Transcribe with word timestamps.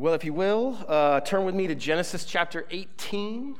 Well, 0.00 0.14
if 0.14 0.24
you 0.24 0.32
will, 0.32 0.78
uh, 0.88 1.20
turn 1.20 1.44
with 1.44 1.54
me 1.54 1.66
to 1.66 1.74
Genesis 1.74 2.24
chapter 2.24 2.64
18. 2.70 3.54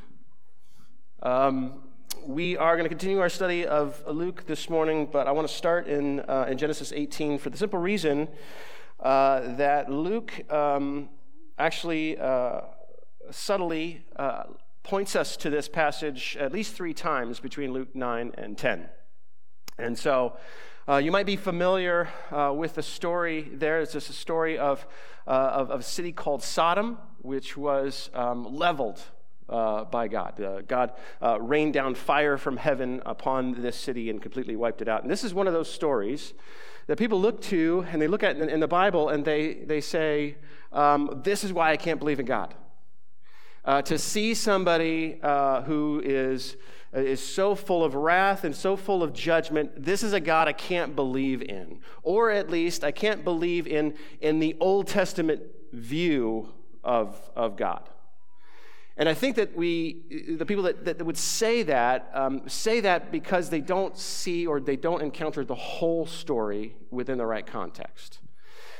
Um, 1.23 1.83
we 2.25 2.57
are 2.57 2.77
going 2.77 2.87
to 2.87 2.89
continue 2.89 3.21
our 3.21 3.29
study 3.29 3.67
of 3.67 4.02
Luke 4.07 4.47
this 4.47 4.71
morning, 4.71 5.05
but 5.13 5.29
I 5.29 5.33
want 5.33 5.47
to 5.47 5.53
start 5.53 5.87
in, 5.87 6.21
uh, 6.21 6.47
in 6.49 6.57
Genesis 6.57 6.95
18 6.97 7.37
for 7.37 7.50
the 7.50 7.58
simple 7.58 7.79
reason 7.79 8.27
uh, 9.00 9.55
that 9.57 9.93
Luke 9.93 10.50
um, 10.50 11.11
actually 11.59 12.16
uh, 12.16 12.62
subtly 13.30 14.07
uh, 14.16 14.45
points 14.82 15.14
us 15.14 15.36
to 15.36 15.50
this 15.50 15.68
passage 15.68 16.38
at 16.41 16.52
least 16.52 16.72
three 16.72 16.95
times 16.95 17.38
between 17.38 17.75
Luke 17.75 17.95
9 17.95 18.32
and 18.38 18.57
10. 18.57 18.88
And 19.77 19.98
so 19.98 20.38
uh, 20.91 20.96
you 20.96 21.12
might 21.12 21.27
be 21.27 21.36
familiar 21.36 22.09
uh, 22.32 22.52
with 22.52 22.75
the 22.75 22.82
story 22.82 23.48
there. 23.52 23.80
It's 23.80 23.93
just 23.93 24.11
a 24.11 24.12
story 24.12 24.59
of, 24.59 24.84
uh, 25.25 25.30
of, 25.30 25.70
of, 25.70 25.80
a 25.80 25.82
city 25.84 26.11
called 26.11 26.43
Sodom, 26.43 26.98
which 27.22 27.57
was 27.57 28.11
um, 28.12 28.57
leveled 28.57 29.00
uh, 29.48 29.84
by 29.84 30.08
God. 30.08 30.40
Uh, 30.40 30.62
God 30.62 30.93
uh, 31.22 31.40
rained 31.40 31.75
down 31.75 31.95
fire 31.95 32.36
from 32.36 32.56
heaven 32.56 33.00
upon 33.06 33.62
this 33.62 33.76
city 33.76 34.10
and 34.10 34.20
completely 34.20 34.56
wiped 34.56 34.82
it 34.82 34.88
out. 34.88 35.02
And 35.02 35.10
this 35.10 35.22
is 35.22 35.32
one 35.32 35.46
of 35.46 35.52
those 35.52 35.70
stories 35.70 36.34
that 36.88 36.98
people 36.98 37.20
look 37.20 37.40
to 37.42 37.86
and 37.92 38.02
they 38.02 38.09
look 38.09 38.24
at 38.24 38.36
in, 38.38 38.59
the 38.59 38.66
Bible 38.66 39.10
and 39.10 39.24
they, 39.24 39.62
they 39.64 39.80
say, 39.80 40.38
um, 40.72 41.20
This 41.22 41.45
is 41.45 41.52
why 41.52 41.70
I 41.70 41.76
can't 41.76 42.00
believe 42.00 42.18
in 42.18 42.26
God. 42.26 42.52
to 43.84 43.96
see 43.96 44.34
somebody 44.34 45.20
who 45.22 46.02
is 46.04 46.56
is 46.92 47.24
so 47.24 47.54
full 47.54 47.84
of 47.84 47.94
wrath 47.94 48.44
and 48.44 48.54
so 48.54 48.76
full 48.76 49.02
of 49.02 49.12
judgment. 49.12 49.70
This 49.76 50.02
is 50.02 50.12
a 50.12 50.20
God 50.20 50.48
I 50.48 50.52
can't 50.52 50.96
believe 50.96 51.42
in. 51.42 51.78
Or 52.02 52.30
at 52.30 52.50
least 52.50 52.82
I 52.82 52.90
can't 52.90 53.24
believe 53.24 53.66
in, 53.66 53.94
in 54.20 54.40
the 54.40 54.56
Old 54.60 54.88
Testament 54.88 55.42
view 55.72 56.48
of, 56.82 57.16
of 57.36 57.56
God. 57.56 57.88
And 58.96 59.08
I 59.08 59.14
think 59.14 59.36
that 59.36 59.56
we, 59.56 60.37
the 60.37 60.45
people 60.45 60.65
that, 60.65 60.84
that 60.84 61.02
would 61.02 61.16
say 61.16 61.62
that, 61.62 62.10
um, 62.12 62.42
say 62.48 62.80
that 62.80 63.10
because 63.10 63.48
they 63.48 63.60
don't 63.60 63.96
see 63.96 64.47
or 64.47 64.61
they 64.61 64.77
don't 64.77 65.00
encounter 65.00 65.45
the 65.45 65.55
whole 65.55 66.05
story 66.05 66.77
within 66.91 67.17
the 67.17 67.25
right 67.25 67.47
context. 67.47 68.19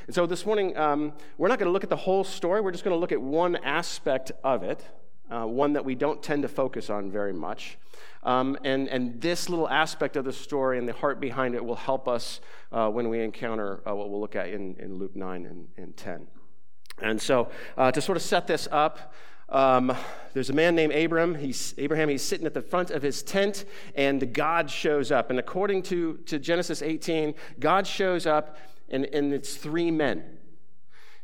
And 0.07 0.15
so 0.15 0.27
this 0.27 0.45
morning, 0.45 0.77
um, 0.77 1.13
we're 1.39 1.49
not 1.49 1.59
going 1.59 1.69
to 1.69 1.73
look 1.73 1.85
at 1.85 1.91
the 1.91 1.97
whole 1.97 2.25
story. 2.25 2.61
We're 2.61 2.73
just 2.73 2.85
going 2.85 2.95
to 2.95 2.99
look 2.99 3.13
at 3.13 3.23
one 3.23 3.57
aspect 3.57 4.33
of 4.43 4.63
it, 4.63 4.85
uh, 5.31 5.47
one 5.47 5.73
that 5.75 5.85
we 5.85 5.95
don't 5.95 6.23
tend 6.23 6.43
to 6.43 6.49
focus 6.49 6.91
on 6.91 7.11
very 7.11 7.33
much. 7.33 7.79
Um, 8.23 8.59
and, 8.65 8.89
and 8.89 9.21
this 9.21 9.49
little 9.49 9.69
aspect 9.69 10.17
of 10.17 10.25
the 10.25 10.33
story 10.33 10.79
and 10.79 10.87
the 10.87 10.93
heart 10.93 11.21
behind 11.21 11.55
it 11.55 11.65
will 11.65 11.77
help 11.77 12.07
us 12.07 12.41
uh, 12.73 12.89
when 12.91 13.09
we 13.09 13.21
encounter 13.21 13.81
uh, 13.89 13.95
what 13.95 14.11
we'll 14.11 14.21
look 14.21 14.37
at 14.37 14.49
in, 14.49 14.77
in 14.79 14.99
Luke 14.99 15.17
9 15.17 15.47
and, 15.47 15.69
and 15.77 15.97
10. 15.97 16.27
And 17.01 17.21
so, 17.21 17.49
uh, 17.79 17.91
to 17.93 18.01
sort 18.01 18.17
of 18.17 18.23
set 18.23 18.47
this 18.47 18.69
up, 18.71 19.15
um, 19.49 19.97
there's 20.35 20.51
a 20.51 20.53
man 20.53 20.75
named 20.75 20.93
Abram. 20.93 21.35
He's, 21.35 21.75
Abraham, 21.79 22.09
he's 22.09 22.23
sitting 22.23 22.47
at 22.47 22.55
the 22.55 22.63
front 22.63 22.91
of 22.91 23.03
his 23.03 23.23
tent, 23.23 23.65
and 23.95 24.33
God 24.33 24.71
shows 24.71 25.11
up. 25.11 25.31
And 25.31 25.39
according 25.39 25.83
to, 25.85 26.19
to 26.27 26.39
Genesis 26.39 26.83
18, 26.83 27.35
God 27.59 27.87
shows 27.87 28.27
up, 28.27 28.59
and, 28.91 29.07
and 29.07 29.33
it's 29.33 29.57
three 29.57 29.91
men. 29.91 30.25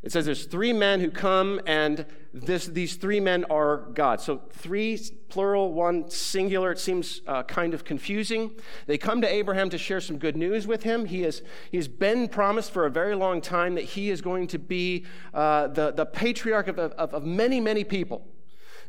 It 0.06 0.12
says 0.12 0.24
there's 0.24 0.44
three 0.44 0.72
men 0.72 1.00
who 1.00 1.10
come, 1.10 1.60
and 1.66 2.06
this, 2.32 2.66
these 2.66 2.94
three 2.94 3.18
men 3.18 3.44
are 3.50 3.88
God. 3.92 4.20
So 4.20 4.40
three 4.52 5.00
plural, 5.28 5.72
one 5.72 6.08
singular. 6.08 6.70
It 6.70 6.78
seems 6.78 7.22
uh, 7.26 7.42
kind 7.42 7.74
of 7.74 7.84
confusing. 7.84 8.52
They 8.86 8.98
come 8.98 9.20
to 9.22 9.27
Abraham 9.27 9.68
to 9.70 9.78
share 9.78 10.00
some 10.00 10.18
good 10.18 10.36
news 10.36 10.64
with 10.64 10.84
him. 10.84 11.06
He 11.06 11.22
has 11.22 11.42
he's 11.72 11.88
been 11.88 12.28
promised 12.28 12.70
for 12.70 12.86
a 12.86 12.90
very 12.90 13.16
long 13.16 13.40
time 13.40 13.74
that 13.74 13.82
he 13.82 14.10
is 14.10 14.20
going 14.20 14.46
to 14.46 14.60
be 14.60 15.04
uh, 15.34 15.66
the, 15.66 15.90
the 15.90 16.06
patriarch 16.06 16.68
of, 16.68 16.78
of, 16.78 17.12
of 17.12 17.24
many, 17.24 17.60
many 17.60 17.82
people 17.82 18.24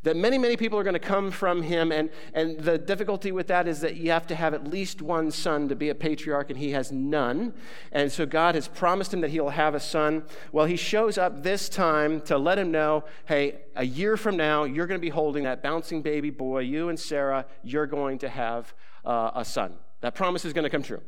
that 0.04 0.16
many, 0.16 0.38
many 0.38 0.58
people 0.58 0.78
are 0.80 0.84
going 0.84 0.94
to 0.94 1.00
come 1.00 1.32
from 1.32 1.64
him. 1.64 1.92
And, 1.92 2.10
and 2.34 2.60
the 2.60 2.78
difficulty 2.78 3.32
with 3.32 3.48
that 3.48 3.68
is 3.68 3.82
that 3.82 3.98
you 3.98 4.12
have 4.12 4.28
to 4.28 4.36
have 4.36 4.54
at 4.54 4.68
least 4.68 5.02
one 5.02 5.32
son 5.32 5.70
to 5.70 5.76
be 5.76 5.90
a 5.90 5.96
patriarch, 5.96 6.50
and 6.50 6.60
he 6.60 6.72
has 6.72 6.92
none. 6.92 7.54
And 7.92 8.12
so 8.12 8.26
God 8.26 8.56
has 8.56 8.68
promised 8.68 9.14
him 9.14 9.22
that 9.22 9.30
he'll 9.30 9.50
have 9.50 9.76
a 9.76 9.80
son. 9.80 10.24
Well, 10.52 10.66
he 10.66 10.76
shows 10.76 11.18
up 11.18 11.44
this 11.44 11.70
time 11.70 12.22
to 12.22 12.38
let 12.38 12.58
him 12.58 12.72
know 12.72 13.04
hey, 13.26 13.62
a 13.76 13.86
year 13.86 14.18
from 14.18 14.38
now, 14.38 14.64
you're 14.64 14.88
going 14.88 15.00
to 15.00 15.06
be 15.06 15.10
holding 15.10 15.44
that 15.44 15.62
bouncing 15.62 16.02
baby 16.02 16.30
boy. 16.30 16.60
You 16.60 16.90
and 16.90 17.00
Sarah, 17.00 17.46
you're 17.64 17.88
going 17.88 18.20
to 18.20 18.30
have 18.30 18.74
uh, 19.06 19.32
a 19.36 19.46
son. 19.46 19.74
That 20.02 20.16
promise 20.16 20.46
is 20.46 20.54
going 20.54 20.64
to 20.64 20.70
come 20.70 20.84
true. 20.84 21.02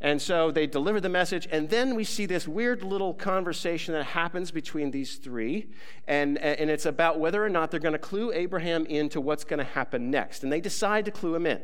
And 0.00 0.20
so 0.20 0.50
they 0.50 0.66
deliver 0.66 1.00
the 1.00 1.08
message, 1.08 1.48
and 1.50 1.70
then 1.70 1.94
we 1.94 2.04
see 2.04 2.26
this 2.26 2.46
weird 2.46 2.82
little 2.82 3.14
conversation 3.14 3.94
that 3.94 4.04
happens 4.04 4.50
between 4.50 4.90
these 4.90 5.16
three, 5.16 5.70
and, 6.06 6.36
and 6.38 6.68
it's 6.68 6.86
about 6.86 7.18
whether 7.18 7.44
or 7.44 7.48
not 7.48 7.70
they're 7.70 7.80
going 7.80 7.92
to 7.92 7.98
clue 7.98 8.32
Abraham 8.32 8.84
into 8.86 9.20
what's 9.20 9.44
going 9.44 9.58
to 9.58 9.64
happen 9.64 10.10
next. 10.10 10.42
And 10.42 10.52
they 10.52 10.60
decide 10.60 11.04
to 11.06 11.10
clue 11.10 11.34
him 11.34 11.46
in. 11.46 11.62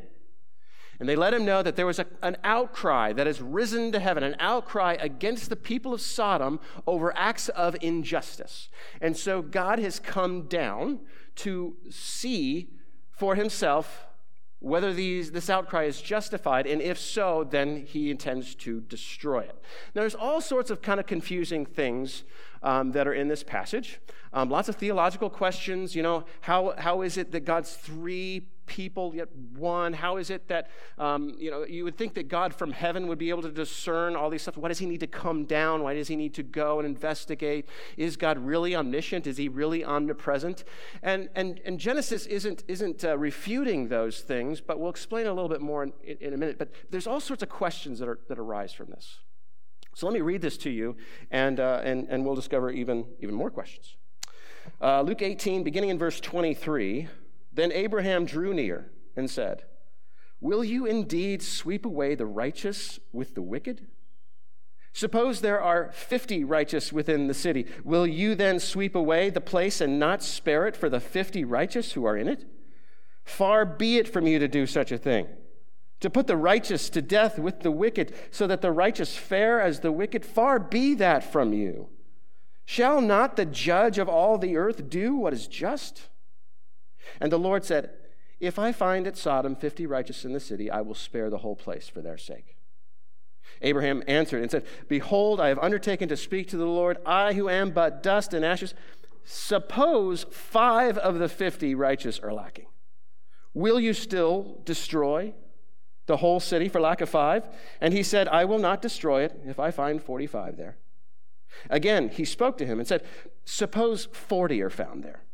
And 1.00 1.08
they 1.08 1.16
let 1.16 1.32
him 1.32 1.46
know 1.46 1.62
that 1.62 1.76
there 1.76 1.86
was 1.86 1.98
a, 1.98 2.06
an 2.22 2.36
outcry 2.44 3.14
that 3.14 3.26
has 3.26 3.40
risen 3.40 3.90
to 3.92 3.98
heaven, 3.98 4.22
an 4.22 4.36
outcry 4.38 4.98
against 5.00 5.48
the 5.48 5.56
people 5.56 5.94
of 5.94 6.00
Sodom 6.02 6.60
over 6.86 7.16
acts 7.16 7.48
of 7.48 7.74
injustice. 7.80 8.68
And 9.00 9.16
so 9.16 9.40
God 9.40 9.78
has 9.78 9.98
come 9.98 10.42
down 10.42 11.00
to 11.36 11.76
see 11.88 12.68
for 13.10 13.34
himself 13.34 14.06
whether 14.60 14.92
these, 14.92 15.32
this 15.32 15.50
outcry 15.50 15.84
is 15.84 16.00
justified, 16.00 16.66
and 16.66 16.80
if 16.82 16.98
so, 16.98 17.44
then 17.44 17.84
he 17.86 18.10
intends 18.10 18.54
to 18.54 18.80
destroy 18.82 19.40
it. 19.40 19.56
Now, 19.94 20.02
there's 20.02 20.14
all 20.14 20.40
sorts 20.40 20.70
of 20.70 20.82
kind 20.82 21.00
of 21.00 21.06
confusing 21.06 21.66
things 21.66 22.24
um, 22.62 22.92
that 22.92 23.08
are 23.08 23.14
in 23.14 23.28
this 23.28 23.42
passage. 23.42 24.00
Um, 24.32 24.50
lots 24.50 24.68
of 24.68 24.76
theological 24.76 25.30
questions. 25.30 25.96
You 25.96 26.02
know, 26.02 26.24
how, 26.42 26.74
how 26.76 27.00
is 27.02 27.16
it 27.16 27.32
that 27.32 27.40
God's 27.40 27.74
three 27.74 28.48
people 28.70 29.12
yet 29.14 29.28
one? 29.34 29.92
How 29.92 30.16
is 30.16 30.30
it 30.30 30.46
that, 30.46 30.70
um, 30.96 31.34
you 31.38 31.50
know, 31.50 31.66
you 31.66 31.82
would 31.82 31.98
think 31.98 32.14
that 32.14 32.28
God 32.28 32.54
from 32.54 32.70
heaven 32.70 33.08
would 33.08 33.18
be 33.18 33.28
able 33.28 33.42
to 33.42 33.50
discern 33.50 34.14
all 34.14 34.30
these 34.30 34.42
stuff. 34.42 34.56
Why 34.56 34.68
does 34.68 34.78
he 34.78 34.86
need 34.86 35.00
to 35.00 35.08
come 35.08 35.44
down? 35.44 35.82
Why 35.82 35.92
does 35.92 36.06
he 36.06 36.14
need 36.14 36.34
to 36.34 36.44
go 36.44 36.78
and 36.78 36.86
investigate? 36.86 37.68
Is 37.96 38.16
God 38.16 38.38
really 38.38 38.76
omniscient? 38.76 39.26
Is 39.26 39.36
he 39.36 39.48
really 39.48 39.84
omnipresent? 39.84 40.62
And, 41.02 41.28
and, 41.34 41.60
and 41.64 41.80
Genesis 41.80 42.26
isn't, 42.26 42.62
isn't 42.68 43.04
uh, 43.04 43.18
refuting 43.18 43.88
those 43.88 44.20
things, 44.20 44.60
but 44.60 44.78
we'll 44.78 44.90
explain 44.90 45.26
a 45.26 45.34
little 45.34 45.48
bit 45.48 45.60
more 45.60 45.82
in, 45.82 45.92
in 46.04 46.32
a 46.32 46.36
minute. 46.36 46.56
But 46.56 46.70
there's 46.90 47.08
all 47.08 47.20
sorts 47.20 47.42
of 47.42 47.48
questions 47.48 47.98
that, 47.98 48.08
are, 48.08 48.20
that 48.28 48.38
arise 48.38 48.72
from 48.72 48.90
this. 48.90 49.18
So 49.96 50.06
let 50.06 50.14
me 50.14 50.20
read 50.20 50.40
this 50.40 50.56
to 50.58 50.70
you, 50.70 50.96
and, 51.32 51.58
uh, 51.58 51.80
and, 51.82 52.06
and 52.08 52.24
we'll 52.24 52.36
discover 52.36 52.70
even, 52.70 53.04
even 53.18 53.34
more 53.34 53.50
questions. 53.50 53.96
Uh, 54.80 55.02
Luke 55.02 55.22
18, 55.22 55.62
beginning 55.62 55.90
in 55.90 55.98
verse 55.98 56.20
23. 56.20 57.08
Then 57.52 57.72
Abraham 57.72 58.24
drew 58.24 58.54
near 58.54 58.90
and 59.16 59.30
said, 59.30 59.64
Will 60.40 60.64
you 60.64 60.86
indeed 60.86 61.42
sweep 61.42 61.84
away 61.84 62.14
the 62.14 62.26
righteous 62.26 62.98
with 63.12 63.34
the 63.34 63.42
wicked? 63.42 63.86
Suppose 64.92 65.40
there 65.40 65.60
are 65.60 65.92
50 65.92 66.44
righteous 66.44 66.92
within 66.92 67.26
the 67.26 67.34
city. 67.34 67.66
Will 67.84 68.06
you 68.06 68.34
then 68.34 68.58
sweep 68.58 68.94
away 68.94 69.30
the 69.30 69.40
place 69.40 69.80
and 69.80 69.98
not 69.98 70.22
spare 70.22 70.66
it 70.66 70.76
for 70.76 70.88
the 70.88 71.00
50 71.00 71.44
righteous 71.44 71.92
who 71.92 72.04
are 72.04 72.16
in 72.16 72.26
it? 72.26 72.44
Far 73.22 73.64
be 73.64 73.98
it 73.98 74.08
from 74.08 74.26
you 74.26 74.38
to 74.38 74.48
do 74.48 74.66
such 74.66 74.90
a 74.90 74.98
thing 74.98 75.28
to 76.00 76.10
put 76.10 76.26
the 76.26 76.36
righteous 76.36 76.88
to 76.90 77.02
death 77.02 77.38
with 77.38 77.60
the 77.60 77.70
wicked, 77.70 78.14
so 78.30 78.46
that 78.46 78.62
the 78.62 78.72
righteous 78.72 79.16
fare 79.16 79.60
as 79.60 79.80
the 79.80 79.92
wicked. 79.92 80.24
Far 80.24 80.58
be 80.58 80.94
that 80.94 81.22
from 81.22 81.52
you. 81.52 81.88
Shall 82.64 83.00
not 83.00 83.36
the 83.36 83.44
judge 83.44 83.98
of 83.98 84.08
all 84.08 84.38
the 84.38 84.56
earth 84.56 84.88
do 84.88 85.14
what 85.14 85.32
is 85.32 85.46
just? 85.46 86.08
And 87.20 87.32
the 87.32 87.38
Lord 87.38 87.64
said, 87.64 87.90
If 88.38 88.58
I 88.58 88.72
find 88.72 89.06
at 89.06 89.16
Sodom 89.16 89.56
fifty 89.56 89.86
righteous 89.86 90.24
in 90.24 90.32
the 90.32 90.40
city, 90.40 90.70
I 90.70 90.80
will 90.82 90.94
spare 90.94 91.30
the 91.30 91.38
whole 91.38 91.56
place 91.56 91.88
for 91.88 92.02
their 92.02 92.18
sake. 92.18 92.56
Abraham 93.62 94.02
answered 94.06 94.42
and 94.42 94.50
said, 94.50 94.64
Behold, 94.88 95.40
I 95.40 95.48
have 95.48 95.58
undertaken 95.58 96.08
to 96.08 96.16
speak 96.16 96.48
to 96.48 96.56
the 96.56 96.66
Lord, 96.66 96.98
I 97.04 97.32
who 97.32 97.48
am 97.48 97.70
but 97.70 98.02
dust 98.02 98.32
and 98.32 98.44
ashes. 98.44 98.74
Suppose 99.24 100.24
five 100.30 100.98
of 100.98 101.18
the 101.18 101.28
fifty 101.28 101.74
righteous 101.74 102.18
are 102.18 102.32
lacking. 102.32 102.66
Will 103.52 103.80
you 103.80 103.92
still 103.92 104.60
destroy 104.64 105.34
the 106.06 106.18
whole 106.18 106.40
city 106.40 106.68
for 106.68 106.80
lack 106.80 107.00
of 107.00 107.08
five? 107.08 107.48
And 107.80 107.92
he 107.92 108.02
said, 108.02 108.28
I 108.28 108.44
will 108.44 108.58
not 108.58 108.80
destroy 108.80 109.24
it 109.24 109.40
if 109.44 109.58
I 109.58 109.70
find 109.70 110.02
45 110.02 110.56
there. 110.56 110.76
Again, 111.68 112.08
he 112.08 112.24
spoke 112.24 112.58
to 112.58 112.66
him 112.66 112.78
and 112.78 112.86
said, 112.86 113.02
Suppose 113.44 114.06
40 114.12 114.62
are 114.62 114.70
found 114.70 115.02
there. 115.02 115.24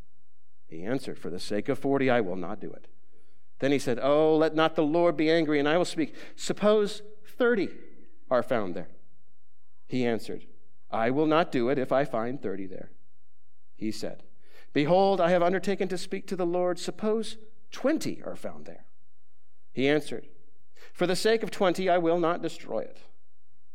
He 0.67 0.83
answered, 0.83 1.17
For 1.17 1.29
the 1.29 1.39
sake 1.39 1.69
of 1.69 1.79
40, 1.79 2.09
I 2.09 2.21
will 2.21 2.35
not 2.35 2.59
do 2.59 2.71
it. 2.71 2.87
Then 3.59 3.71
he 3.71 3.79
said, 3.79 3.99
Oh, 4.01 4.35
let 4.35 4.55
not 4.55 4.75
the 4.75 4.83
Lord 4.83 5.17
be 5.17 5.31
angry, 5.31 5.59
and 5.59 5.67
I 5.67 5.77
will 5.77 5.85
speak. 5.85 6.13
Suppose 6.35 7.01
30 7.37 7.69
are 8.29 8.43
found 8.43 8.75
there. 8.75 8.89
He 9.87 10.05
answered, 10.05 10.45
I 10.91 11.09
will 11.09 11.25
not 11.25 11.51
do 11.51 11.69
it 11.69 11.77
if 11.77 11.91
I 11.91 12.05
find 12.05 12.41
30 12.41 12.67
there. 12.67 12.91
He 13.75 13.91
said, 13.91 14.23
Behold, 14.73 15.21
I 15.21 15.31
have 15.31 15.41
undertaken 15.41 15.87
to 15.89 15.97
speak 15.97 16.27
to 16.27 16.35
the 16.35 16.45
Lord. 16.45 16.77
Suppose 16.77 17.37
20 17.71 18.21
are 18.23 18.35
found 18.35 18.65
there. 18.65 18.85
He 19.71 19.87
answered, 19.87 20.27
for 20.97 21.05
the 21.05 21.15
sake 21.15 21.43
of 21.43 21.51
twenty, 21.51 21.89
I 21.89 21.97
will 21.97 22.19
not 22.19 22.41
destroy 22.41 22.79
it. 22.79 22.99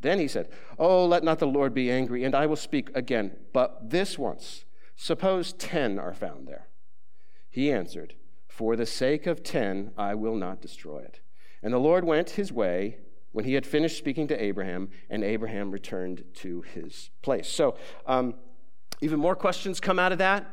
Then 0.01 0.19
he 0.19 0.27
said, 0.27 0.49
Oh, 0.79 1.07
let 1.07 1.23
not 1.23 1.39
the 1.39 1.47
Lord 1.47 1.73
be 1.73 1.91
angry, 1.91 2.25
and 2.25 2.35
I 2.35 2.47
will 2.47 2.57
speak 2.57 2.91
again, 2.97 3.37
but 3.53 3.91
this 3.91 4.19
once. 4.19 4.65
Suppose 4.97 5.53
ten 5.53 5.99
are 5.99 6.15
found 6.15 6.49
there. 6.49 6.67
He 7.53 7.71
answered, 7.71 8.15
For 8.49 8.75
the 8.75 8.87
sake 8.87 9.27
of 9.27 9.45
ten, 9.45 9.93
I 9.97 10.15
will 10.15 10.37
not 10.37 10.63
destroy 10.63 11.01
it. 11.01 11.21
And 11.63 11.73
the 11.73 11.79
Lord 11.79 12.03
went 12.03 12.31
his 12.31 12.51
way 12.51 12.97
when 13.31 13.45
he 13.45 13.55
had 13.55 13.67
finished 13.67 13.99
speaking 13.99 14.27
to 14.29 14.43
Abraham, 14.43 14.89
and 15.09 15.23
Abraham 15.23 15.71
returned 15.71 16.25
to 16.35 16.63
his 16.63 17.11
place. 17.21 17.49
So, 17.49 17.77
um, 18.07 18.35
even 19.01 19.21
more 19.21 19.37
questions 19.37 19.81
come 19.81 19.99
out 19.99 20.13
of 20.13 20.19
that. 20.19 20.47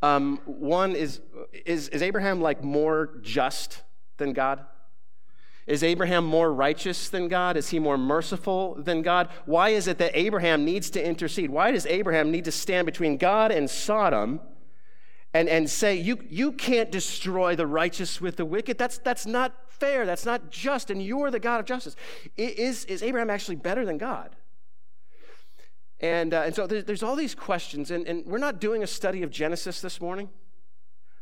Um, 0.00 0.40
one 0.44 0.94
is, 0.94 1.20
is 1.66 1.88
Is 1.88 2.02
Abraham 2.02 2.40
like 2.40 2.62
more 2.62 3.18
just 3.20 3.82
than 4.16 4.32
God? 4.32 4.64
Is 5.66 5.82
Abraham 5.82 6.24
more 6.24 6.52
righteous 6.52 7.08
than 7.08 7.26
God? 7.26 7.56
Is 7.56 7.70
he 7.70 7.78
more 7.78 7.98
merciful 7.98 8.76
than 8.78 9.02
God? 9.02 9.28
Why 9.44 9.70
is 9.70 9.88
it 9.88 9.98
that 9.98 10.12
Abraham 10.14 10.64
needs 10.64 10.90
to 10.90 11.04
intercede? 11.04 11.50
Why 11.50 11.72
does 11.72 11.86
Abraham 11.86 12.30
need 12.30 12.44
to 12.44 12.52
stand 12.52 12.86
between 12.86 13.16
God 13.16 13.50
and 13.50 13.68
Sodom 13.68 14.40
and, 15.34 15.48
and 15.48 15.68
say, 15.68 15.96
you, 15.96 16.18
you 16.30 16.52
can't 16.52 16.92
destroy 16.92 17.56
the 17.56 17.66
righteous 17.66 18.20
with 18.20 18.36
the 18.36 18.44
wicked? 18.44 18.78
That's, 18.78 18.98
that's 18.98 19.26
not 19.26 19.52
fair. 19.68 20.06
That's 20.06 20.24
not 20.24 20.50
just. 20.50 20.90
And 20.90 21.02
you're 21.02 21.32
the 21.32 21.40
God 21.40 21.58
of 21.58 21.66
justice. 21.66 21.96
Is, 22.36 22.84
is 22.84 23.02
Abraham 23.02 23.28
actually 23.28 23.56
better 23.56 23.84
than 23.84 23.98
God? 23.98 24.36
And, 26.00 26.32
uh, 26.32 26.42
and 26.46 26.54
so 26.54 26.68
there's, 26.68 26.84
there's 26.84 27.02
all 27.02 27.16
these 27.16 27.34
questions. 27.34 27.90
And, 27.90 28.06
and 28.06 28.24
we're 28.24 28.38
not 28.38 28.60
doing 28.60 28.84
a 28.84 28.86
study 28.86 29.24
of 29.24 29.30
Genesis 29.30 29.80
this 29.80 30.00
morning, 30.00 30.30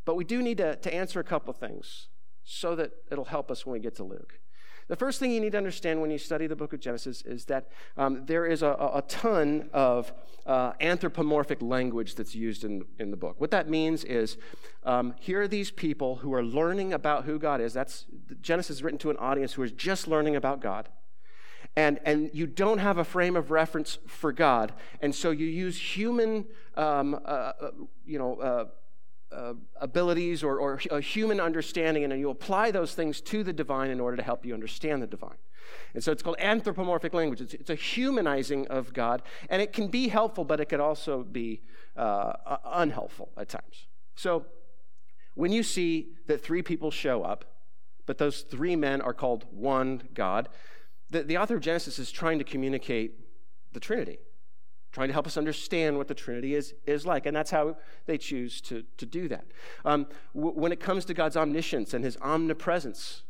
but 0.04 0.14
we 0.14 0.24
do 0.24 0.42
need 0.42 0.58
to, 0.58 0.76
to 0.76 0.94
answer 0.94 1.18
a 1.18 1.24
couple 1.24 1.50
of 1.50 1.56
things 1.56 2.08
so 2.44 2.76
that 2.76 2.90
it'll 3.10 3.24
help 3.24 3.50
us 3.50 3.64
when 3.64 3.72
we 3.72 3.80
get 3.80 3.94
to 3.96 4.04
Luke. 4.04 4.40
The 4.92 4.96
first 4.96 5.18
thing 5.18 5.30
you 5.30 5.40
need 5.40 5.52
to 5.52 5.56
understand 5.56 6.02
when 6.02 6.10
you 6.10 6.18
study 6.18 6.46
the 6.46 6.54
book 6.54 6.74
of 6.74 6.80
Genesis 6.80 7.22
is 7.22 7.46
that 7.46 7.70
um, 7.96 8.26
there 8.26 8.44
is 8.44 8.60
a, 8.60 8.72
a 8.92 9.02
ton 9.08 9.70
of 9.72 10.12
uh, 10.44 10.74
anthropomorphic 10.82 11.62
language 11.62 12.14
that's 12.14 12.34
used 12.34 12.62
in, 12.62 12.84
in 12.98 13.10
the 13.10 13.16
book. 13.16 13.40
What 13.40 13.50
that 13.52 13.70
means 13.70 14.04
is 14.04 14.36
um, 14.84 15.14
here 15.18 15.40
are 15.40 15.48
these 15.48 15.70
people 15.70 16.16
who 16.16 16.34
are 16.34 16.42
learning 16.42 16.92
about 16.92 17.24
who 17.24 17.38
God 17.38 17.62
is. 17.62 17.72
That's 17.72 18.04
Genesis 18.42 18.76
is 18.76 18.82
written 18.82 18.98
to 18.98 19.08
an 19.08 19.16
audience 19.16 19.54
who 19.54 19.62
is 19.62 19.72
just 19.72 20.08
learning 20.08 20.36
about 20.36 20.60
God. 20.60 20.90
And, 21.74 21.98
and 22.04 22.28
you 22.34 22.46
don't 22.46 22.76
have 22.76 22.98
a 22.98 23.04
frame 23.04 23.34
of 23.34 23.50
reference 23.50 23.96
for 24.06 24.30
God. 24.30 24.74
And 25.00 25.14
so 25.14 25.30
you 25.30 25.46
use 25.46 25.96
human, 25.96 26.44
um, 26.76 27.14
uh, 27.14 27.18
uh 27.28 27.70
you 28.04 28.18
know, 28.18 28.34
uh, 28.34 28.64
uh, 29.34 29.54
abilities 29.80 30.42
or, 30.42 30.58
or 30.58 30.80
a 30.90 31.00
human 31.00 31.40
understanding, 31.40 32.04
and 32.04 32.18
you 32.18 32.30
apply 32.30 32.70
those 32.70 32.94
things 32.94 33.20
to 33.20 33.42
the 33.42 33.52
divine 33.52 33.90
in 33.90 34.00
order 34.00 34.16
to 34.16 34.22
help 34.22 34.44
you 34.44 34.54
understand 34.54 35.02
the 35.02 35.06
divine. 35.06 35.38
And 35.94 36.02
so 36.02 36.12
it's 36.12 36.22
called 36.22 36.36
anthropomorphic 36.38 37.14
language. 37.14 37.40
It's, 37.40 37.54
it's 37.54 37.70
a 37.70 37.74
humanizing 37.74 38.66
of 38.68 38.92
God, 38.92 39.22
and 39.48 39.62
it 39.62 39.72
can 39.72 39.88
be 39.88 40.08
helpful, 40.08 40.44
but 40.44 40.60
it 40.60 40.66
could 40.66 40.80
also 40.80 41.22
be 41.22 41.62
uh, 41.96 42.32
unhelpful 42.64 43.30
at 43.36 43.48
times. 43.48 43.86
So 44.14 44.46
when 45.34 45.52
you 45.52 45.62
see 45.62 46.08
that 46.26 46.42
three 46.42 46.62
people 46.62 46.90
show 46.90 47.22
up, 47.22 47.44
but 48.06 48.18
those 48.18 48.42
three 48.42 48.76
men 48.76 49.00
are 49.00 49.14
called 49.14 49.46
one 49.50 50.08
God, 50.14 50.48
the, 51.10 51.22
the 51.22 51.36
author 51.36 51.56
of 51.56 51.60
Genesis 51.60 51.98
is 51.98 52.10
trying 52.10 52.38
to 52.38 52.44
communicate 52.44 53.14
the 53.72 53.80
Trinity 53.80 54.18
trying 54.92 55.08
to 55.08 55.12
help 55.12 55.26
us 55.26 55.36
understand 55.36 55.96
what 55.96 56.06
the 56.06 56.14
Trinity 56.14 56.54
is, 56.54 56.74
is 56.86 57.06
like. 57.06 57.26
And 57.26 57.34
that's 57.34 57.50
how 57.50 57.76
they 58.06 58.18
choose 58.18 58.60
to, 58.62 58.84
to 58.98 59.06
do 59.06 59.26
that. 59.28 59.46
Um, 59.84 60.06
w- 60.34 60.54
when 60.54 60.70
it 60.70 60.80
comes 60.80 61.04
to 61.06 61.14
God's 61.14 61.36
omniscience 61.36 61.94
and 61.94 62.04
his 62.04 62.16
omnipresence, 62.20 63.22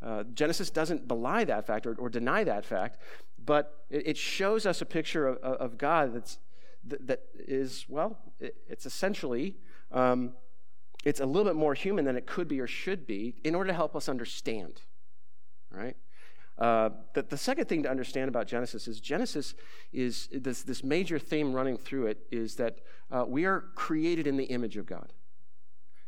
uh, 0.00 0.22
Genesis 0.32 0.70
doesn't 0.70 1.08
belie 1.08 1.44
that 1.44 1.66
fact 1.66 1.86
or, 1.86 1.94
or 1.96 2.08
deny 2.08 2.44
that 2.44 2.64
fact, 2.64 2.98
but 3.44 3.84
it, 3.90 4.06
it, 4.06 4.16
shows 4.16 4.64
us 4.64 4.80
a 4.80 4.86
picture 4.86 5.26
of, 5.26 5.38
of 5.38 5.76
God 5.76 6.14
that's, 6.14 6.38
that 6.84 7.22
is, 7.34 7.84
well, 7.88 8.16
it, 8.38 8.56
it's 8.68 8.86
essentially. 8.86 9.56
Um, 9.90 10.34
it's 11.04 11.20
a 11.20 11.26
little 11.26 11.44
bit 11.44 11.56
more 11.56 11.74
human 11.74 12.04
than 12.04 12.16
it 12.16 12.26
could 12.26 12.48
be 12.48 12.60
or 12.60 12.66
should 12.66 13.06
be 13.06 13.36
in 13.44 13.54
order 13.54 13.68
to 13.68 13.74
help 13.74 13.96
us 13.96 14.08
understand, 14.08 14.82
right? 15.70 15.96
Uh, 16.58 16.90
the, 17.14 17.22
the 17.22 17.36
second 17.36 17.68
thing 17.68 17.84
to 17.84 17.90
understand 17.90 18.28
about 18.28 18.46
Genesis 18.46 18.88
is 18.88 19.00
Genesis 19.00 19.54
is 19.92 20.28
this, 20.32 20.62
this 20.62 20.82
major 20.82 21.18
theme 21.18 21.52
running 21.52 21.76
through 21.76 22.06
it 22.06 22.26
is 22.32 22.56
that 22.56 22.80
uh, 23.10 23.24
we 23.26 23.44
are 23.44 23.64
created 23.74 24.26
in 24.26 24.36
the 24.36 24.44
image 24.44 24.76
of 24.76 24.84
God. 24.84 25.12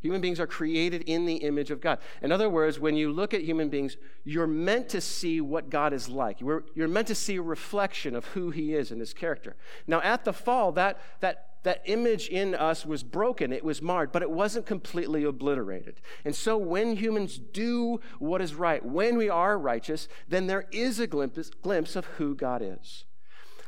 Human 0.01 0.23
beings 0.23 0.41
are 0.41 0.47
created 0.47 1.03
in 1.03 1.27
the 1.27 1.37
image 1.37 1.71
of 1.71 1.81
God. 1.81 1.99
In 2.23 2.33
other 2.33 2.49
words, 2.49 2.81
when 2.81 2.97
you 2.97 3.13
look 3.13 3.35
at 3.35 3.43
human 3.43 3.69
beings, 3.69 3.99
you're 4.25 4.47
meant 4.47 4.89
to 4.91 5.01
see 5.01 5.43
what 5.43 5.69
God 5.69 5.93
is 5.93 6.09
like. 6.09 6.41
You're, 6.41 6.65
you're 6.75 6.89
meant 6.89 7.09
to 7.09 7.15
see 7.15 7.37
a 7.37 7.43
reflection 7.43 8.17
of 8.17 8.25
who 8.27 8.51
He 8.51 8.75
is 8.75 8.91
and 8.91 8.99
His 8.99 9.13
character. 9.13 9.57
Now, 9.87 10.01
at 10.01 10.25
the 10.25 10.33
fall, 10.33 10.73
that, 10.73 11.01
that 11.21 11.50
that 11.63 11.83
image 11.85 12.29
in 12.29 12.55
us 12.55 12.87
was 12.87 13.03
broken, 13.03 13.53
it 13.53 13.65
was 13.65 13.83
marred, 13.83 14.13
but 14.13 14.23
it 14.23 14.31
wasn't 14.31 14.67
completely 14.67 15.25
obliterated. 15.25 16.01
And 16.25 16.35
so 16.35 16.57
when 16.57 16.97
humans 16.97 17.39
do 17.39 18.01
what 18.19 18.41
is 18.41 18.55
right, 18.55 18.85
when 18.85 19.17
we 19.17 19.29
are 19.29 19.59
righteous, 19.59 20.09
then 20.29 20.47
there 20.47 20.67
is 20.73 20.99
a 20.99 21.07
glimpse, 21.07 21.51
glimpse 21.63 21.97
of 21.97 22.07
who 22.07 22.35
God 22.35 22.63
is. 22.63 23.05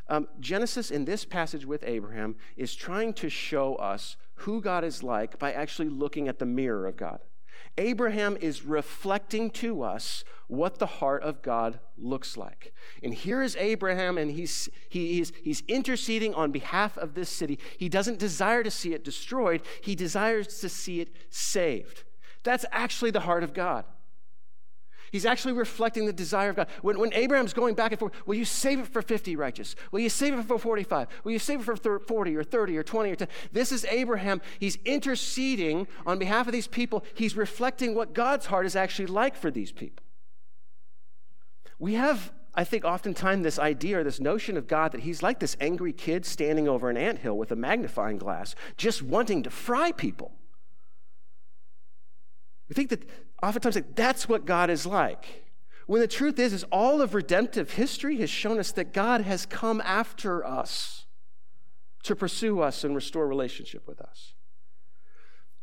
Um, 0.08 0.28
Genesis, 0.40 0.90
in 0.90 1.04
this 1.04 1.24
passage 1.24 1.64
with 1.64 1.84
Abraham, 1.86 2.36
is 2.56 2.74
trying 2.74 3.14
to 3.14 3.28
show 3.28 3.76
us 3.76 4.16
who 4.34 4.60
God 4.60 4.84
is 4.84 5.02
like 5.02 5.38
by 5.38 5.52
actually 5.52 5.88
looking 5.88 6.28
at 6.28 6.38
the 6.38 6.46
mirror 6.46 6.86
of 6.86 6.96
God. 6.96 7.20
Abraham 7.78 8.36
is 8.40 8.64
reflecting 8.64 9.50
to 9.50 9.82
us 9.82 10.24
what 10.46 10.78
the 10.78 10.86
heart 10.86 11.22
of 11.22 11.40
God 11.40 11.80
looks 11.96 12.36
like. 12.36 12.72
And 13.02 13.14
here 13.14 13.42
is 13.42 13.56
Abraham, 13.56 14.18
and 14.18 14.30
he's, 14.30 14.68
he 14.88 15.20
is, 15.20 15.32
he's 15.42 15.62
interceding 15.66 16.34
on 16.34 16.52
behalf 16.52 16.98
of 16.98 17.14
this 17.14 17.30
city. 17.30 17.58
He 17.78 17.88
doesn't 17.88 18.18
desire 18.18 18.62
to 18.62 18.70
see 18.70 18.92
it 18.92 19.04
destroyed, 19.04 19.62
he 19.80 19.94
desires 19.94 20.60
to 20.60 20.68
see 20.68 21.00
it 21.00 21.10
saved. 21.30 22.04
That's 22.42 22.66
actually 22.72 23.12
the 23.12 23.20
heart 23.20 23.42
of 23.42 23.54
God. 23.54 23.84
He's 25.12 25.26
actually 25.26 25.52
reflecting 25.52 26.06
the 26.06 26.12
desire 26.12 26.48
of 26.48 26.56
God. 26.56 26.68
When, 26.80 26.98
when 26.98 27.12
Abraham's 27.12 27.52
going 27.52 27.74
back 27.74 27.92
and 27.92 28.00
forth, 28.00 28.14
will 28.26 28.34
you 28.34 28.46
save 28.46 28.80
it 28.80 28.86
for 28.86 29.02
50 29.02 29.36
righteous? 29.36 29.76
Will 29.90 30.00
you 30.00 30.08
save 30.08 30.38
it 30.38 30.46
for 30.46 30.58
45? 30.58 31.06
Will 31.22 31.32
you 31.32 31.38
save 31.38 31.68
it 31.68 31.78
for 31.82 31.98
40 31.98 32.34
or 32.34 32.42
30 32.42 32.78
or 32.78 32.82
20 32.82 33.10
or 33.10 33.16
10? 33.16 33.28
This 33.52 33.72
is 33.72 33.84
Abraham. 33.84 34.40
He's 34.58 34.78
interceding 34.86 35.86
on 36.06 36.18
behalf 36.18 36.46
of 36.46 36.54
these 36.54 36.66
people. 36.66 37.04
He's 37.12 37.36
reflecting 37.36 37.94
what 37.94 38.14
God's 38.14 38.46
heart 38.46 38.64
is 38.64 38.74
actually 38.74 39.04
like 39.04 39.36
for 39.36 39.50
these 39.50 39.70
people. 39.70 40.02
We 41.78 41.92
have, 41.92 42.32
I 42.54 42.64
think, 42.64 42.86
oftentimes 42.86 43.42
this 43.42 43.58
idea 43.58 43.98
or 43.98 44.04
this 44.04 44.18
notion 44.18 44.56
of 44.56 44.66
God 44.66 44.92
that 44.92 45.02
he's 45.02 45.22
like 45.22 45.40
this 45.40 45.58
angry 45.60 45.92
kid 45.92 46.24
standing 46.24 46.68
over 46.68 46.88
an 46.88 46.96
ant 46.96 47.18
hill 47.18 47.36
with 47.36 47.52
a 47.52 47.56
magnifying 47.56 48.16
glass, 48.16 48.54
just 48.78 49.02
wanting 49.02 49.42
to 49.42 49.50
fry 49.50 49.92
people. 49.92 50.32
We 52.70 52.74
think 52.74 52.88
that 52.88 53.06
oftentimes 53.42 53.74
like, 53.74 53.94
that's 53.94 54.28
what 54.28 54.44
God 54.46 54.70
is 54.70 54.86
like. 54.86 55.44
When 55.86 56.00
the 56.00 56.08
truth 56.08 56.38
is, 56.38 56.52
is 56.52 56.64
all 56.64 57.02
of 57.02 57.14
redemptive 57.14 57.72
history 57.72 58.18
has 58.18 58.30
shown 58.30 58.58
us 58.58 58.72
that 58.72 58.92
God 58.92 59.22
has 59.22 59.46
come 59.46 59.80
after 59.84 60.44
us 60.46 61.06
to 62.04 62.16
pursue 62.16 62.60
us 62.60 62.84
and 62.84 62.94
restore 62.94 63.26
relationship 63.26 63.86
with 63.86 64.00
us. 64.00 64.34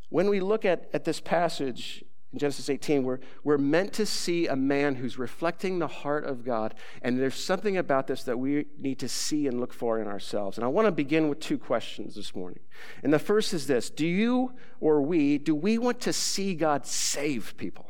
When 0.10 0.30
we 0.30 0.40
look 0.40 0.66
at, 0.66 0.90
at 0.94 1.06
this 1.06 1.22
passage 1.22 2.04
in 2.32 2.38
Genesis 2.38 2.70
18, 2.70 3.04
we're, 3.04 3.20
we're 3.44 3.58
meant 3.58 3.92
to 3.94 4.06
see 4.06 4.46
a 4.46 4.56
man 4.56 4.96
who's 4.96 5.18
reflecting 5.18 5.80
the 5.80 5.88
heart 5.88 6.26
of 6.26 6.46
God. 6.46 6.76
And 7.02 7.20
there's 7.20 7.34
something 7.34 7.76
about 7.76 8.06
this 8.06 8.24
that 8.24 8.38
we 8.38 8.66
need 8.78 9.00
to 9.00 9.10
see 9.10 9.48
and 9.48 9.60
look 9.60 9.74
for 9.74 10.00
in 10.00 10.08
ourselves. 10.08 10.58
And 10.58 10.64
I 10.64 10.68
want 10.68 10.86
to 10.86 10.92
begin 10.92 11.28
with 11.28 11.40
two 11.40 11.58
questions 11.58 12.14
this 12.14 12.36
morning. 12.36 12.60
And 13.02 13.12
the 13.12 13.20
first 13.20 13.54
is 13.54 13.66
this 13.66 13.90
Do 13.90 14.06
you 14.06 14.54
or 14.80 15.02
we, 15.02 15.40
do 15.40 15.56
we 15.56 15.80
want 15.80 16.02
to 16.02 16.14
see 16.14 16.54
God 16.54 16.86
save 16.86 17.58
people? 17.58 17.90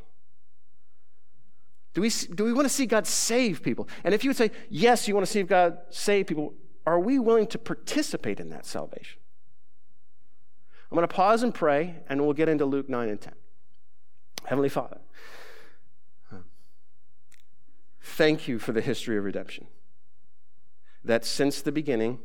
Do 1.94 2.02
we, 2.02 2.10
do 2.10 2.46
we 2.46 2.54
want 2.54 2.66
to 2.66 2.74
see 2.74 2.86
God 2.86 3.06
save 3.08 3.62
people? 3.62 3.90
And 4.06 4.14
if 4.14 4.24
you 4.24 4.30
would 4.30 4.38
say, 4.38 4.52
yes, 4.70 5.08
you 5.08 5.16
want 5.16 5.26
to 5.26 5.32
see 5.32 5.44
God 5.44 5.80
save 5.90 6.28
people, 6.28 6.54
are 6.86 7.00
we 7.00 7.20
willing 7.20 7.48
to 7.48 7.58
participate 7.58 8.40
in 8.40 8.52
that 8.52 8.66
salvation? 8.66 9.20
I'm 10.90 10.96
going 10.96 11.08
to 11.08 11.14
pause 11.14 11.44
and 11.44 11.54
pray, 11.54 11.96
and 12.08 12.22
we'll 12.22 12.34
get 12.34 12.48
into 12.48 12.66
Luke 12.66 12.88
9 12.88 13.10
and 13.10 13.20
10. 13.20 13.34
Heavenly 14.46 14.70
Father, 14.70 14.98
thank 18.02 18.48
you 18.48 18.58
for 18.60 18.72
the 18.72 18.82
history 18.82 19.18
of 19.18 19.24
redemption. 19.24 19.68
That 21.04 21.24
since 21.24 21.62
the 21.62 21.72
beginning, 21.72 22.20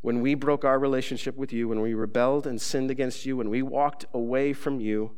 when 0.00 0.20
we 0.20 0.34
broke 0.34 0.64
our 0.64 0.78
relationship 0.78 1.36
with 1.36 1.52
you, 1.52 1.68
when 1.68 1.80
we 1.80 1.92
rebelled 1.92 2.46
and 2.46 2.60
sinned 2.60 2.90
against 2.90 3.26
you, 3.26 3.36
when 3.36 3.50
we 3.50 3.62
walked 3.62 4.06
away 4.14 4.52
from 4.52 4.80
you, 4.80 5.12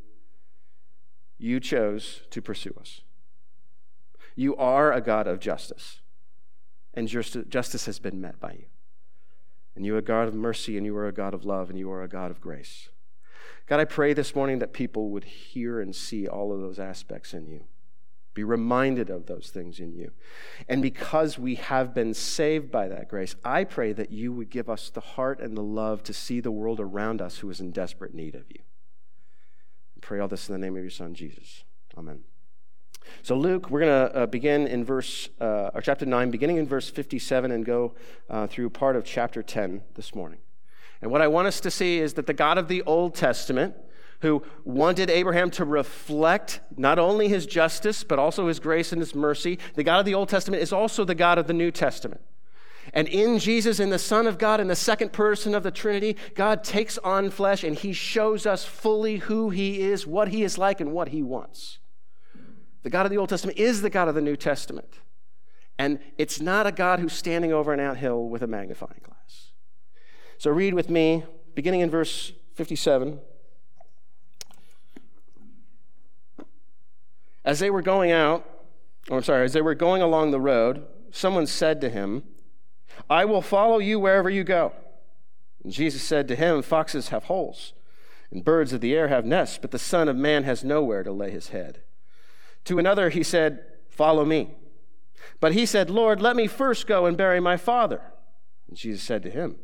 you 1.38 1.60
chose 1.60 2.22
to 2.30 2.42
pursue 2.42 2.74
us. 2.80 3.02
You 4.34 4.56
are 4.56 4.92
a 4.92 5.00
God 5.00 5.26
of 5.26 5.38
justice, 5.38 6.00
and 6.94 7.08
justice 7.08 7.86
has 7.86 7.98
been 7.98 8.20
met 8.20 8.40
by 8.40 8.52
you. 8.52 8.64
And 9.74 9.86
you 9.86 9.94
are 9.94 9.98
a 9.98 10.02
God 10.02 10.28
of 10.28 10.34
mercy, 10.34 10.76
and 10.76 10.84
you 10.84 10.96
are 10.96 11.06
a 11.06 11.12
God 11.12 11.32
of 11.32 11.44
love, 11.44 11.70
and 11.70 11.78
you 11.78 11.90
are 11.90 12.02
a 12.02 12.08
God 12.08 12.30
of 12.30 12.40
grace. 12.40 12.88
God, 13.66 13.80
I 13.80 13.84
pray 13.84 14.12
this 14.12 14.34
morning 14.34 14.58
that 14.58 14.72
people 14.72 15.10
would 15.10 15.24
hear 15.24 15.80
and 15.80 15.94
see 15.94 16.26
all 16.26 16.52
of 16.52 16.60
those 16.60 16.78
aspects 16.78 17.32
in 17.32 17.46
you. 17.46 17.64
Be 18.34 18.44
reminded 18.44 19.10
of 19.10 19.26
those 19.26 19.50
things 19.52 19.78
in 19.78 19.92
you. 19.92 20.10
And 20.68 20.80
because 20.80 21.38
we 21.38 21.56
have 21.56 21.92
been 21.92 22.14
saved 22.14 22.70
by 22.70 22.88
that 22.88 23.08
grace, 23.08 23.36
I 23.44 23.64
pray 23.64 23.92
that 23.92 24.10
you 24.10 24.32
would 24.32 24.48
give 24.48 24.70
us 24.70 24.88
the 24.88 25.00
heart 25.00 25.40
and 25.40 25.56
the 25.56 25.62
love 25.62 26.02
to 26.04 26.14
see 26.14 26.40
the 26.40 26.50
world 26.50 26.80
around 26.80 27.20
us 27.20 27.38
who 27.38 27.50
is 27.50 27.60
in 27.60 27.72
desperate 27.72 28.14
need 28.14 28.34
of 28.34 28.44
you. 28.48 28.60
I 29.96 30.00
pray 30.00 30.18
all 30.18 30.28
this 30.28 30.48
in 30.48 30.54
the 30.54 30.58
name 30.58 30.76
of 30.76 30.82
your 30.82 30.90
Son, 30.90 31.14
Jesus. 31.14 31.64
Amen. 31.96 32.20
So, 33.22 33.36
Luke, 33.36 33.68
we're 33.68 33.80
going 33.80 34.10
to 34.10 34.16
uh, 34.16 34.26
begin 34.26 34.66
in 34.66 34.84
verse, 34.84 35.28
uh, 35.40 35.70
or 35.74 35.82
chapter 35.82 36.06
9, 36.06 36.30
beginning 36.30 36.56
in 36.56 36.66
verse 36.66 36.88
57 36.88 37.50
and 37.50 37.64
go 37.64 37.94
uh, 38.30 38.46
through 38.46 38.70
part 38.70 38.96
of 38.96 39.04
chapter 39.04 39.42
10 39.42 39.82
this 39.94 40.14
morning. 40.14 40.38
And 41.02 41.10
what 41.10 41.20
I 41.20 41.28
want 41.28 41.48
us 41.48 41.60
to 41.60 41.70
see 41.70 41.98
is 41.98 42.14
that 42.14 42.26
the 42.26 42.32
God 42.32 42.56
of 42.56 42.68
the 42.68 42.82
Old 42.82 43.14
Testament, 43.14 43.74
who 44.20 44.42
wanted 44.64 45.10
Abraham 45.10 45.50
to 45.50 45.64
reflect 45.64 46.60
not 46.76 46.98
only 46.98 47.26
his 47.26 47.44
justice, 47.44 48.04
but 48.04 48.20
also 48.20 48.46
his 48.46 48.60
grace 48.60 48.92
and 48.92 49.02
his 49.02 49.14
mercy, 49.14 49.58
the 49.74 49.82
God 49.82 49.98
of 49.98 50.06
the 50.06 50.14
Old 50.14 50.28
Testament 50.28 50.62
is 50.62 50.72
also 50.72 51.04
the 51.04 51.16
God 51.16 51.38
of 51.38 51.48
the 51.48 51.52
New 51.52 51.72
Testament. 51.72 52.20
And 52.94 53.08
in 53.08 53.38
Jesus, 53.38 53.80
in 53.80 53.90
the 53.90 53.98
Son 53.98 54.26
of 54.26 54.38
God, 54.38 54.60
in 54.60 54.68
the 54.68 54.76
second 54.76 55.12
person 55.12 55.54
of 55.54 55.62
the 55.62 55.70
Trinity, 55.70 56.16
God 56.34 56.62
takes 56.62 56.98
on 56.98 57.30
flesh 57.30 57.64
and 57.64 57.76
he 57.76 57.92
shows 57.92 58.46
us 58.46 58.64
fully 58.64 59.18
who 59.18 59.50
he 59.50 59.80
is, 59.80 60.06
what 60.06 60.28
he 60.28 60.44
is 60.44 60.56
like, 60.56 60.80
and 60.80 60.92
what 60.92 61.08
he 61.08 61.22
wants. 61.22 61.78
The 62.82 62.90
God 62.90 63.06
of 63.06 63.10
the 63.10 63.18
Old 63.18 63.28
Testament 63.28 63.58
is 63.58 63.82
the 63.82 63.90
God 63.90 64.08
of 64.08 64.14
the 64.14 64.20
New 64.20 64.36
Testament. 64.36 65.00
And 65.78 66.00
it's 66.18 66.40
not 66.40 66.66
a 66.66 66.72
God 66.72 67.00
who's 67.00 67.12
standing 67.12 67.52
over 67.52 67.72
an 67.72 67.80
anthill 67.80 68.28
with 68.28 68.42
a 68.42 68.46
magnifying 68.46 69.00
glass. 69.02 69.21
So 70.42 70.50
read 70.50 70.74
with 70.74 70.90
me, 70.90 71.22
beginning 71.54 71.82
in 71.82 71.88
verse 71.88 72.32
57. 72.56 73.20
As 77.44 77.60
they 77.60 77.70
were 77.70 77.80
going 77.80 78.10
out, 78.10 78.44
or 79.08 79.18
I'm 79.18 79.22
sorry, 79.22 79.44
as 79.44 79.52
they 79.52 79.62
were 79.62 79.76
going 79.76 80.02
along 80.02 80.32
the 80.32 80.40
road, 80.40 80.84
someone 81.12 81.46
said 81.46 81.80
to 81.82 81.88
him, 81.88 82.24
I 83.08 83.24
will 83.24 83.40
follow 83.40 83.78
you 83.78 84.00
wherever 84.00 84.28
you 84.28 84.42
go. 84.42 84.72
And 85.62 85.72
Jesus 85.72 86.02
said 86.02 86.26
to 86.26 86.34
him, 86.34 86.60
Foxes 86.60 87.10
have 87.10 87.26
holes, 87.26 87.72
and 88.32 88.44
birds 88.44 88.72
of 88.72 88.80
the 88.80 88.96
air 88.96 89.06
have 89.06 89.24
nests, 89.24 89.58
but 89.62 89.70
the 89.70 89.78
Son 89.78 90.08
of 90.08 90.16
Man 90.16 90.42
has 90.42 90.64
nowhere 90.64 91.04
to 91.04 91.12
lay 91.12 91.30
his 91.30 91.50
head. 91.50 91.82
To 92.64 92.80
another 92.80 93.10
he 93.10 93.22
said, 93.22 93.64
Follow 93.88 94.24
me. 94.24 94.56
But 95.38 95.52
he 95.52 95.64
said, 95.64 95.88
Lord, 95.88 96.20
let 96.20 96.34
me 96.34 96.48
first 96.48 96.88
go 96.88 97.06
and 97.06 97.16
bury 97.16 97.38
my 97.38 97.56
father. 97.56 98.00
And 98.66 98.76
Jesus 98.76 99.04
said 99.04 99.22
to 99.22 99.30
him, 99.30 99.60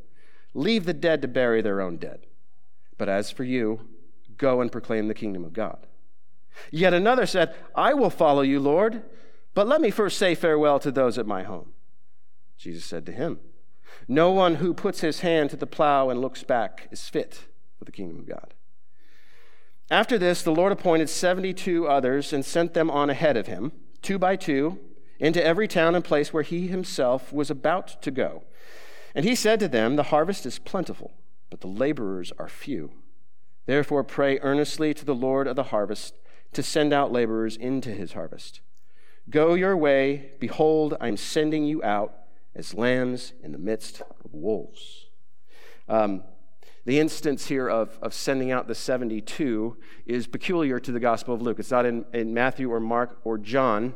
Leave 0.54 0.84
the 0.84 0.94
dead 0.94 1.22
to 1.22 1.28
bury 1.28 1.62
their 1.62 1.80
own 1.80 1.96
dead. 1.96 2.26
But 2.96 3.08
as 3.08 3.30
for 3.30 3.44
you, 3.44 3.88
go 4.36 4.60
and 4.60 4.72
proclaim 4.72 5.08
the 5.08 5.14
kingdom 5.14 5.44
of 5.44 5.52
God. 5.52 5.86
Yet 6.70 6.94
another 6.94 7.26
said, 7.26 7.54
I 7.74 7.94
will 7.94 8.10
follow 8.10 8.42
you, 8.42 8.58
Lord, 8.60 9.02
but 9.54 9.68
let 9.68 9.80
me 9.80 9.90
first 9.90 10.18
say 10.18 10.34
farewell 10.34 10.78
to 10.80 10.90
those 10.90 11.18
at 11.18 11.26
my 11.26 11.42
home. 11.42 11.72
Jesus 12.56 12.84
said 12.84 13.06
to 13.06 13.12
him, 13.12 13.38
No 14.08 14.30
one 14.30 14.56
who 14.56 14.74
puts 14.74 15.00
his 15.00 15.20
hand 15.20 15.50
to 15.50 15.56
the 15.56 15.66
plow 15.66 16.10
and 16.10 16.20
looks 16.20 16.42
back 16.42 16.88
is 16.90 17.08
fit 17.08 17.46
for 17.78 17.84
the 17.84 17.92
kingdom 17.92 18.18
of 18.18 18.26
God. 18.26 18.54
After 19.90 20.18
this, 20.18 20.42
the 20.42 20.50
Lord 20.52 20.72
appointed 20.72 21.08
72 21.08 21.88
others 21.88 22.32
and 22.32 22.44
sent 22.44 22.74
them 22.74 22.90
on 22.90 23.08
ahead 23.08 23.36
of 23.36 23.46
him, 23.46 23.72
two 24.02 24.18
by 24.18 24.36
two, 24.36 24.78
into 25.18 25.44
every 25.44 25.66
town 25.66 25.94
and 25.94 26.04
place 26.04 26.32
where 26.32 26.42
he 26.42 26.68
himself 26.68 27.32
was 27.32 27.50
about 27.50 28.00
to 28.02 28.10
go. 28.10 28.44
And 29.14 29.24
he 29.24 29.34
said 29.34 29.60
to 29.60 29.68
them, 29.68 29.96
The 29.96 30.04
harvest 30.04 30.46
is 30.46 30.58
plentiful, 30.58 31.12
but 31.50 31.60
the 31.60 31.66
laborers 31.66 32.32
are 32.38 32.48
few. 32.48 32.92
Therefore, 33.66 34.04
pray 34.04 34.38
earnestly 34.40 34.94
to 34.94 35.04
the 35.04 35.14
Lord 35.14 35.46
of 35.46 35.56
the 35.56 35.64
harvest 35.64 36.14
to 36.52 36.62
send 36.62 36.92
out 36.92 37.12
laborers 37.12 37.56
into 37.56 37.90
his 37.90 38.12
harvest. 38.12 38.60
Go 39.30 39.54
your 39.54 39.76
way. 39.76 40.32
Behold, 40.40 40.96
I 41.00 41.08
am 41.08 41.16
sending 41.16 41.64
you 41.64 41.82
out 41.84 42.14
as 42.54 42.74
lambs 42.74 43.34
in 43.42 43.52
the 43.52 43.58
midst 43.58 44.00
of 44.00 44.32
wolves. 44.32 45.06
Um, 45.88 46.22
the 46.86 46.98
instance 46.98 47.48
here 47.48 47.68
of, 47.68 47.98
of 48.00 48.14
sending 48.14 48.50
out 48.50 48.66
the 48.66 48.74
72 48.74 49.76
is 50.06 50.26
peculiar 50.26 50.80
to 50.80 50.90
the 50.90 51.00
Gospel 51.00 51.34
of 51.34 51.42
Luke. 51.42 51.58
It's 51.58 51.70
not 51.70 51.84
in, 51.84 52.06
in 52.14 52.32
Matthew 52.32 52.72
or 52.72 52.80
Mark 52.80 53.18
or 53.24 53.36
John. 53.36 53.94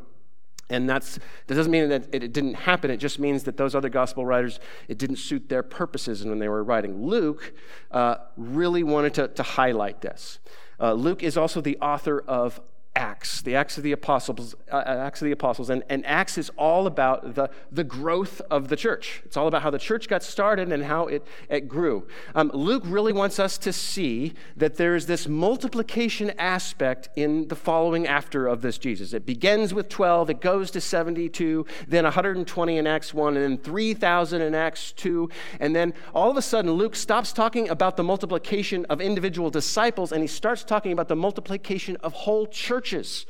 And 0.70 0.88
that's, 0.88 1.18
that 1.46 1.54
doesn't 1.54 1.70
mean 1.70 1.88
that 1.90 2.08
it, 2.12 2.32
didn't 2.32 2.54
happen. 2.54 2.90
It 2.90 2.96
just 2.96 3.18
means 3.18 3.42
that 3.44 3.56
those 3.56 3.74
other 3.74 3.88
gospel 3.88 4.24
writers, 4.24 4.58
it 4.88 4.98
didn't 4.98 5.16
suit 5.16 5.48
their 5.48 5.62
purposes 5.62 6.24
when 6.24 6.38
they 6.38 6.48
were 6.48 6.64
writing. 6.64 7.06
Luke 7.06 7.52
uh, 7.90 8.16
really 8.36 8.82
wanted 8.82 9.14
to, 9.14 9.28
to 9.28 9.42
highlight 9.42 10.00
this. 10.00 10.38
Uh, 10.80 10.94
Luke 10.94 11.22
is 11.22 11.36
also 11.36 11.60
the 11.60 11.76
author 11.78 12.20
of 12.26 12.60
Acts, 12.94 13.40
the 13.40 13.56
Acts 13.56 13.78
of 13.78 13.84
the 13.84 13.92
Apostles, 13.92 14.54
uh, 14.70 14.76
uh, 14.76 15.04
Acts 15.06 15.22
of 15.22 15.24
the 15.24 15.32
Apostles, 15.32 15.70
and, 15.70 15.82
and 15.88 16.04
Acts 16.04 16.36
is 16.36 16.50
all 16.58 16.86
about 16.86 17.34
the, 17.34 17.48
the 17.70 17.84
growth 17.84 18.42
of 18.50 18.68
the 18.68 18.76
church. 18.76 19.22
It's 19.24 19.34
all 19.34 19.48
about 19.48 19.62
how 19.62 19.70
the 19.70 19.78
church 19.78 20.08
got 20.08 20.22
started 20.22 20.70
and 20.70 20.84
how 20.84 21.06
it, 21.06 21.26
it 21.48 21.68
grew. 21.68 22.06
Um, 22.34 22.50
Luke 22.52 22.82
really 22.84 23.14
wants 23.14 23.38
us 23.38 23.56
to 23.58 23.72
see 23.72 24.34
that 24.58 24.76
there 24.76 24.94
is 24.94 25.06
this 25.06 25.26
multiplication 25.26 26.32
aspect 26.38 27.08
in 27.16 27.48
the 27.48 27.56
following 27.56 28.06
after 28.06 28.46
of 28.46 28.60
this 28.60 28.76
Jesus. 28.76 29.14
It 29.14 29.24
begins 29.24 29.72
with 29.72 29.88
12, 29.88 30.28
it 30.28 30.40
goes 30.42 30.70
to 30.72 30.80
72, 30.80 31.64
then 31.88 32.04
120 32.04 32.76
in 32.76 32.86
Acts 32.86 33.14
1, 33.14 33.36
and 33.38 33.42
then 33.42 33.58
3,000 33.58 34.42
in 34.42 34.54
Acts 34.54 34.92
2, 34.92 35.30
and 35.60 35.74
then 35.74 35.94
all 36.14 36.30
of 36.30 36.36
a 36.36 36.42
sudden 36.42 36.70
Luke 36.72 36.94
stops 36.94 37.32
talking 37.32 37.70
about 37.70 37.96
the 37.96 38.04
multiplication 38.04 38.84
of 38.90 39.00
individual 39.00 39.48
disciples 39.48 40.12
and 40.12 40.20
he 40.20 40.28
starts 40.28 40.62
talking 40.62 40.92
about 40.92 41.08
the 41.08 41.16
multiplication 41.16 41.96
of 42.02 42.12
whole 42.12 42.46
churches 42.46 42.81
churches 42.82 43.26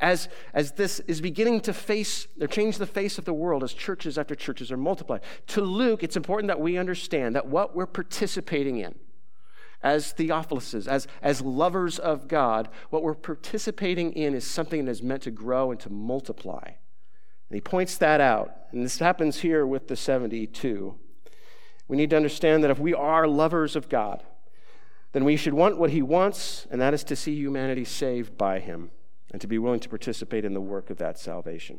as, 0.00 0.28
as 0.52 0.72
this 0.72 1.00
is 1.00 1.20
beginning 1.20 1.60
to 1.60 1.72
face 1.72 2.26
or 2.40 2.46
change 2.46 2.78
the 2.78 2.86
face 2.86 3.16
of 3.16 3.24
the 3.24 3.32
world 3.32 3.62
as 3.62 3.72
churches 3.72 4.18
after 4.18 4.34
churches 4.34 4.72
are 4.72 4.76
multiplied. 4.76 5.20
To 5.48 5.60
Luke, 5.60 6.02
it's 6.02 6.16
important 6.16 6.48
that 6.48 6.60
we 6.60 6.76
understand 6.76 7.34
that 7.36 7.46
what 7.46 7.76
we're 7.76 7.86
participating 7.86 8.78
in 8.78 8.96
as 9.82 10.14
Theophiluses, 10.14 10.88
as, 10.88 11.06
as 11.22 11.42
lovers 11.42 11.98
of 11.98 12.26
God, 12.26 12.68
what 12.90 13.02
we're 13.02 13.14
participating 13.14 14.12
in 14.12 14.34
is 14.34 14.46
something 14.46 14.86
that 14.86 14.90
is 14.90 15.02
meant 15.02 15.22
to 15.22 15.30
grow 15.30 15.70
and 15.70 15.80
to 15.80 15.90
multiply. 15.90 16.64
And 16.64 17.54
he 17.54 17.60
points 17.60 17.98
that 17.98 18.20
out. 18.20 18.50
And 18.72 18.82
this 18.82 18.98
happens 18.98 19.40
here 19.40 19.66
with 19.66 19.88
the 19.88 19.96
72. 19.96 20.94
We 21.86 21.96
need 21.98 22.10
to 22.10 22.16
understand 22.16 22.64
that 22.64 22.70
if 22.70 22.78
we 22.78 22.94
are 22.94 23.28
lovers 23.28 23.76
of 23.76 23.90
God, 23.90 24.22
then 25.14 25.24
we 25.24 25.36
should 25.36 25.54
want 25.54 25.78
what 25.78 25.90
he 25.90 26.02
wants, 26.02 26.66
and 26.72 26.80
that 26.80 26.92
is 26.92 27.04
to 27.04 27.14
see 27.14 27.36
humanity 27.36 27.84
saved 27.84 28.36
by 28.36 28.58
him 28.58 28.90
and 29.30 29.40
to 29.40 29.46
be 29.46 29.58
willing 29.58 29.78
to 29.78 29.88
participate 29.88 30.44
in 30.44 30.54
the 30.54 30.60
work 30.60 30.90
of 30.90 30.98
that 30.98 31.18
salvation. 31.18 31.78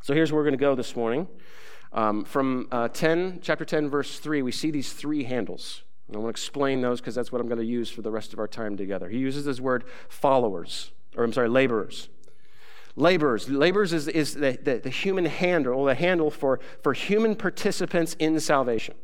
So 0.00 0.14
here's 0.14 0.32
where 0.32 0.38
we're 0.38 0.44
going 0.44 0.58
to 0.58 0.58
go 0.58 0.74
this 0.74 0.96
morning. 0.96 1.28
Um, 1.92 2.24
from 2.24 2.68
uh, 2.72 2.88
10, 2.88 3.40
chapter 3.42 3.66
10, 3.66 3.90
verse 3.90 4.18
3, 4.18 4.40
we 4.40 4.52
see 4.52 4.70
these 4.70 4.94
three 4.94 5.24
handles. 5.24 5.82
And 6.08 6.16
I 6.16 6.20
want 6.20 6.34
to 6.34 6.40
explain 6.40 6.80
those 6.80 6.98
because 6.98 7.14
that's 7.14 7.30
what 7.30 7.42
I'm 7.42 7.46
going 7.46 7.60
to 7.60 7.64
use 7.64 7.90
for 7.90 8.00
the 8.00 8.10
rest 8.10 8.32
of 8.32 8.38
our 8.38 8.48
time 8.48 8.78
together. 8.78 9.10
He 9.10 9.18
uses 9.18 9.44
this 9.44 9.60
word 9.60 9.84
followers, 10.08 10.92
or 11.14 11.24
I'm 11.24 11.32
sorry, 11.34 11.50
laborers. 11.50 12.08
Laborers. 12.96 13.50
Laborers 13.50 13.92
is, 13.92 14.08
is 14.08 14.34
the, 14.34 14.58
the, 14.62 14.78
the 14.78 14.90
human 14.90 15.26
handle, 15.26 15.74
or 15.74 15.88
the 15.88 15.94
handle 15.94 16.30
for, 16.30 16.58
for 16.82 16.94
human 16.94 17.36
participants 17.36 18.16
in 18.18 18.40
salvation. 18.40 18.94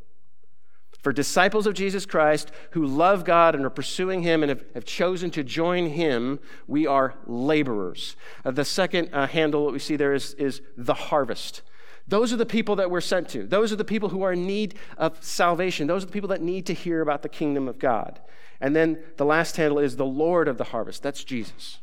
For 1.03 1.13
disciples 1.13 1.67
of 1.67 1.75
Jesus 1.75 2.07
Christ 2.07 2.51
who 2.73 2.85
love 2.85 3.25
God 3.25 3.55
and 3.55 3.65
are 3.65 3.71
pursuing 3.71 4.23
Him 4.23 4.43
and 4.43 4.51
have, 4.51 4.65
have 4.75 4.85
chosen 4.85 5.31
to 5.33 5.45
join 5.45 5.91
Him, 5.91 6.41
we 6.67 6.87
are 6.87 7.15
laborers. 7.27 8.17
Uh, 8.45 8.51
the 8.51 8.65
second 8.65 9.11
uh, 9.13 9.27
handle 9.27 9.67
that 9.67 9.73
we 9.73 9.79
see 9.79 9.97
there 9.97 10.15
is, 10.15 10.35
is 10.35 10.61
the 10.77 10.95
harvest. 10.95 11.63
Those 12.09 12.33
are 12.33 12.37
the 12.37 12.47
people 12.47 12.77
that 12.77 12.91
we're 12.91 13.01
sent 13.01 13.29
to. 13.31 13.47
Those 13.47 13.71
are 13.71 13.77
the 13.77 13.85
people 13.85 14.09
who 14.09 14.23
are 14.23 14.33
in 14.33 14.47
need 14.47 14.75
of 14.97 15.23
salvation. 15.23 15.87
Those 15.87 16.03
are 16.03 16.07
the 16.07 16.13
people 16.13 16.31
that 16.31 16.43
need 16.43 16.67
to 16.67 16.75
hear 16.75 17.01
about 17.01 17.23
the 17.23 17.29
kingdom 17.29 17.69
of 17.69 17.79
God. 17.79 18.21
And 18.61 18.75
then 18.75 18.99
the 19.19 19.27
last 19.27 19.57
handle 19.57 19.79
is 19.79 19.97
the 19.97 20.07
Lord 20.07 20.49
of 20.49 20.59
the 20.59 20.65
harvest. 20.65 21.03
That's 21.03 21.23
Jesus. 21.23 21.79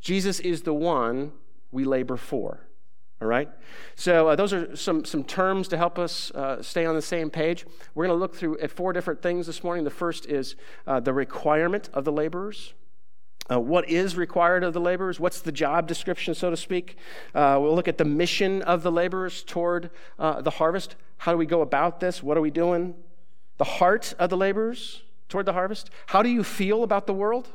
Jesus 0.00 0.40
is 0.40 0.62
the 0.62 0.72
one 0.72 1.32
we 1.70 1.84
labor 1.84 2.16
for. 2.16 2.60
All 3.22 3.28
right? 3.28 3.48
So, 3.94 4.28
uh, 4.28 4.36
those 4.36 4.52
are 4.52 4.76
some, 4.76 5.04
some 5.04 5.24
terms 5.24 5.68
to 5.68 5.76
help 5.76 5.98
us 5.98 6.30
uh, 6.32 6.62
stay 6.62 6.84
on 6.84 6.94
the 6.94 7.02
same 7.02 7.30
page. 7.30 7.64
We're 7.94 8.06
going 8.06 8.16
to 8.16 8.20
look 8.20 8.34
through 8.34 8.58
at 8.58 8.70
four 8.70 8.92
different 8.92 9.22
things 9.22 9.46
this 9.46 9.62
morning. 9.62 9.84
The 9.84 9.90
first 9.90 10.26
is 10.26 10.56
uh, 10.86 11.00
the 11.00 11.12
requirement 11.12 11.88
of 11.92 12.04
the 12.04 12.12
laborers. 12.12 12.74
Uh, 13.50 13.60
what 13.60 13.88
is 13.90 14.16
required 14.16 14.64
of 14.64 14.72
the 14.72 14.80
laborers? 14.80 15.20
What's 15.20 15.40
the 15.40 15.52
job 15.52 15.86
description, 15.86 16.34
so 16.34 16.50
to 16.50 16.56
speak? 16.56 16.96
Uh, 17.34 17.58
we'll 17.60 17.74
look 17.74 17.88
at 17.88 17.98
the 17.98 18.04
mission 18.04 18.62
of 18.62 18.82
the 18.82 18.90
laborers 18.90 19.44
toward 19.44 19.90
uh, 20.18 20.40
the 20.40 20.50
harvest. 20.50 20.96
How 21.18 21.32
do 21.32 21.38
we 21.38 21.46
go 21.46 21.60
about 21.60 22.00
this? 22.00 22.22
What 22.22 22.38
are 22.38 22.40
we 22.40 22.50
doing? 22.50 22.94
The 23.58 23.64
heart 23.64 24.14
of 24.18 24.30
the 24.30 24.36
laborers 24.36 25.02
toward 25.28 25.46
the 25.46 25.52
harvest. 25.52 25.90
How 26.06 26.22
do 26.22 26.30
you 26.30 26.42
feel 26.42 26.82
about 26.82 27.06
the 27.06 27.12
world 27.12 27.48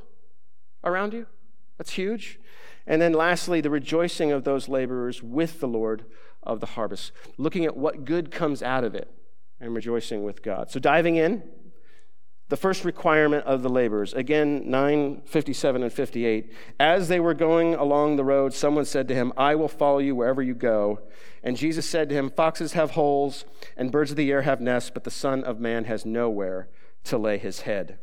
around 0.83 1.13
you? 1.13 1.25
That's 1.77 1.91
huge. 1.91 2.39
And 2.89 3.01
then 3.01 3.13
lastly, 3.13 3.61
the 3.61 3.69
rejoicing 3.69 4.31
of 4.31 4.43
those 4.43 4.67
laborers 4.67 5.23
with 5.23 5.59
the 5.61 5.67
Lord 5.67 6.05
of 6.43 6.59
the 6.59 6.65
harvest, 6.65 7.11
looking 7.37 7.63
at 7.63 7.77
what 7.77 8.03
good 8.03 8.31
comes 8.31 8.63
out 8.63 8.83
of 8.83 8.95
it 8.95 9.09
and 9.61 9.75
rejoicing 9.75 10.23
with 10.23 10.41
God. 10.41 10.71
So, 10.71 10.79
diving 10.79 11.15
in, 11.15 11.43
the 12.49 12.57
first 12.57 12.83
requirement 12.83 13.45
of 13.45 13.61
the 13.61 13.69
laborers. 13.69 14.13
Again, 14.13 14.69
9, 14.69 15.21
57 15.23 15.83
and 15.83 15.93
58. 15.93 16.51
As 16.79 17.07
they 17.07 17.19
were 17.19 17.35
going 17.35 17.75
along 17.75 18.15
the 18.15 18.23
road, 18.23 18.53
someone 18.55 18.85
said 18.85 19.07
to 19.07 19.13
him, 19.15 19.31
I 19.37 19.53
will 19.53 19.67
follow 19.67 19.99
you 19.99 20.15
wherever 20.15 20.41
you 20.41 20.55
go. 20.55 20.99
And 21.43 21.55
Jesus 21.55 21.87
said 21.87 22.09
to 22.09 22.15
him, 22.15 22.31
Foxes 22.31 22.73
have 22.73 22.91
holes, 22.91 23.45
and 23.77 23.91
birds 23.91 24.09
of 24.09 24.17
the 24.17 24.31
air 24.31 24.41
have 24.41 24.59
nests, 24.59 24.89
but 24.89 25.03
the 25.03 25.11
Son 25.11 25.43
of 25.43 25.59
Man 25.59 25.85
has 25.85 26.07
nowhere 26.07 26.69
to 27.03 27.19
lay 27.19 27.37
his 27.37 27.61
head. 27.61 27.99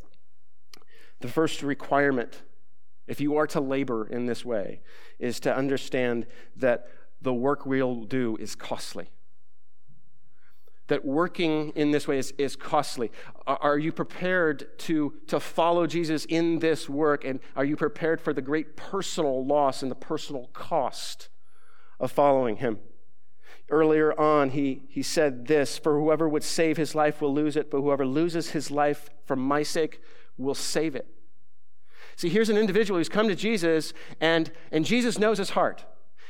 The 1.20 1.28
first 1.28 1.62
requirement, 1.62 2.42
if 3.06 3.20
you 3.20 3.36
are 3.36 3.46
to 3.48 3.60
labor 3.60 4.06
in 4.06 4.26
this 4.26 4.44
way, 4.44 4.80
is 5.18 5.40
to 5.40 5.54
understand 5.54 6.26
that 6.56 6.88
the 7.22 7.34
work 7.34 7.66
we'll 7.66 8.04
do 8.04 8.36
is 8.40 8.54
costly 8.54 9.10
that 10.88 11.04
working 11.04 11.70
in 11.70 11.90
this 11.90 12.06
way 12.06 12.18
is, 12.18 12.32
is 12.38 12.54
costly. 12.54 13.10
Are, 13.46 13.78
you 13.78 13.92
prepared 13.92 14.78
to, 14.80 15.14
to 15.26 15.40
follow 15.40 15.86
Jesus 15.86 16.24
in 16.26 16.60
this 16.60 16.88
work? 16.88 17.24
And 17.24 17.40
are 17.56 17.64
you 17.64 17.76
prepared 17.76 18.20
for 18.20 18.32
the 18.32 18.42
great 18.42 18.76
personal 18.76 19.44
loss 19.44 19.82
and 19.82 19.90
the 19.90 19.96
personal 19.96 20.48
cost 20.52 21.28
of 21.98 22.12
following 22.12 22.56
him? 22.56 22.78
Earlier 23.68 24.18
on, 24.18 24.50
he, 24.50 24.82
he 24.88 25.02
said 25.02 25.46
this 25.48 25.76
For 25.76 25.98
whoever 25.98 26.28
would 26.28 26.44
save 26.44 26.76
his 26.76 26.94
life 26.94 27.20
will 27.20 27.34
lose 27.34 27.56
it, 27.56 27.70
but 27.70 27.80
whoever 27.80 28.06
loses 28.06 28.50
his 28.50 28.70
life 28.70 29.10
for 29.24 29.34
my 29.34 29.64
sake 29.64 30.00
will 30.38 30.54
save 30.54 30.94
it. 30.94 31.08
See, 32.16 32.28
here's 32.30 32.48
an 32.48 32.56
individual 32.56 32.98
who's 32.98 33.08
come 33.08 33.28
to 33.28 33.34
Jesus, 33.34 33.92
and, 34.20 34.50
and 34.72 34.84
Jesus 34.84 35.18
knows 35.18 35.38
his 35.38 35.50
heart. 35.50 35.84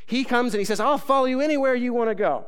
He 0.05 0.25
comes 0.25 0.52
and 0.52 0.61
he 0.61 0.64
says, 0.64 0.81
I'll 0.81 0.99
follow 0.99 1.26
you 1.26 1.40
anywhere 1.40 1.75
you 1.75 1.93
want 1.93 2.11
to 2.11 2.14
go. 2.14 2.45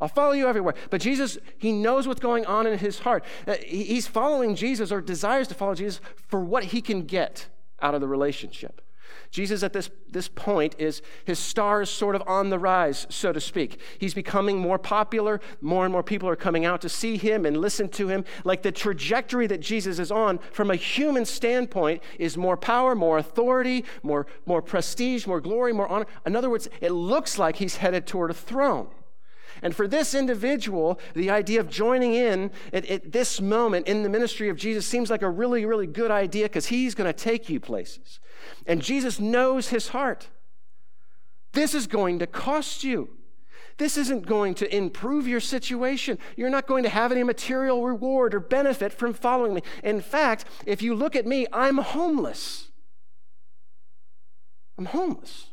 I'll 0.00 0.08
follow 0.08 0.32
you 0.32 0.46
everywhere. 0.46 0.74
But 0.90 1.00
Jesus, 1.00 1.38
he 1.56 1.72
knows 1.72 2.06
what's 2.06 2.20
going 2.20 2.46
on 2.46 2.66
in 2.66 2.78
his 2.78 3.00
heart. 3.00 3.24
Uh, 3.46 3.56
he's 3.64 4.06
following 4.06 4.54
Jesus 4.54 4.92
or 4.92 5.00
desires 5.00 5.48
to 5.48 5.54
follow 5.54 5.74
Jesus 5.74 6.00
for 6.28 6.40
what 6.40 6.64
he 6.64 6.80
can 6.80 7.02
get 7.02 7.48
out 7.80 7.94
of 7.94 8.00
the 8.00 8.06
relationship. 8.06 8.80
Jesus, 9.30 9.62
at 9.62 9.72
this, 9.72 9.90
this 10.10 10.28
point, 10.28 10.74
is 10.78 11.02
his 11.24 11.38
star 11.38 11.82
is 11.82 11.90
sort 11.90 12.14
of 12.14 12.22
on 12.26 12.48
the 12.48 12.58
rise, 12.58 13.06
so 13.10 13.32
to 13.32 13.40
speak. 13.40 13.78
He's 13.98 14.14
becoming 14.14 14.58
more 14.58 14.78
popular. 14.78 15.40
More 15.60 15.84
and 15.84 15.92
more 15.92 16.02
people 16.02 16.28
are 16.28 16.36
coming 16.36 16.64
out 16.64 16.80
to 16.82 16.88
see 16.88 17.18
him 17.18 17.44
and 17.44 17.56
listen 17.56 17.88
to 17.90 18.08
him. 18.08 18.24
Like 18.44 18.62
the 18.62 18.72
trajectory 18.72 19.46
that 19.48 19.60
Jesus 19.60 19.98
is 19.98 20.10
on, 20.10 20.38
from 20.52 20.70
a 20.70 20.76
human 20.76 21.26
standpoint, 21.26 22.02
is 22.18 22.36
more 22.36 22.56
power, 22.56 22.94
more 22.94 23.18
authority, 23.18 23.84
more, 24.02 24.26
more 24.46 24.62
prestige, 24.62 25.26
more 25.26 25.40
glory, 25.40 25.72
more 25.72 25.88
honor. 25.88 26.06
In 26.24 26.34
other 26.34 26.50
words, 26.50 26.68
it 26.80 26.92
looks 26.92 27.38
like 27.38 27.56
he's 27.56 27.76
headed 27.76 28.06
toward 28.06 28.30
a 28.30 28.34
throne. 28.34 28.88
And 29.62 29.74
for 29.74 29.88
this 29.88 30.14
individual, 30.14 30.98
the 31.14 31.30
idea 31.30 31.60
of 31.60 31.68
joining 31.68 32.14
in 32.14 32.50
at, 32.72 32.86
at 32.86 33.12
this 33.12 33.40
moment 33.40 33.88
in 33.88 34.02
the 34.02 34.08
ministry 34.08 34.48
of 34.48 34.56
Jesus 34.56 34.86
seems 34.86 35.10
like 35.10 35.22
a 35.22 35.28
really, 35.28 35.64
really 35.64 35.86
good 35.86 36.10
idea 36.10 36.44
because 36.44 36.66
he's 36.66 36.94
going 36.94 37.12
to 37.12 37.18
take 37.18 37.48
you 37.48 37.60
places. 37.60 38.20
And 38.66 38.82
Jesus 38.82 39.18
knows 39.18 39.68
his 39.68 39.88
heart. 39.88 40.28
This 41.52 41.74
is 41.74 41.86
going 41.86 42.18
to 42.18 42.26
cost 42.26 42.84
you. 42.84 43.10
This 43.78 43.96
isn't 43.96 44.26
going 44.26 44.54
to 44.56 44.76
improve 44.76 45.28
your 45.28 45.40
situation. 45.40 46.18
You're 46.36 46.50
not 46.50 46.66
going 46.66 46.82
to 46.82 46.88
have 46.88 47.12
any 47.12 47.22
material 47.22 47.84
reward 47.84 48.34
or 48.34 48.40
benefit 48.40 48.92
from 48.92 49.14
following 49.14 49.54
me. 49.54 49.62
In 49.84 50.00
fact, 50.00 50.44
if 50.66 50.82
you 50.82 50.94
look 50.94 51.14
at 51.14 51.26
me, 51.26 51.46
I'm 51.52 51.78
homeless. 51.78 52.68
I'm 54.76 54.86
homeless. 54.86 55.46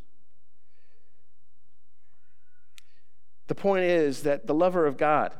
The 3.47 3.55
point 3.55 3.85
is 3.85 4.23
that 4.23 4.47
the 4.47 4.55
lover 4.55 4.87
of 4.87 4.97
God, 4.97 5.31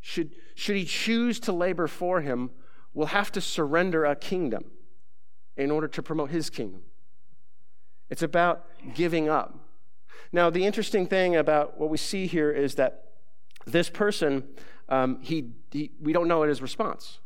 should, 0.00 0.32
should 0.56 0.74
he 0.74 0.84
choose 0.84 1.38
to 1.40 1.52
labor 1.52 1.86
for 1.86 2.20
him, 2.20 2.50
will 2.92 3.06
have 3.06 3.30
to 3.32 3.40
surrender 3.40 4.04
a 4.04 4.16
kingdom 4.16 4.64
in 5.56 5.70
order 5.70 5.88
to 5.88 6.02
promote 6.02 6.30
his 6.30 6.50
kingdom. 6.50 6.82
It's 8.10 8.22
about 8.22 8.66
giving 8.94 9.28
up. 9.28 9.58
Now, 10.32 10.50
the 10.50 10.64
interesting 10.64 11.06
thing 11.06 11.36
about 11.36 11.78
what 11.78 11.90
we 11.90 11.98
see 11.98 12.26
here 12.26 12.50
is 12.50 12.74
that 12.76 13.04
this 13.66 13.90
person, 13.90 14.44
um, 14.88 15.20
he, 15.20 15.52
he, 15.70 15.90
we 16.00 16.12
don't 16.12 16.28
know 16.28 16.42
his 16.42 16.62
response. 16.62 17.18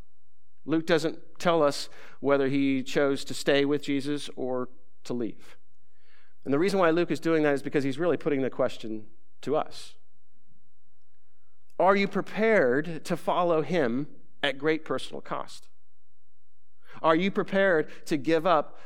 Luke 0.65 0.87
doesn't 0.87 1.19
tell 1.39 1.63
us 1.63 1.89
whether 2.21 2.49
he 2.49 2.83
chose 2.83 3.25
to 3.25 3.35
stay 3.35 3.65
with 3.65 3.83
Jesus 3.83 4.29
or 4.37 4.69
to 5.05 5.15
leave. 5.15 5.57
And 6.45 6.53
the 6.53 6.59
reason 6.59 6.79
why 6.79 6.91
Luke 6.91 7.11
is 7.11 7.21
doing 7.21 7.43
that 7.45 7.55
is 7.55 7.63
because 7.63 7.85
he's 7.85 7.99
really 7.99 8.17
putting 8.17 8.43
the 8.43 8.51
question 8.51 9.07
to 9.43 9.57
us. 9.57 9.95
Are 11.79 11.95
you 11.95 12.09
prepared 12.09 13.05
to 13.05 13.17
follow 13.17 13.63
him 13.63 14.09
at 14.43 14.59
great 14.59 14.85
personal 14.85 15.21
cost? 15.21 15.69
Are 17.07 17.15
you 17.15 17.31
prepared 17.31 17.89
to 18.07 18.17
give 18.17 18.49
up 18.49 18.81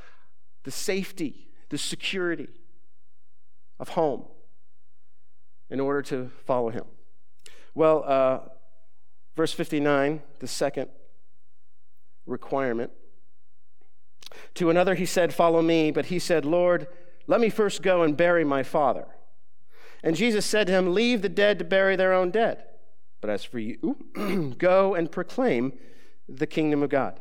the 0.64 0.70
safety, 0.70 1.48
the 1.70 1.78
security 1.78 2.48
of 3.78 3.88
home 3.88 4.26
in 5.70 5.80
order 5.80 6.02
to 6.02 6.30
follow 6.44 6.68
him? 6.68 6.84
Well, 7.74 8.04
uh, 8.06 8.40
verse 9.36 9.54
59, 9.54 10.20
the 10.38 10.46
second 10.46 10.90
requirement. 12.26 12.90
To 14.56 14.68
another 14.68 14.96
he 14.96 15.06
said, 15.06 15.32
Follow 15.32 15.62
me, 15.62 15.90
but 15.90 16.06
he 16.06 16.18
said, 16.18 16.44
Lord, 16.44 16.88
let 17.26 17.40
me 17.40 17.48
first 17.48 17.80
go 17.80 18.02
and 18.02 18.18
bury 18.18 18.44
my 18.44 18.62
father. 18.62 19.06
And 20.02 20.14
Jesus 20.14 20.44
said 20.44 20.66
to 20.66 20.74
him, 20.74 20.92
Leave 20.92 21.22
the 21.22 21.30
dead 21.30 21.58
to 21.58 21.64
bury 21.64 21.96
their 21.96 22.12
own 22.12 22.30
dead. 22.30 22.64
But 23.22 23.30
as 23.30 23.44
for 23.44 23.58
you, 23.58 23.96
go 24.58 24.94
and 24.94 25.10
proclaim 25.10 25.72
the 26.28 26.46
kingdom 26.46 26.82
of 26.82 26.90
God. 26.90 27.18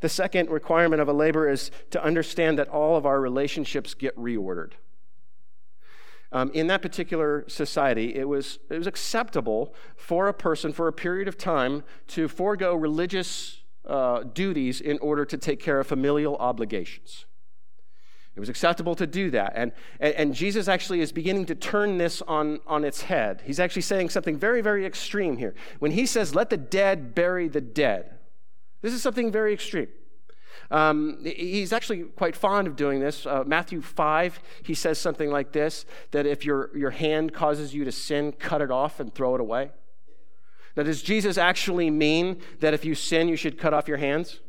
The 0.00 0.08
second 0.08 0.50
requirement 0.50 1.00
of 1.02 1.08
a 1.08 1.12
laborer 1.12 1.50
is 1.50 1.70
to 1.90 2.02
understand 2.02 2.58
that 2.58 2.68
all 2.68 2.96
of 2.96 3.06
our 3.06 3.20
relationships 3.20 3.94
get 3.94 4.16
reordered. 4.16 4.72
Um, 6.32 6.50
in 6.54 6.68
that 6.68 6.80
particular 6.80 7.44
society, 7.48 8.14
it 8.14 8.28
was, 8.28 8.60
it 8.70 8.78
was 8.78 8.86
acceptable 8.86 9.74
for 9.96 10.28
a 10.28 10.34
person 10.34 10.72
for 10.72 10.86
a 10.86 10.92
period 10.92 11.26
of 11.26 11.36
time 11.36 11.82
to 12.08 12.28
forego 12.28 12.74
religious 12.74 13.62
uh, 13.84 14.22
duties 14.22 14.80
in 14.80 14.98
order 14.98 15.24
to 15.24 15.36
take 15.36 15.60
care 15.60 15.80
of 15.80 15.88
familial 15.88 16.36
obligations. 16.36 17.26
It 18.36 18.40
was 18.40 18.48
acceptable 18.48 18.94
to 18.94 19.08
do 19.08 19.30
that. 19.32 19.52
And, 19.56 19.72
and, 19.98 20.14
and, 20.14 20.34
Jesus 20.34 20.68
actually 20.68 21.00
is 21.00 21.10
beginning 21.10 21.46
to 21.46 21.56
turn 21.56 21.98
this 21.98 22.22
on, 22.22 22.60
on 22.66 22.84
its 22.84 23.02
head. 23.02 23.42
He's 23.44 23.58
actually 23.58 23.82
saying 23.82 24.10
something 24.10 24.38
very, 24.38 24.60
very 24.60 24.86
extreme 24.86 25.36
here. 25.36 25.54
When 25.80 25.90
he 25.90 26.06
says, 26.06 26.34
let 26.34 26.48
the 26.48 26.56
dead 26.56 27.12
bury 27.14 27.48
the 27.48 27.60
dead, 27.60 28.19
this 28.82 28.92
is 28.92 29.02
something 29.02 29.30
very 29.30 29.52
extreme. 29.52 29.88
Um, 30.70 31.18
he's 31.24 31.72
actually 31.72 32.04
quite 32.04 32.36
fond 32.36 32.66
of 32.66 32.76
doing 32.76 33.00
this. 33.00 33.26
Uh, 33.26 33.44
Matthew 33.46 33.80
5, 33.80 34.40
he 34.62 34.74
says 34.74 34.98
something 34.98 35.30
like 35.30 35.52
this 35.52 35.84
that 36.12 36.26
if 36.26 36.44
your, 36.44 36.76
your 36.76 36.90
hand 36.90 37.32
causes 37.32 37.74
you 37.74 37.84
to 37.84 37.92
sin, 37.92 38.32
cut 38.32 38.62
it 38.62 38.70
off 38.70 39.00
and 39.00 39.14
throw 39.14 39.34
it 39.34 39.40
away. 39.40 39.70
Now, 40.76 40.84
does 40.84 41.02
Jesus 41.02 41.36
actually 41.36 41.90
mean 41.90 42.40
that 42.60 42.74
if 42.74 42.84
you 42.84 42.94
sin, 42.94 43.28
you 43.28 43.36
should 43.36 43.58
cut 43.58 43.74
off 43.74 43.88
your 43.88 43.96
hands? 43.96 44.40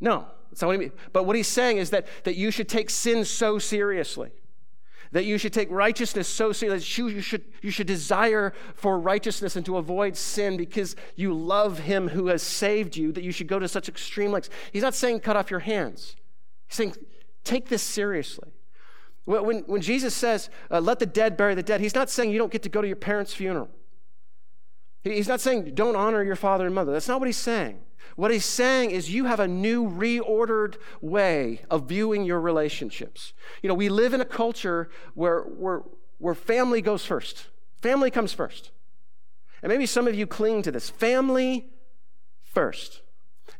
No. 0.00 0.26
That's 0.50 0.62
not 0.62 0.68
what 0.68 0.72
he 0.74 0.78
means. 0.78 0.92
But 1.12 1.24
what 1.24 1.36
he's 1.36 1.48
saying 1.48 1.78
is 1.78 1.90
that, 1.90 2.06
that 2.24 2.36
you 2.36 2.50
should 2.50 2.68
take 2.68 2.90
sin 2.90 3.24
so 3.24 3.58
seriously. 3.58 4.30
That 5.12 5.24
you 5.24 5.38
should 5.38 5.52
take 5.52 5.70
righteousness 5.70 6.28
so 6.28 6.52
seriously. 6.52 7.14
You 7.14 7.20
should, 7.20 7.44
you 7.62 7.70
should 7.70 7.86
desire 7.86 8.52
for 8.74 8.98
righteousness 8.98 9.56
and 9.56 9.64
to 9.66 9.76
avoid 9.76 10.16
sin 10.16 10.56
because 10.56 10.96
you 11.16 11.32
love 11.32 11.80
him 11.80 12.08
who 12.08 12.26
has 12.26 12.42
saved 12.42 12.96
you, 12.96 13.12
that 13.12 13.24
you 13.24 13.32
should 13.32 13.48
go 13.48 13.58
to 13.58 13.68
such 13.68 13.88
extreme 13.88 14.32
lengths. 14.32 14.50
He's 14.72 14.82
not 14.82 14.94
saying 14.94 15.20
cut 15.20 15.36
off 15.36 15.50
your 15.50 15.60
hands. 15.60 16.16
He's 16.68 16.76
saying 16.76 16.94
take 17.44 17.68
this 17.68 17.82
seriously. 17.82 18.50
When, 19.24 19.60
when 19.60 19.82
Jesus 19.82 20.14
says, 20.14 20.48
uh, 20.70 20.80
let 20.80 20.98
the 20.98 21.06
dead 21.06 21.36
bury 21.36 21.54
the 21.54 21.62
dead, 21.62 21.82
he's 21.82 21.94
not 21.94 22.08
saying 22.08 22.30
you 22.30 22.38
don't 22.38 22.52
get 22.52 22.62
to 22.62 22.70
go 22.70 22.80
to 22.80 22.86
your 22.86 22.96
parents' 22.96 23.34
funeral. 23.34 23.68
He's 25.04 25.28
not 25.28 25.40
saying 25.40 25.74
don't 25.74 25.96
honor 25.96 26.22
your 26.22 26.36
father 26.36 26.66
and 26.66 26.74
mother. 26.74 26.92
That's 26.92 27.08
not 27.08 27.20
what 27.20 27.26
he's 27.28 27.36
saying. 27.36 27.80
What 28.16 28.30
he's 28.30 28.44
saying 28.44 28.90
is 28.90 29.10
you 29.10 29.26
have 29.26 29.38
a 29.38 29.46
new 29.46 29.88
reordered 29.88 30.76
way 31.00 31.62
of 31.70 31.88
viewing 31.88 32.24
your 32.24 32.40
relationships. 32.40 33.32
You 33.62 33.68
know, 33.68 33.74
we 33.74 33.88
live 33.88 34.12
in 34.12 34.20
a 34.20 34.24
culture 34.24 34.90
where, 35.14 35.42
where, 35.42 35.82
where 36.18 36.34
family 36.34 36.82
goes 36.82 37.04
first. 37.04 37.46
Family 37.80 38.10
comes 38.10 38.32
first. 38.32 38.72
And 39.62 39.70
maybe 39.70 39.86
some 39.86 40.08
of 40.08 40.14
you 40.14 40.26
cling 40.26 40.62
to 40.62 40.72
this 40.72 40.90
family 40.90 41.70
first. 42.42 43.02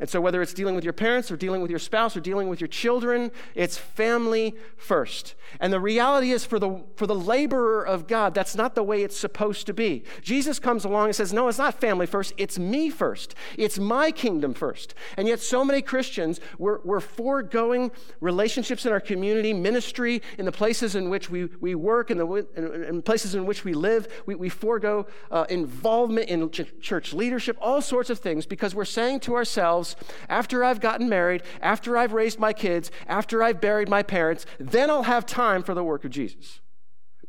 And 0.01 0.09
so, 0.09 0.21
whether 0.21 0.41
it's 0.41 0.55
dealing 0.55 0.77
with 0.77 0.85
your 0.85 0.93
parents 0.93 1.31
or 1.31 1.37
dealing 1.37 1.61
with 1.61 1.71
your 1.71 1.81
spouse 1.81 2.17
or 2.17 2.21
dealing 2.21 2.49
with 2.49 2.61
your 2.61 2.69
children, 2.69 3.33
it's 3.57 3.77
family 3.77 4.55
first. 4.77 5.35
And 5.59 5.73
the 5.73 5.81
reality 5.81 6.31
is, 6.31 6.45
for 6.45 6.61
the, 6.61 6.85
for 6.95 7.07
the 7.07 7.17
laborer 7.17 7.85
of 7.85 8.07
God, 8.07 8.33
that's 8.33 8.55
not 8.55 8.77
the 8.77 8.85
way 8.85 9.03
it's 9.03 9.17
supposed 9.17 9.67
to 9.67 9.75
be. 9.75 10.05
Jesus 10.23 10.61
comes 10.61 10.85
along 10.85 11.07
and 11.07 11.17
says, 11.17 11.33
No, 11.33 11.49
it's 11.49 11.59
not 11.59 11.81
family 11.81 12.07
first, 12.07 12.33
it's 12.37 12.61
me 12.61 12.91
first. 12.91 13.35
It's 13.57 13.79
my 13.79 14.13
kingdom 14.13 14.55
first. 14.55 14.95
And 15.17 15.27
yet, 15.27 15.41
so 15.41 15.65
many 15.65 15.83
Christians, 15.83 16.39
we're, 16.59 16.79
we're 16.85 17.01
foregoing 17.01 17.91
relationships 18.21 18.87
in 18.87 18.93
our 18.93 19.01
community, 19.01 19.53
ministry, 19.53 20.23
in 20.39 20.45
the 20.45 20.53
places 20.53 20.95
in 20.95 21.11
which 21.11 21.29
we, 21.29 21.47
we 21.61 21.75
work, 21.75 22.13
in 22.13 22.19
the 22.19 22.29
in, 22.57 22.85
in 22.85 23.03
places 23.03 23.35
in 23.35 23.47
which 23.47 23.65
we 23.65 23.75
live. 23.75 24.07
We, 24.27 24.37
we 24.37 24.49
forego 24.49 25.07
uh, 25.33 25.47
involvement 25.49 26.29
in 26.29 26.49
ch- 26.51 26.73
church 26.81 27.13
leadership, 27.13 27.57
all 27.61 27.83
sorts 27.83 28.11
of 28.11 28.21
things, 28.21 28.47
because 28.47 28.77
we're 28.77 28.85
saying 28.85 29.21
to 29.21 29.35
ourselves, 29.35 29.88
after 30.29 30.65
I've 30.65 30.81
gotten 30.81 31.09
married, 31.09 31.43
after 31.61 31.97
I've 31.97 32.13
raised 32.13 32.39
my 32.39 32.53
kids, 32.53 32.91
after 33.07 33.43
I've 33.43 33.61
buried 33.61 33.89
my 33.89 34.03
parents, 34.03 34.47
then 34.59 34.91
I'll 34.91 35.05
have 35.05 35.27
time 35.27 35.63
for 35.63 35.75
the 35.75 35.85
work 35.85 36.05
of 36.05 36.11
Jesus. 36.11 36.61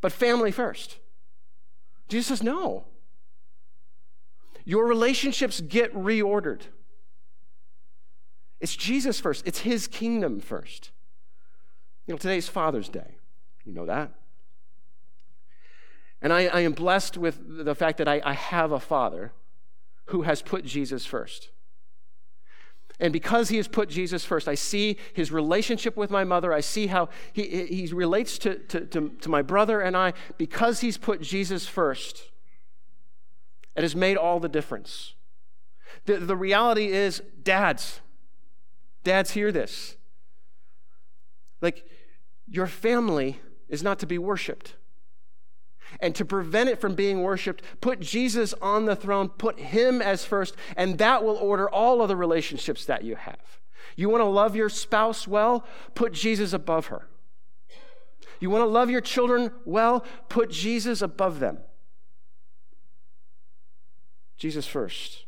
But 0.00 0.12
family 0.12 0.50
first. 0.50 0.98
Jesus 2.08 2.28
says, 2.28 2.42
no. 2.42 2.84
Your 4.64 4.86
relationships 4.86 5.60
get 5.60 5.94
reordered. 5.94 6.62
It's 8.60 8.76
Jesus 8.76 9.20
first, 9.20 9.46
it's 9.46 9.60
His 9.60 9.86
kingdom 9.86 10.40
first. 10.40 10.90
You 12.06 12.14
know, 12.14 12.18
today's 12.18 12.48
Father's 12.48 12.88
Day. 12.88 13.16
You 13.64 13.72
know 13.72 13.86
that? 13.86 14.12
And 16.22 16.32
I, 16.32 16.46
I 16.46 16.60
am 16.60 16.72
blessed 16.72 17.16
with 17.16 17.64
the 17.64 17.74
fact 17.74 17.98
that 17.98 18.08
I, 18.08 18.20
I 18.24 18.34
have 18.34 18.72
a 18.72 18.80
father 18.80 19.32
who 20.06 20.22
has 20.22 20.42
put 20.42 20.64
Jesus 20.64 21.06
first. 21.06 21.50
And 23.00 23.12
because 23.14 23.48
he 23.48 23.56
has 23.56 23.66
put 23.66 23.88
Jesus 23.88 24.24
first, 24.26 24.46
I 24.46 24.54
see 24.54 24.98
his 25.14 25.32
relationship 25.32 25.96
with 25.96 26.10
my 26.10 26.22
mother. 26.22 26.52
I 26.52 26.60
see 26.60 26.88
how 26.88 27.08
he, 27.32 27.64
he 27.66 27.86
relates 27.94 28.38
to, 28.40 28.56
to, 28.56 28.80
to, 28.82 29.08
to 29.08 29.28
my 29.28 29.40
brother 29.40 29.80
and 29.80 29.96
I. 29.96 30.12
Because 30.36 30.80
he's 30.80 30.98
put 30.98 31.22
Jesus 31.22 31.66
first, 31.66 32.30
it 33.74 33.82
has 33.82 33.96
made 33.96 34.18
all 34.18 34.38
the 34.38 34.50
difference. 34.50 35.14
The, 36.04 36.18
the 36.18 36.36
reality 36.36 36.88
is, 36.88 37.22
dads, 37.42 38.00
dads, 39.02 39.30
hear 39.30 39.50
this. 39.50 39.96
Like, 41.62 41.86
your 42.46 42.66
family 42.66 43.40
is 43.68 43.82
not 43.82 43.98
to 44.00 44.06
be 44.06 44.18
worshiped. 44.18 44.74
And 46.00 46.14
to 46.14 46.24
prevent 46.24 46.70
it 46.70 46.80
from 46.80 46.94
being 46.94 47.22
worshiped, 47.22 47.62
put 47.80 48.00
Jesus 48.00 48.54
on 48.62 48.86
the 48.86 48.96
throne, 48.96 49.28
put 49.28 49.58
him 49.60 50.00
as 50.00 50.24
first, 50.24 50.56
and 50.76 50.98
that 50.98 51.22
will 51.22 51.36
order 51.36 51.68
all 51.68 52.00
other 52.00 52.16
relationships 52.16 52.86
that 52.86 53.04
you 53.04 53.16
have. 53.16 53.60
You 53.96 54.08
want 54.08 54.22
to 54.22 54.28
love 54.28 54.56
your 54.56 54.68
spouse 54.68 55.28
well? 55.28 55.66
Put 55.94 56.12
Jesus 56.12 56.52
above 56.52 56.86
her. 56.86 57.06
You 58.40 58.48
want 58.48 58.62
to 58.62 58.66
love 58.66 58.88
your 58.88 59.02
children 59.02 59.52
well? 59.66 60.04
Put 60.28 60.50
Jesus 60.50 61.02
above 61.02 61.40
them. 61.40 61.58
Jesus 64.38 64.66
first. 64.66 65.26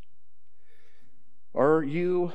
Are 1.54 1.82
you 1.82 2.32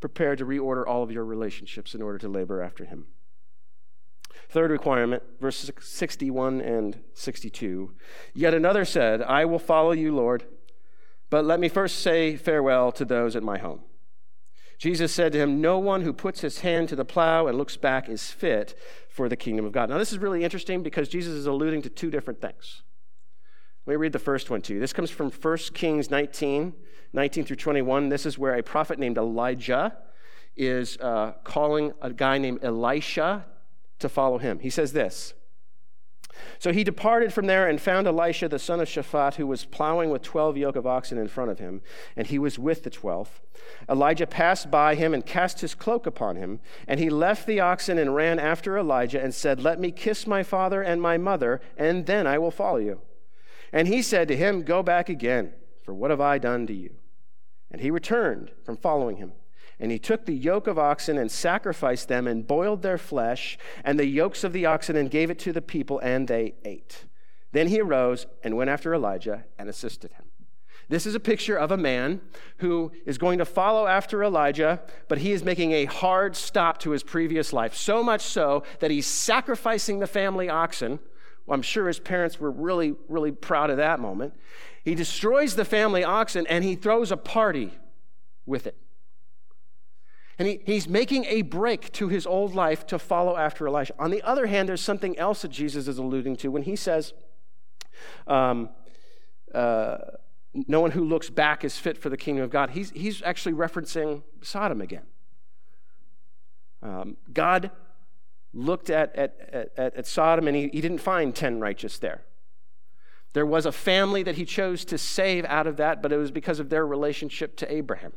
prepared 0.00 0.38
to 0.38 0.46
reorder 0.46 0.86
all 0.86 1.02
of 1.02 1.12
your 1.12 1.24
relationships 1.24 1.94
in 1.94 2.00
order 2.00 2.16
to 2.16 2.28
labor 2.28 2.62
after 2.62 2.86
him? 2.86 3.08
Third 4.48 4.70
requirement, 4.70 5.22
verses 5.40 5.70
61 5.80 6.60
and 6.60 7.00
62. 7.14 7.92
Yet 8.34 8.54
another 8.54 8.84
said, 8.84 9.22
I 9.22 9.44
will 9.44 9.58
follow 9.58 9.92
you, 9.92 10.14
Lord, 10.14 10.44
but 11.30 11.44
let 11.44 11.60
me 11.60 11.68
first 11.68 12.00
say 12.00 12.36
farewell 12.36 12.92
to 12.92 13.04
those 13.04 13.34
at 13.34 13.42
my 13.42 13.58
home. 13.58 13.80
Jesus 14.78 15.14
said 15.14 15.32
to 15.32 15.38
him, 15.38 15.60
No 15.60 15.78
one 15.78 16.02
who 16.02 16.12
puts 16.12 16.40
his 16.40 16.60
hand 16.60 16.88
to 16.88 16.96
the 16.96 17.04
plow 17.04 17.46
and 17.46 17.56
looks 17.56 17.76
back 17.76 18.08
is 18.08 18.30
fit 18.30 18.76
for 19.08 19.28
the 19.28 19.36
kingdom 19.36 19.64
of 19.64 19.72
God. 19.72 19.88
Now, 19.88 19.98
this 19.98 20.12
is 20.12 20.18
really 20.18 20.42
interesting 20.42 20.82
because 20.82 21.08
Jesus 21.08 21.34
is 21.34 21.46
alluding 21.46 21.82
to 21.82 21.88
two 21.88 22.10
different 22.10 22.40
things. 22.40 22.82
Let 23.86 23.92
me 23.92 23.96
read 23.96 24.12
the 24.12 24.18
first 24.18 24.50
one 24.50 24.60
to 24.62 24.74
you. 24.74 24.80
This 24.80 24.92
comes 24.92 25.10
from 25.10 25.30
1 25.30 25.58
Kings 25.74 26.10
19, 26.10 26.72
19 27.12 27.44
through 27.44 27.56
21. 27.56 28.08
This 28.08 28.26
is 28.26 28.38
where 28.38 28.54
a 28.54 28.62
prophet 28.62 28.98
named 28.98 29.18
Elijah 29.18 29.96
is 30.56 30.98
uh, 30.98 31.32
calling 31.44 31.92
a 32.02 32.12
guy 32.12 32.38
named 32.38 32.60
Elisha 32.62 33.44
to 34.02 34.08
follow 34.08 34.38
him. 34.38 34.58
He 34.58 34.70
says 34.70 34.92
this 34.92 35.34
So 36.58 36.72
he 36.72 36.84
departed 36.84 37.32
from 37.32 37.46
there 37.46 37.66
and 37.68 37.80
found 37.80 38.06
Elisha, 38.06 38.48
the 38.48 38.58
son 38.58 38.80
of 38.80 38.88
Shaphat, 38.88 39.36
who 39.36 39.46
was 39.46 39.64
plowing 39.64 40.10
with 40.10 40.22
12 40.22 40.56
yoke 40.56 40.76
of 40.76 40.86
oxen 40.86 41.18
in 41.18 41.28
front 41.28 41.50
of 41.50 41.58
him, 41.58 41.80
and 42.16 42.26
he 42.26 42.38
was 42.38 42.58
with 42.58 42.82
the 42.82 42.90
12th. 42.90 43.40
Elijah 43.88 44.26
passed 44.26 44.70
by 44.70 44.94
him 44.94 45.14
and 45.14 45.24
cast 45.24 45.60
his 45.60 45.74
cloak 45.74 46.06
upon 46.06 46.36
him, 46.36 46.60
and 46.86 47.00
he 47.00 47.10
left 47.10 47.46
the 47.46 47.60
oxen 47.60 47.98
and 47.98 48.14
ran 48.14 48.38
after 48.38 48.76
Elijah 48.76 49.22
and 49.22 49.34
said, 49.34 49.62
Let 49.62 49.80
me 49.80 49.90
kiss 49.90 50.26
my 50.26 50.42
father 50.42 50.82
and 50.82 51.00
my 51.00 51.18
mother, 51.18 51.60
and 51.76 52.06
then 52.06 52.26
I 52.26 52.38
will 52.38 52.50
follow 52.50 52.78
you. 52.78 53.00
And 53.72 53.88
he 53.88 54.02
said 54.02 54.28
to 54.28 54.36
him, 54.36 54.62
Go 54.62 54.82
back 54.82 55.08
again, 55.08 55.52
for 55.82 55.94
what 55.94 56.10
have 56.10 56.20
I 56.20 56.38
done 56.38 56.66
to 56.66 56.74
you? 56.74 56.94
And 57.70 57.80
he 57.80 57.90
returned 57.90 58.50
from 58.64 58.76
following 58.76 59.16
him. 59.16 59.32
And 59.82 59.90
he 59.90 59.98
took 59.98 60.26
the 60.26 60.32
yoke 60.32 60.68
of 60.68 60.78
oxen 60.78 61.18
and 61.18 61.28
sacrificed 61.28 62.06
them 62.06 62.28
and 62.28 62.46
boiled 62.46 62.82
their 62.82 62.96
flesh 62.96 63.58
and 63.82 63.98
the 63.98 64.06
yokes 64.06 64.44
of 64.44 64.52
the 64.52 64.64
oxen 64.64 64.94
and 64.94 65.10
gave 65.10 65.28
it 65.28 65.40
to 65.40 65.52
the 65.52 65.60
people, 65.60 65.98
and 65.98 66.28
they 66.28 66.54
ate. 66.64 67.06
Then 67.50 67.66
he 67.66 67.80
arose 67.80 68.28
and 68.44 68.56
went 68.56 68.70
after 68.70 68.94
Elijah 68.94 69.44
and 69.58 69.68
assisted 69.68 70.12
him. 70.12 70.26
This 70.88 71.04
is 71.04 71.16
a 71.16 71.20
picture 71.20 71.56
of 71.56 71.72
a 71.72 71.76
man 71.76 72.20
who 72.58 72.92
is 73.04 73.18
going 73.18 73.38
to 73.38 73.44
follow 73.44 73.88
after 73.88 74.22
Elijah, 74.22 74.80
but 75.08 75.18
he 75.18 75.32
is 75.32 75.42
making 75.42 75.72
a 75.72 75.86
hard 75.86 76.36
stop 76.36 76.78
to 76.78 76.90
his 76.90 77.02
previous 77.02 77.52
life. 77.52 77.74
So 77.74 78.04
much 78.04 78.20
so 78.20 78.62
that 78.78 78.92
he's 78.92 79.06
sacrificing 79.08 79.98
the 79.98 80.06
family 80.06 80.48
oxen. 80.48 81.00
Well, 81.44 81.56
I'm 81.56 81.62
sure 81.62 81.88
his 81.88 81.98
parents 81.98 82.38
were 82.38 82.52
really, 82.52 82.94
really 83.08 83.32
proud 83.32 83.68
of 83.68 83.78
that 83.78 83.98
moment. 83.98 84.34
He 84.84 84.94
destroys 84.94 85.56
the 85.56 85.64
family 85.64 86.04
oxen 86.04 86.46
and 86.46 86.62
he 86.62 86.76
throws 86.76 87.10
a 87.10 87.16
party 87.16 87.72
with 88.46 88.68
it. 88.68 88.76
And 90.42 90.48
he, 90.48 90.60
he's 90.66 90.88
making 90.88 91.24
a 91.26 91.42
break 91.42 91.92
to 91.92 92.08
his 92.08 92.26
old 92.26 92.52
life 92.52 92.84
to 92.88 92.98
follow 92.98 93.36
after 93.36 93.64
Elijah. 93.64 93.94
On 93.96 94.10
the 94.10 94.20
other 94.22 94.46
hand, 94.46 94.68
there's 94.68 94.80
something 94.80 95.16
else 95.16 95.42
that 95.42 95.52
Jesus 95.52 95.86
is 95.86 95.98
alluding 95.98 96.34
to 96.38 96.50
when 96.50 96.64
he 96.64 96.74
says, 96.74 97.12
um, 98.26 98.68
uh, 99.54 99.98
No 100.52 100.80
one 100.80 100.90
who 100.90 101.04
looks 101.04 101.30
back 101.30 101.64
is 101.64 101.78
fit 101.78 101.96
for 101.96 102.08
the 102.08 102.16
kingdom 102.16 102.42
of 102.42 102.50
God. 102.50 102.70
He's, 102.70 102.90
he's 102.90 103.22
actually 103.22 103.52
referencing 103.52 104.24
Sodom 104.42 104.80
again. 104.80 105.04
Um, 106.82 107.18
God 107.32 107.70
looked 108.52 108.90
at, 108.90 109.14
at, 109.14 109.70
at, 109.76 109.96
at 109.96 110.06
Sodom 110.08 110.48
and 110.48 110.56
he, 110.56 110.70
he 110.72 110.80
didn't 110.80 110.98
find 110.98 111.36
10 111.36 111.60
righteous 111.60 112.00
there. 112.00 112.22
There 113.32 113.46
was 113.46 113.64
a 113.64 113.70
family 113.70 114.24
that 114.24 114.34
he 114.34 114.44
chose 114.44 114.84
to 114.86 114.98
save 114.98 115.44
out 115.44 115.68
of 115.68 115.76
that, 115.76 116.02
but 116.02 116.12
it 116.12 116.16
was 116.16 116.32
because 116.32 116.58
of 116.58 116.68
their 116.68 116.84
relationship 116.84 117.54
to 117.58 117.72
Abraham. 117.72 118.14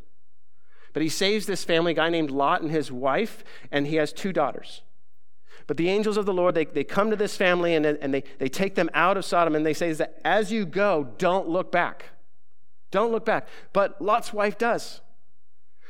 But 0.96 1.02
he 1.02 1.10
saves 1.10 1.46
this 1.46 1.66
family, 1.66 1.92
a 1.92 1.96
guy 1.96 2.10
named 2.10 2.32
Lot 2.32 2.62
and 2.62 2.72
his 2.72 2.90
wife, 2.90 3.44
and 3.70 3.86
he 3.86 3.98
has 3.98 4.14
two 4.14 4.32
daughters. 4.32 4.82
But 5.68 5.76
the 5.76 5.90
angels 5.90 6.16
of 6.16 6.26
the 6.26 6.32
Lord, 6.32 6.56
they, 6.56 6.64
they 6.64 6.86
come 6.86 7.10
to 7.10 7.18
this 7.18 7.36
family 7.36 7.76
and, 7.76 7.86
and 7.86 8.14
they, 8.14 8.24
they 8.40 8.48
take 8.48 8.76
them 8.76 8.90
out 8.94 9.18
of 9.18 9.26
Sodom 9.26 9.56
and 9.56 9.66
they 9.66 9.74
say 9.74 9.92
that 9.92 10.22
as 10.24 10.54
you 10.54 10.66
go, 10.66 11.14
don't 11.18 11.50
look 11.50 11.70
back. 11.70 12.12
Don't 12.92 13.12
look 13.12 13.26
back. 13.26 13.50
But 13.74 14.02
Lot's 14.02 14.32
wife 14.32 14.58
does. 14.58 15.02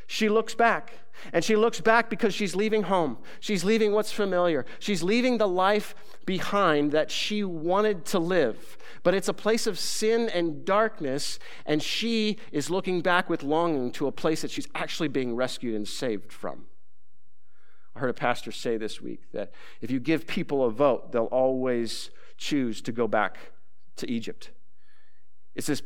She 0.07 0.29
looks 0.29 0.55
back. 0.55 0.93
And 1.33 1.43
she 1.43 1.55
looks 1.55 1.79
back 1.81 2.09
because 2.09 2.33
she's 2.33 2.55
leaving 2.55 2.83
home. 2.83 3.17
She's 3.39 3.63
leaving 3.63 3.93
what's 3.93 4.11
familiar. 4.11 4.65
She's 4.79 5.01
leaving 5.01 5.37
the 5.37 5.47
life 5.47 5.95
behind 6.25 6.91
that 6.91 7.09
she 7.09 7.43
wanted 7.43 8.05
to 8.05 8.19
live. 8.19 8.77
But 9.03 9.13
it's 9.13 9.27
a 9.27 9.33
place 9.33 9.65
of 9.65 9.79
sin 9.79 10.29
and 10.29 10.65
darkness, 10.65 11.39
and 11.65 11.81
she 11.81 12.37
is 12.51 12.69
looking 12.69 13.01
back 13.01 13.29
with 13.29 13.43
longing 13.43 13.91
to 13.93 14.07
a 14.07 14.11
place 14.11 14.41
that 14.41 14.51
she's 14.51 14.67
actually 14.75 15.07
being 15.07 15.35
rescued 15.35 15.75
and 15.75 15.87
saved 15.87 16.31
from. 16.31 16.65
I 17.95 17.99
heard 17.99 18.09
a 18.09 18.13
pastor 18.13 18.51
say 18.51 18.77
this 18.77 19.01
week 19.01 19.31
that 19.31 19.51
if 19.79 19.89
you 19.89 19.99
give 19.99 20.27
people 20.27 20.65
a 20.65 20.69
vote, 20.69 21.13
they'll 21.13 21.25
always 21.25 22.09
choose 22.37 22.81
to 22.81 22.91
go 22.91 23.07
back 23.07 23.37
to 23.95 24.11
Egypt. 24.11 24.51
It's 25.55 25.67
this 25.67 25.81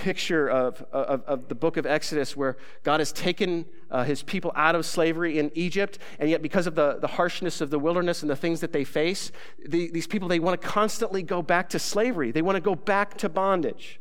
picture 0.00 0.48
of, 0.48 0.82
of, 0.92 1.22
of, 1.26 1.48
the 1.48 1.54
book 1.54 1.76
of 1.76 1.84
Exodus 1.84 2.34
where 2.34 2.56
God 2.84 3.00
has 3.00 3.12
taken 3.12 3.66
uh, 3.90 4.02
his 4.02 4.22
people 4.22 4.50
out 4.56 4.74
of 4.74 4.86
slavery 4.86 5.38
in 5.38 5.50
Egypt, 5.54 5.98
and 6.18 6.30
yet 6.30 6.40
because 6.40 6.66
of 6.66 6.74
the, 6.74 6.98
the 6.98 7.06
harshness 7.06 7.60
of 7.60 7.68
the 7.68 7.78
wilderness 7.78 8.22
and 8.22 8.30
the 8.30 8.36
things 8.36 8.60
that 8.60 8.72
they 8.72 8.82
face, 8.82 9.30
the, 9.68 9.90
these 9.90 10.06
people, 10.06 10.26
they 10.26 10.38
want 10.38 10.58
to 10.58 10.66
constantly 10.66 11.22
go 11.22 11.42
back 11.42 11.68
to 11.68 11.78
slavery. 11.78 12.30
They 12.30 12.40
want 12.40 12.56
to 12.56 12.62
go 12.62 12.74
back 12.74 13.18
to 13.18 13.28
bondage. 13.28 14.00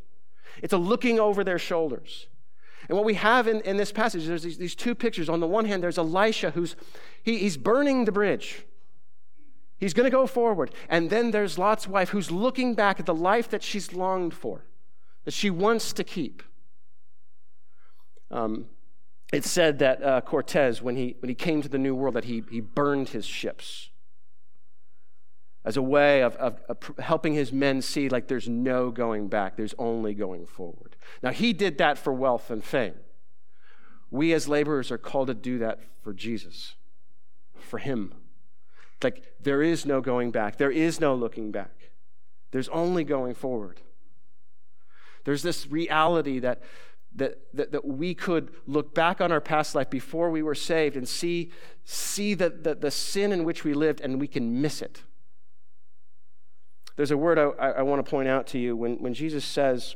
It's 0.64 0.72
a 0.72 0.78
looking 0.78 1.20
over 1.20 1.44
their 1.44 1.60
shoulders. 1.60 2.28
And 2.88 2.98
what 2.98 3.06
we 3.06 3.16
have 3.16 3.46
in, 3.48 3.60
in 3.62 3.76
this 3.76 3.92
passage, 3.92 4.26
there's 4.26 4.44
these, 4.44 4.58
these 4.58 4.76
two 4.76 4.96
pictures. 4.96 5.28
On 5.28 5.42
the 5.42 5.48
one 5.48 5.66
hand, 5.66 5.84
there's 5.84 5.98
Elisha 5.98 6.52
who's 6.52 6.78
he, 7.24 7.40
he's 7.40 7.58
burning 7.58 8.06
the 8.06 8.14
bridge. 8.14 8.66
He's 9.78 9.94
going 9.94 10.06
to 10.06 10.12
go 10.12 10.26
forward. 10.28 10.72
And 10.88 11.10
then 11.10 11.32
there's 11.32 11.58
Lot's 11.58 11.88
wife 11.88 12.10
who's 12.10 12.32
looking 12.32 12.74
back 12.74 13.00
at 13.02 13.06
the 13.06 13.14
life 13.14 13.50
that 13.50 13.64
she's 13.64 13.92
longed 13.94 14.34
for 14.34 14.64
that 15.30 15.34
she 15.36 15.52
wants 15.52 15.94
to 15.94 16.04
keep. 16.04 16.42
Um, 18.32 18.66
it's 19.32 19.48
said 19.48 19.78
that 19.78 20.02
uh, 20.02 20.22
Cortez, 20.22 20.82
when 20.82 20.96
he, 20.96 21.18
when 21.20 21.30
he 21.30 21.36
came 21.36 21.62
to 21.62 21.70
the 21.70 21.78
New 21.78 21.94
World, 21.94 22.16
that 22.16 22.24
he, 22.24 22.42
he 22.50 22.62
burned 22.62 23.10
his 23.10 23.28
ships 23.28 23.92
as 25.64 25.78
a 25.78 25.84
way 25.84 26.24
of, 26.24 26.36
of, 26.38 26.60
of, 26.68 26.78
helping 26.98 27.36
his 27.36 27.54
men 27.54 27.84
see 27.84 28.10
like 28.10 28.28
there's 28.28 28.50
no 28.50 28.90
going 28.90 29.28
back, 29.28 29.56
there's 29.56 29.76
only 29.78 30.16
going 30.16 30.48
forward. 30.48 30.96
Now, 31.22 31.30
he 31.30 31.54
did 31.54 31.78
that 31.78 32.00
for 32.00 32.12
wealth 32.12 32.50
and 32.50 32.64
fame. 32.64 32.96
We 34.10 34.34
as 34.34 34.48
laborers 34.48 34.90
are 34.90 34.98
called 34.98 35.28
to 35.28 35.36
do 35.36 35.60
that 35.60 35.80
for 36.02 36.12
Jesus, 36.12 36.74
for 37.54 37.78
him. 37.78 38.16
Like 39.04 39.36
there 39.40 39.62
is 39.62 39.86
no 39.86 40.02
going 40.02 40.32
back, 40.32 40.58
there 40.58 40.72
is 40.72 41.00
no 41.00 41.14
looking 41.14 41.52
back, 41.52 41.92
there's 42.50 42.70
only 42.70 43.04
going 43.04 43.36
forward. 43.36 43.82
There's 45.24 45.44
this 45.44 45.68
reality 45.68 46.40
that 46.40 46.62
that, 47.16 47.40
that, 47.54 47.72
that 47.72 47.86
we 47.86 48.14
could 48.14 48.52
look 48.68 48.94
back 48.94 49.22
on 49.22 49.32
our 49.32 49.42
past 49.42 49.76
life 49.76 49.90
before 49.90 50.30
we 50.30 50.44
were 50.44 50.56
saved 50.56 50.96
and 50.96 51.08
see, 51.08 51.52
see 51.84 52.34
the, 52.34 52.50
the, 52.50 52.76
the 52.76 52.92
sin 52.92 53.32
in 53.32 53.44
which 53.44 53.64
we 53.64 53.74
lived 53.74 54.02
and 54.02 54.20
we 54.20 54.28
can 54.28 54.62
miss 54.62 54.82
it. 54.82 55.04
There's 56.96 57.12
a 57.12 57.18
word 57.18 57.40
I, 57.40 57.70
I 57.70 57.82
want 57.82 58.06
to 58.06 58.10
point 58.10 58.28
out 58.28 58.46
to 58.48 58.60
you 58.60 58.76
when, 58.76 58.98
when 58.98 59.14
Jesus 59.14 59.46
says 59.46 59.96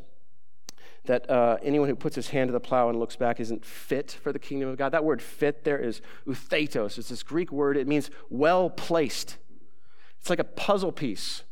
that 1.05 1.29
uh, 1.29 1.57
anyone 1.61 1.89
who 1.89 1.95
puts 1.95 2.15
his 2.15 2.29
hand 2.29 2.47
to 2.47 2.53
the 2.53 2.61
plow 2.61 2.89
and 2.89 2.97
looks 2.97 3.17
back 3.17 3.39
isn't 3.39 3.65
fit 3.65 4.11
for 4.11 4.31
the 4.31 4.39
kingdom 4.39 4.69
of 4.69 4.77
God. 4.77 4.93
That 4.93 5.03
word 5.03 5.21
fit 5.21 5.65
there 5.65 5.77
is 5.77 6.01
outhetos. 6.25 6.97
It's 6.97 7.09
this 7.09 7.23
Greek 7.23 7.51
word, 7.51 7.75
it 7.75 7.87
means 7.87 8.09
well 8.29 8.69
placed. 8.69 9.37
It's 10.19 10.29
like 10.29 10.39
a 10.39 10.45
puzzle 10.45 10.93
piece 10.93 11.43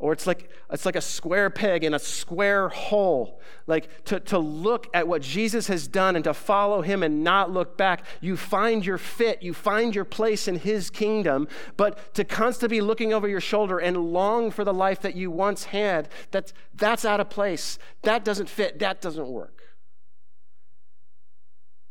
or 0.00 0.12
it's 0.12 0.26
like 0.26 0.48
it's 0.70 0.86
like 0.86 0.94
a 0.94 1.00
square 1.00 1.50
peg 1.50 1.82
in 1.82 1.92
a 1.92 1.98
square 1.98 2.68
hole. 2.68 3.40
Like 3.66 4.04
to, 4.04 4.20
to 4.20 4.38
look 4.38 4.86
at 4.94 5.08
what 5.08 5.22
jesus 5.22 5.66
has 5.66 5.88
done 5.88 6.14
and 6.14 6.24
to 6.24 6.34
follow 6.34 6.82
him 6.82 7.02
and 7.02 7.24
not 7.24 7.50
look 7.50 7.76
back. 7.76 8.04
You 8.20 8.36
find 8.36 8.86
your 8.86 8.98
fit 8.98 9.42
you 9.42 9.52
find 9.52 9.94
your 9.94 10.04
place 10.04 10.46
in 10.46 10.56
his 10.56 10.90
kingdom 10.90 11.48
but 11.76 12.14
to 12.14 12.24
constantly 12.24 12.78
be 12.78 12.80
looking 12.80 13.12
over 13.12 13.26
your 13.26 13.40
shoulder 13.40 13.78
and 13.78 13.96
long 13.96 14.50
for 14.50 14.64
the 14.64 14.74
life 14.74 15.00
that 15.02 15.16
you 15.16 15.30
once 15.30 15.64
had 15.64 16.08
that's 16.30 16.52
that's 16.74 17.04
out 17.04 17.20
of 17.20 17.28
place. 17.28 17.78
That 18.02 18.24
doesn't 18.24 18.48
fit. 18.48 18.78
That 18.78 19.00
doesn't 19.00 19.28
work. 19.28 19.62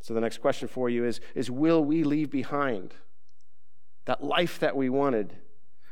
So 0.00 0.14
the 0.14 0.20
next 0.22 0.38
question 0.38 0.68
for 0.68 0.88
you 0.88 1.04
is 1.04 1.20
is 1.34 1.50
will 1.50 1.84
we 1.84 2.04
leave 2.04 2.30
behind 2.30 2.94
that 4.06 4.24
life 4.24 4.58
that 4.60 4.74
we 4.74 4.88
wanted 4.88 5.36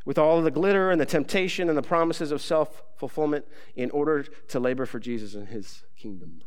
with 0.06 0.16
all 0.16 0.40
the 0.40 0.50
glitter 0.50 0.90
and 0.90 0.98
the 0.98 1.04
temptation 1.04 1.68
and 1.68 1.76
the 1.76 1.82
promises 1.82 2.30
of 2.30 2.40
self 2.40 2.82
fulfillment 2.96 3.44
in 3.74 3.90
order 3.90 4.22
to 4.22 4.58
labor 4.58 4.86
for 4.86 4.98
Jesus 4.98 5.34
and 5.34 5.48
his 5.48 5.82
kingdom. 5.98 6.40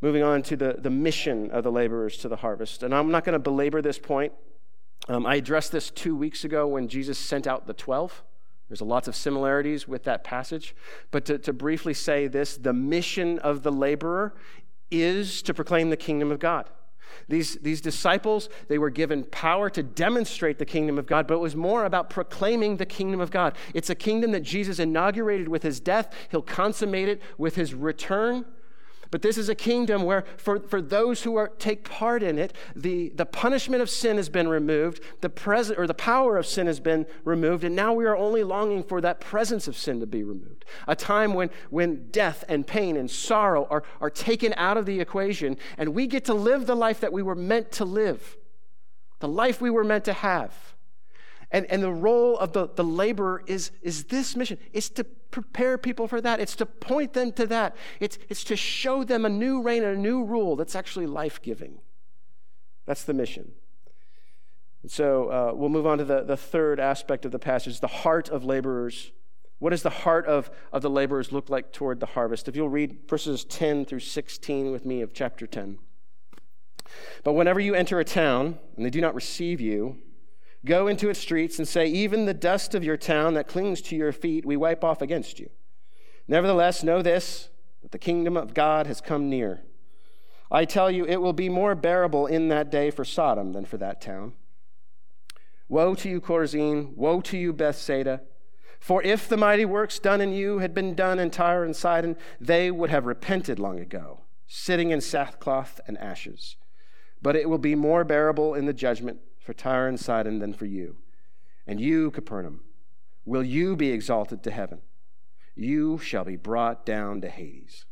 Moving 0.00 0.22
on 0.22 0.42
to 0.44 0.56
the, 0.56 0.76
the 0.78 0.90
mission 0.90 1.50
of 1.50 1.64
the 1.64 1.70
laborers 1.70 2.16
to 2.18 2.28
the 2.28 2.36
harvest. 2.36 2.82
And 2.82 2.94
I'm 2.94 3.10
not 3.10 3.24
going 3.24 3.34
to 3.34 3.38
belabor 3.38 3.82
this 3.82 3.98
point. 3.98 4.32
Um, 5.08 5.26
I 5.26 5.34
addressed 5.34 5.72
this 5.72 5.90
two 5.90 6.16
weeks 6.16 6.44
ago 6.44 6.66
when 6.66 6.88
Jesus 6.88 7.18
sent 7.18 7.46
out 7.46 7.66
the 7.66 7.74
12. 7.74 8.22
There's 8.68 8.80
lots 8.80 9.06
of 9.06 9.14
similarities 9.14 9.86
with 9.86 10.04
that 10.04 10.24
passage. 10.24 10.74
But 11.10 11.24
to, 11.26 11.38
to 11.38 11.52
briefly 11.52 11.92
say 11.92 12.26
this 12.28 12.56
the 12.56 12.72
mission 12.72 13.38
of 13.40 13.62
the 13.62 13.72
laborer 13.72 14.34
is 14.90 15.42
to 15.42 15.54
proclaim 15.54 15.90
the 15.90 15.96
kingdom 15.96 16.30
of 16.30 16.38
God. 16.38 16.70
These, 17.28 17.56
these 17.56 17.80
disciples, 17.80 18.48
they 18.68 18.78
were 18.78 18.90
given 18.90 19.24
power 19.24 19.70
to 19.70 19.82
demonstrate 19.82 20.58
the 20.58 20.64
kingdom 20.64 20.98
of 20.98 21.06
God, 21.06 21.26
but 21.26 21.34
it 21.34 21.40
was 21.40 21.56
more 21.56 21.84
about 21.84 22.10
proclaiming 22.10 22.76
the 22.76 22.86
kingdom 22.86 23.20
of 23.20 23.30
God. 23.30 23.56
It's 23.74 23.90
a 23.90 23.94
kingdom 23.94 24.32
that 24.32 24.42
Jesus 24.42 24.78
inaugurated 24.78 25.48
with 25.48 25.62
his 25.62 25.80
death, 25.80 26.14
he'll 26.30 26.42
consummate 26.42 27.08
it 27.08 27.22
with 27.38 27.56
his 27.56 27.74
return. 27.74 28.44
But 29.12 29.20
this 29.20 29.36
is 29.36 29.50
a 29.50 29.54
kingdom 29.54 30.04
where, 30.04 30.24
for, 30.38 30.58
for 30.58 30.80
those 30.80 31.22
who 31.22 31.36
are, 31.36 31.48
take 31.58 31.84
part 31.84 32.22
in 32.22 32.38
it, 32.38 32.54
the, 32.74 33.10
the 33.10 33.26
punishment 33.26 33.82
of 33.82 33.90
sin 33.90 34.16
has 34.16 34.30
been 34.30 34.48
removed, 34.48 35.02
the 35.20 35.28
present 35.28 35.78
or 35.78 35.86
the 35.86 35.92
power 35.92 36.38
of 36.38 36.46
sin 36.46 36.66
has 36.66 36.80
been 36.80 37.04
removed, 37.22 37.62
and 37.62 37.76
now 37.76 37.92
we 37.92 38.06
are 38.06 38.16
only 38.16 38.42
longing 38.42 38.82
for 38.82 39.02
that 39.02 39.20
presence 39.20 39.68
of 39.68 39.76
sin 39.76 40.00
to 40.00 40.06
be 40.06 40.24
removed. 40.24 40.64
A 40.88 40.96
time 40.96 41.34
when, 41.34 41.50
when 41.68 42.08
death 42.10 42.42
and 42.48 42.66
pain 42.66 42.96
and 42.96 43.10
sorrow 43.10 43.66
are, 43.68 43.82
are 44.00 44.08
taken 44.08 44.54
out 44.56 44.78
of 44.78 44.86
the 44.86 44.98
equation, 44.98 45.58
and 45.76 45.94
we 45.94 46.06
get 46.06 46.24
to 46.24 46.34
live 46.34 46.64
the 46.64 46.74
life 46.74 47.00
that 47.00 47.12
we 47.12 47.22
were 47.22 47.34
meant 47.34 47.70
to 47.72 47.84
live, 47.84 48.38
the 49.20 49.28
life 49.28 49.60
we 49.60 49.68
were 49.68 49.84
meant 49.84 50.06
to 50.06 50.14
have. 50.14 50.71
And, 51.52 51.66
and 51.66 51.82
the 51.82 51.92
role 51.92 52.38
of 52.38 52.52
the, 52.54 52.68
the 52.74 52.82
laborer 52.82 53.44
is, 53.46 53.70
is 53.82 54.04
this 54.04 54.34
mission 54.34 54.58
it's 54.72 54.88
to 54.90 55.04
prepare 55.04 55.78
people 55.78 56.08
for 56.08 56.20
that, 56.20 56.40
it's 56.40 56.56
to 56.56 56.66
point 56.66 57.12
them 57.12 57.32
to 57.32 57.46
that, 57.46 57.76
it's, 58.00 58.18
it's 58.28 58.42
to 58.44 58.56
show 58.56 59.04
them 59.04 59.24
a 59.24 59.28
new 59.28 59.62
reign 59.62 59.84
and 59.84 59.96
a 59.96 60.00
new 60.00 60.24
rule 60.24 60.56
that's 60.56 60.74
actually 60.74 61.06
life 61.06 61.40
giving. 61.42 61.78
That's 62.86 63.04
the 63.04 63.14
mission. 63.14 63.52
And 64.82 64.90
so 64.90 65.28
uh, 65.28 65.52
we'll 65.54 65.68
move 65.68 65.86
on 65.86 65.98
to 65.98 66.04
the, 66.04 66.22
the 66.22 66.36
third 66.36 66.80
aspect 66.80 67.24
of 67.24 67.32
the 67.32 67.38
passage 67.38 67.80
the 67.80 67.86
heart 67.86 68.28
of 68.30 68.44
laborers. 68.44 69.12
What 69.58 69.70
does 69.70 69.82
the 69.82 69.90
heart 69.90 70.26
of, 70.26 70.50
of 70.72 70.82
the 70.82 70.90
laborers 70.90 71.30
look 71.30 71.48
like 71.48 71.72
toward 71.72 72.00
the 72.00 72.06
harvest? 72.06 72.48
If 72.48 72.56
you'll 72.56 72.68
read 72.68 72.98
verses 73.08 73.44
10 73.44 73.84
through 73.84 74.00
16 74.00 74.72
with 74.72 74.84
me 74.84 75.02
of 75.02 75.12
chapter 75.12 75.46
10. 75.46 75.78
But 77.22 77.34
whenever 77.34 77.60
you 77.60 77.74
enter 77.74 78.00
a 78.00 78.04
town 78.04 78.58
and 78.76 78.84
they 78.84 78.90
do 78.90 79.00
not 79.00 79.14
receive 79.14 79.60
you, 79.60 79.98
Go 80.64 80.86
into 80.86 81.08
its 81.08 81.18
streets 81.18 81.58
and 81.58 81.66
say, 81.66 81.86
Even 81.86 82.24
the 82.24 82.34
dust 82.34 82.74
of 82.74 82.84
your 82.84 82.96
town 82.96 83.34
that 83.34 83.48
clings 83.48 83.80
to 83.82 83.96
your 83.96 84.12
feet, 84.12 84.46
we 84.46 84.56
wipe 84.56 84.84
off 84.84 85.02
against 85.02 85.40
you. 85.40 85.50
Nevertheless, 86.28 86.84
know 86.84 87.02
this, 87.02 87.48
that 87.82 87.90
the 87.90 87.98
kingdom 87.98 88.36
of 88.36 88.54
God 88.54 88.86
has 88.86 89.00
come 89.00 89.28
near. 89.28 89.62
I 90.50 90.64
tell 90.64 90.90
you, 90.90 91.04
it 91.04 91.20
will 91.20 91.32
be 91.32 91.48
more 91.48 91.74
bearable 91.74 92.26
in 92.26 92.48
that 92.48 92.70
day 92.70 92.90
for 92.90 93.04
Sodom 93.04 93.52
than 93.52 93.64
for 93.64 93.76
that 93.78 94.00
town. 94.00 94.34
Woe 95.68 95.94
to 95.96 96.08
you, 96.08 96.20
Chorazin! 96.20 96.94
Woe 96.94 97.20
to 97.22 97.36
you, 97.36 97.52
Bethsaida! 97.52 98.20
For 98.78 99.02
if 99.02 99.28
the 99.28 99.36
mighty 99.36 99.64
works 99.64 99.98
done 99.98 100.20
in 100.20 100.32
you 100.32 100.58
had 100.58 100.74
been 100.74 100.94
done 100.94 101.18
in 101.18 101.30
Tyre 101.30 101.64
and 101.64 101.74
Sidon, 101.74 102.16
they 102.40 102.70
would 102.70 102.90
have 102.90 103.06
repented 103.06 103.58
long 103.58 103.80
ago, 103.80 104.20
sitting 104.46 104.90
in 104.90 105.00
sackcloth 105.00 105.80
and 105.86 105.96
ashes. 105.98 106.56
But 107.20 107.36
it 107.36 107.48
will 107.48 107.58
be 107.58 107.74
more 107.74 108.04
bearable 108.04 108.54
in 108.54 108.66
the 108.66 108.72
judgment 108.72 109.20
for 109.42 109.52
Tyre 109.52 109.88
and 109.88 109.98
Sidon 109.98 110.38
than 110.38 110.52
for 110.52 110.66
you. 110.66 110.96
And 111.66 111.80
you, 111.80 112.10
Capernaum, 112.10 112.60
will 113.24 113.42
you 113.42 113.76
be 113.76 113.90
exalted 113.90 114.42
to 114.42 114.50
heaven? 114.50 114.80
You 115.54 115.98
shall 115.98 116.24
be 116.24 116.36
brought 116.36 116.86
down 116.86 117.20
to 117.20 117.28
Hades. 117.28 117.84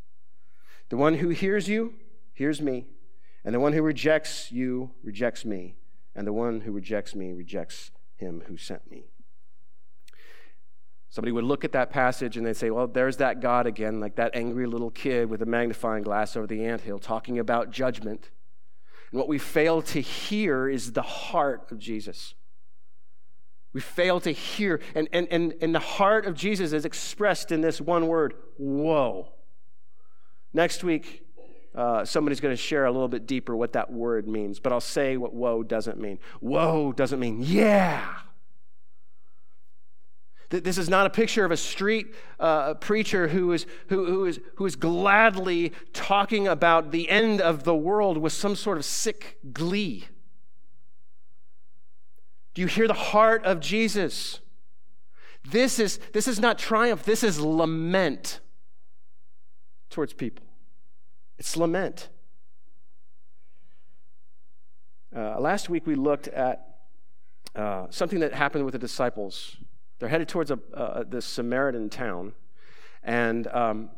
The 0.89 0.97
one 0.97 1.15
who 1.15 1.29
hears 1.29 1.69
you 1.69 1.95
hears 2.33 2.61
me, 2.61 2.87
and 3.45 3.55
the 3.55 3.61
one 3.61 3.73
who 3.73 3.83
rejects 3.83 4.51
you 4.51 4.91
rejects 5.03 5.45
me, 5.45 5.77
and 6.15 6.27
the 6.27 6.33
one 6.33 6.63
who 6.63 6.73
rejects 6.73 7.15
me 7.15 7.33
rejects 7.33 7.91
him 8.17 8.43
who 8.47 8.57
sent 8.57 8.91
me. 8.91 9.11
Somebody 11.11 11.33
would 11.33 11.45
look 11.45 11.65
at 11.65 11.73
that 11.73 11.91
passage 11.91 12.37
and 12.37 12.47
they'd 12.47 12.57
say, 12.57 12.71
Well, 12.71 12.87
there's 12.87 13.17
that 13.17 13.41
God 13.41 13.67
again, 13.67 13.99
like 13.99 14.15
that 14.17 14.31
angry 14.35 14.67
little 14.67 14.91
kid 14.91 15.29
with 15.29 15.43
a 15.43 15.47
magnifying 15.47 16.05
glass 16.05 16.37
over 16.37 16.47
the 16.47 16.65
anthill 16.65 17.01
talking 17.01 17.39
about 17.39 17.71
judgment. 17.71 18.31
And 19.11 19.19
what 19.19 19.29
we 19.29 19.39
fail 19.39 19.83
to 19.83 20.01
hear 20.01 20.69
is 20.69 20.93
the 20.93 21.03
heart 21.03 21.71
of 21.71 21.79
Jesus. 21.79 22.35
We 23.73 23.81
fail 23.81 24.21
to 24.21 24.33
hear, 24.33 24.81
and, 24.95 25.09
and, 25.13 25.29
and, 25.31 25.55
and 25.61 25.75
the 25.75 25.79
heart 25.79 26.27
of 26.27 26.35
Jesus 26.35 26.73
is 26.73 26.85
expressed 26.85 27.53
in 27.53 27.61
this 27.61 27.81
one 27.81 28.09
word 28.09 28.35
woe. 28.59 29.33
Next 30.53 30.83
week, 30.83 31.25
uh, 31.75 32.05
somebody's 32.05 32.41
going 32.41 32.53
to 32.53 32.61
share 32.61 32.87
a 32.87 32.91
little 32.91 33.09
bit 33.09 33.27
deeper 33.27 33.55
what 33.57 33.75
that 33.75 33.93
word 33.93 34.27
means, 34.27 34.59
but 34.59 34.73
I'll 34.73 34.81
say 34.81 35.17
what 35.17 35.33
woe 35.33 35.63
doesn't 35.63 36.01
mean. 36.01 36.19
Woe 36.41 36.93
doesn't 36.93 37.21
mean 37.21 37.41
yeah. 37.41 38.09
This 40.51 40.79
is 40.79 40.89
not 40.89 41.07
a 41.07 41.11
picture 41.11 41.45
of 41.45 41.53
a 41.53 41.57
street 41.57 42.13
uh, 42.41 42.75
preacher 42.75 43.29
who 43.29 43.53
is, 43.53 43.67
who, 43.89 44.05
who, 44.07 44.25
is, 44.25 44.41
who 44.57 44.67
is 44.67 44.75
gladly 44.75 45.73
talking 45.93 46.49
about 46.49 46.91
the 46.91 47.09
end 47.09 47.41
of 47.41 47.63
the 47.63 47.75
world 47.75 48.19
with 48.19 48.33
some 48.33 48.57
sort 48.57 48.77
of 48.77 48.85
sick 48.85 49.39
glee. 49.53 50.09
Do 52.55 52.63
you 52.63 52.67
hear 52.67 52.89
the 52.89 52.95
heart 52.95 53.45
of 53.45 53.61
Jesus? 53.61 54.41
This 55.49 55.79
is, 55.79 56.01
this 56.13 56.27
is 56.27 56.41
not 56.41 56.59
triumph, 56.59 57.05
this 57.05 57.23
is 57.23 57.41
lament 57.41 58.41
towards 59.89 60.13
people. 60.13 60.45
It's 61.39 61.57
lament. 61.57 62.09
Uh, 65.15 65.39
last 65.39 65.69
week 65.69 65.87
we 65.87 65.95
looked 65.95 66.27
at 66.27 66.75
uh, 67.55 67.87
something 67.91 68.19
that 68.19 68.35
happened 68.35 68.65
with 68.65 68.73
the 68.73 68.79
disciples 68.81 69.57
they're 70.01 70.09
headed 70.09 70.29
towards 70.29 70.51
a, 70.51 70.59
uh, 70.75 71.05
this 71.07 71.25
Samaritan 71.25 71.89
town, 71.89 72.33
and 73.05 73.47
um, 73.49 73.91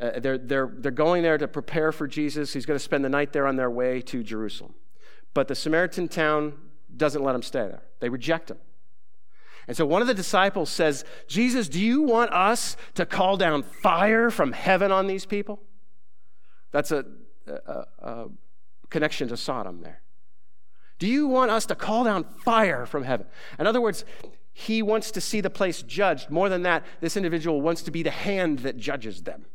uh, 0.00 0.20
they're, 0.20 0.38
they're, 0.38 0.70
they're 0.72 0.92
going 0.92 1.22
there 1.22 1.38
to 1.38 1.48
prepare 1.48 1.90
for 1.90 2.06
Jesus. 2.06 2.52
He's 2.52 2.66
going 2.66 2.78
to 2.78 2.84
spend 2.84 3.04
the 3.04 3.08
night 3.08 3.32
there 3.32 3.46
on 3.46 3.56
their 3.56 3.70
way 3.70 4.00
to 4.02 4.22
Jerusalem. 4.22 4.74
But 5.34 5.48
the 5.48 5.56
Samaritan 5.56 6.08
town 6.08 6.54
doesn't 6.96 7.22
let 7.22 7.34
him 7.34 7.42
stay 7.42 7.60
there, 7.60 7.82
they 7.98 8.08
reject 8.08 8.50
him. 8.50 8.58
And 9.66 9.76
so 9.76 9.84
one 9.84 10.00
of 10.00 10.08
the 10.08 10.14
disciples 10.14 10.70
says, 10.70 11.04
Jesus, 11.26 11.68
do 11.68 11.78
you 11.78 12.00
want 12.02 12.32
us 12.32 12.76
to 12.94 13.04
call 13.04 13.36
down 13.36 13.62
fire 13.62 14.30
from 14.30 14.52
heaven 14.52 14.90
on 14.90 15.06
these 15.06 15.26
people? 15.26 15.60
That's 16.70 16.90
a, 16.90 17.04
a, 17.46 17.84
a 17.98 18.28
connection 18.88 19.28
to 19.28 19.36
Sodom 19.36 19.82
there? 19.82 20.00
Do 20.98 21.06
you 21.06 21.28
want 21.28 21.50
us 21.50 21.66
to 21.66 21.74
call 21.74 22.04
down 22.04 22.24
fire 22.24 22.86
from 22.86 23.04
heaven? 23.04 23.26
In 23.58 23.66
other 23.66 23.80
words, 23.80 24.04
he 24.58 24.82
wants 24.82 25.12
to 25.12 25.20
see 25.20 25.40
the 25.40 25.50
place 25.50 25.82
judged. 25.82 26.30
More 26.30 26.48
than 26.48 26.62
that, 26.62 26.84
this 27.00 27.16
individual 27.16 27.60
wants 27.60 27.80
to 27.82 27.92
be 27.92 28.02
the 28.02 28.10
hand 28.10 28.58
that 28.60 28.76
judges 28.76 29.22
them. 29.22 29.46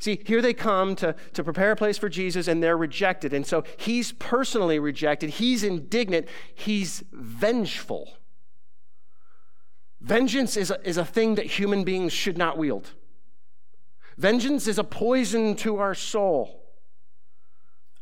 See, 0.00 0.20
here 0.26 0.42
they 0.42 0.52
come 0.52 0.96
to, 0.96 1.14
to 1.34 1.44
prepare 1.44 1.70
a 1.70 1.76
place 1.76 1.96
for 1.96 2.08
Jesus 2.08 2.48
and 2.48 2.60
they're 2.60 2.76
rejected. 2.76 3.32
And 3.32 3.46
so 3.46 3.62
he's 3.76 4.10
personally 4.10 4.80
rejected. 4.80 5.30
He's 5.30 5.62
indignant. 5.62 6.26
He's 6.56 7.04
vengeful. 7.12 8.18
Vengeance 10.00 10.56
is 10.56 10.72
a, 10.72 10.84
is 10.84 10.96
a 10.96 11.04
thing 11.04 11.36
that 11.36 11.46
human 11.46 11.84
beings 11.84 12.12
should 12.12 12.36
not 12.36 12.58
wield. 12.58 12.94
Vengeance 14.18 14.66
is 14.66 14.76
a 14.76 14.84
poison 14.84 15.54
to 15.54 15.76
our 15.76 15.94
soul. 15.94 16.64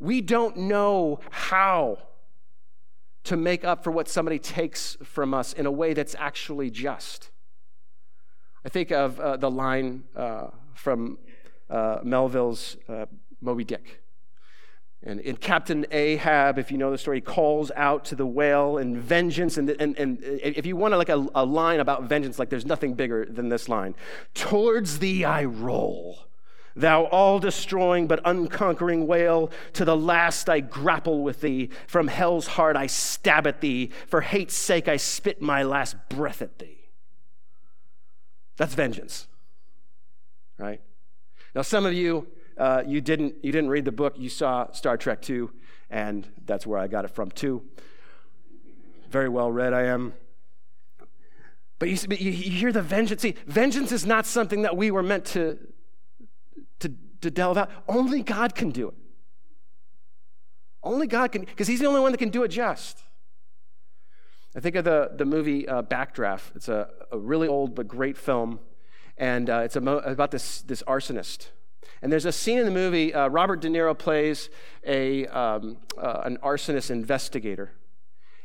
We 0.01 0.23
don't 0.23 0.57
know 0.57 1.21
how 1.31 1.99
to 3.25 3.37
make 3.37 3.65
up 3.65 3.83
for 3.83 3.91
what 3.91 4.09
somebody 4.09 4.39
takes 4.39 4.97
from 5.03 5.35
us 5.35 5.53
in 5.53 5.67
a 5.67 5.71
way 5.71 5.95
that's 5.95 6.15
actually 6.19 6.71
just. 6.71 7.31
I 8.65 8.69
think 8.69 8.91
of 8.91 9.19
uh, 9.21 9.37
the 9.37 9.51
line 9.51 10.05
uh, 10.17 10.49
from 10.75 11.19
uh, 11.69 11.99
Melville's 12.03 12.77
uh, 12.89 13.07
Moby 13.41 13.65
Dick. 13.65 14.03
And, 15.03 15.21
in 15.21 15.37
Captain 15.37 15.85
Ahab, 15.91 16.59
if 16.59 16.71
you 16.73 16.79
know 16.79 16.91
the 16.91 16.97
story, 16.97 17.21
calls 17.21 17.71
out 17.77 18.07
to 18.07 18.17
the 18.17 18.27
whale 18.27 18.79
in 18.79 18.99
vengeance. 18.99 19.59
And, 19.59 19.69
and, 19.71 19.99
and 19.99 20.19
if 20.23 20.65
you 20.65 20.77
want 20.77 20.97
like 20.97 21.11
a, 21.11 21.27
a 21.35 21.45
line 21.45 21.81
about 21.81 22.05
vengeance, 22.05 22.39
like 22.39 22.49
there's 22.49 22.65
nothing 22.65 22.95
bigger 22.95 23.27
than 23.27 23.51
this 23.51 23.69
line. 23.69 23.95
Towards 24.33 25.01
thee 25.01 25.25
I 25.25 25.45
roll, 25.45 26.21
thou 26.75 27.05
all 27.05 27.39
destroying 27.39 28.07
but 28.07 28.21
unconquering 28.25 29.07
whale. 29.07 29.51
To 29.75 29.85
the 29.85 29.97
last 29.97 30.49
I 30.49 30.61
grapple 30.61 31.23
with 31.23 31.41
thee. 31.41 31.71
From 31.87 32.09
hell's 32.09 32.47
heart 32.47 32.77
I 32.77 32.87
stab 32.87 33.47
at 33.47 33.61
thee. 33.61 33.91
For 34.07 34.21
hate's 34.21 34.57
sake 34.57 34.89
I 34.89 34.97
spit 34.97 35.41
my 35.41 35.63
last 35.63 35.97
breath 36.09 36.43
at 36.43 36.59
thee. 36.59 36.85
That's 38.57 38.75
vengeance, 38.75 39.27
right? 40.59 40.81
Now, 41.55 41.63
some 41.63 41.87
of 41.87 41.93
you, 41.93 42.29
uh, 42.57 42.83
you, 42.87 43.01
didn't, 43.01 43.35
you 43.43 43.53
didn't 43.53 43.71
read 43.71 43.85
the 43.85 43.93
book, 43.93 44.15
you 44.17 44.29
saw 44.29 44.71
Star 44.73 44.97
Trek 44.97 45.23
2, 45.23 45.51
and 45.91 46.27
that's 46.45 46.67
where 46.67 46.79
I 46.79 46.87
got 46.87 47.05
it 47.05 47.11
from, 47.11 47.31
too. 47.31 47.63
Very 49.09 49.29
well 49.29 49.51
read, 49.51 49.73
I 49.73 49.85
am. 49.85 50.15
But 51.79 51.89
you, 51.89 51.99
you, 52.17 52.33
hear 52.33 52.73
the 52.73 52.83
vengeance. 52.83 53.23
See, 53.23 53.35
vengeance 53.47 53.93
is 53.93 54.07
not 54.07 54.27
something 54.27 54.63
that 54.63 54.77
we 54.77 54.91
were 54.91 55.03
meant 55.03 55.25
to, 55.27 55.59
to, 57.25 57.31
delve 57.31 57.59
out. 57.59 57.71
Only 57.89 58.23
God 58.23 58.55
can 58.55 58.71
do 58.71 58.89
it. 58.89 58.95
Only 60.83 61.07
God 61.07 61.33
can, 61.33 61.45
because 61.45 61.67
He's 61.67 61.81
the 61.81 61.87
only 61.87 62.01
one 62.01 62.13
that 62.13 62.19
can 62.19 62.31
do 62.31 62.43
it 62.43 62.49
just. 62.49 63.01
I 64.57 64.61
think 64.61 64.77
of 64.77 64.85
the, 64.85 65.11
the 65.17 65.25
movie 65.25 65.67
uh, 65.69 65.83
Backdraft. 65.83 66.55
It's 66.55 66.69
a, 66.69 66.89
a 67.11 67.19
really 67.19 67.49
old 67.49 67.75
but 67.75 67.89
great 67.89 68.17
film 68.17 68.61
and 69.17 69.49
uh, 69.49 69.59
it's 69.59 69.77
about 69.77 70.31
this, 70.31 70.63
this 70.63 70.83
arsonist. 70.85 71.49
And 72.03 72.13
there's 72.13 72.25
a 72.25 72.33
scene 72.33 72.59
in 72.59 72.65
the 72.65 72.71
movie, 72.71 73.15
uh, 73.15 73.29
Robert 73.29 73.61
De 73.61 73.69
Niro 73.69 73.97
plays 73.97 74.51
a, 74.87 75.27
um, 75.27 75.79
uh, 75.97 76.23
an 76.25 76.39
arsonist 76.43 76.91
investigator, 76.91 77.73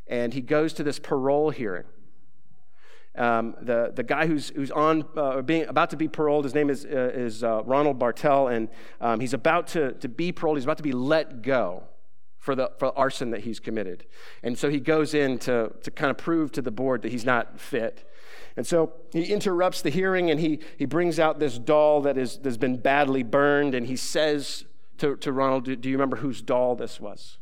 and 0.08 0.34
he 0.34 0.42
goes 0.42 0.74
to 0.74 0.84
this 0.84 1.00
parole 1.00 1.50
hearing. 1.50 1.86
Um, 3.20 3.56
the, 3.62 3.92
the 3.94 4.04
guy 4.04 4.28
who's, 4.28 4.50
who's 4.50 4.72
on, 4.72 5.04
uh, 5.18 5.42
being, 5.42 5.68
about 5.68 5.90
to 5.90 5.98
be 5.98 6.08
paroled, 6.08 6.46
his 6.46 6.56
name 6.56 6.70
is, 6.70 6.86
uh, 6.86 7.12
is 7.14 7.44
uh, 7.44 7.62
Ronald 7.66 8.00
Bartel, 8.00 8.48
and 8.48 8.70
um, 9.02 9.20
he's 9.20 9.34
about 9.34 9.68
to, 9.68 9.92
to 9.94 10.08
be 10.08 10.32
paroled, 10.32 10.58
he's 10.58 10.64
about 10.64 10.78
to 10.78 10.84
be 10.84 10.94
let 10.94 11.42
go 11.42 11.84
for 12.38 12.56
the 12.56 12.72
for 12.78 12.98
arson 12.98 13.32
that 13.32 13.42
he's 13.42 13.60
committed. 13.60 14.06
And 14.42 14.58
so 14.58 14.70
he 14.70 14.80
goes 14.80 15.14
in 15.14 15.38
to, 15.40 15.74
to 15.84 15.92
kind 15.92 16.10
of 16.10 16.18
prove 16.18 16.54
to 16.54 16.62
the 16.62 16.72
board 16.72 17.02
that 17.02 17.12
he's 17.12 17.26
not 17.26 17.60
fit. 17.60 18.10
And 18.56 18.66
so 18.66 18.94
he 19.12 19.26
interrupts 19.26 19.82
the 19.82 19.90
hearing 19.90 20.32
and 20.32 20.40
he, 20.40 20.60
he 20.78 20.86
brings 20.86 21.20
out 21.20 21.40
this 21.40 21.58
doll 21.58 22.02
that 22.02 22.18
is, 22.18 22.38
that's 22.38 22.58
been 22.58 22.78
badly 22.78 23.24
burned 23.24 23.76
and 23.76 23.86
he 23.86 23.98
says 23.98 24.66
to, 25.00 25.18
to 25.18 25.32
Ronald, 25.32 25.66
do, 25.66 25.76
do 25.76 25.90
you 25.90 25.96
remember 25.96 26.18
whose 26.18 26.42
doll 26.42 26.76
this 26.76 27.00
was? 27.00 27.38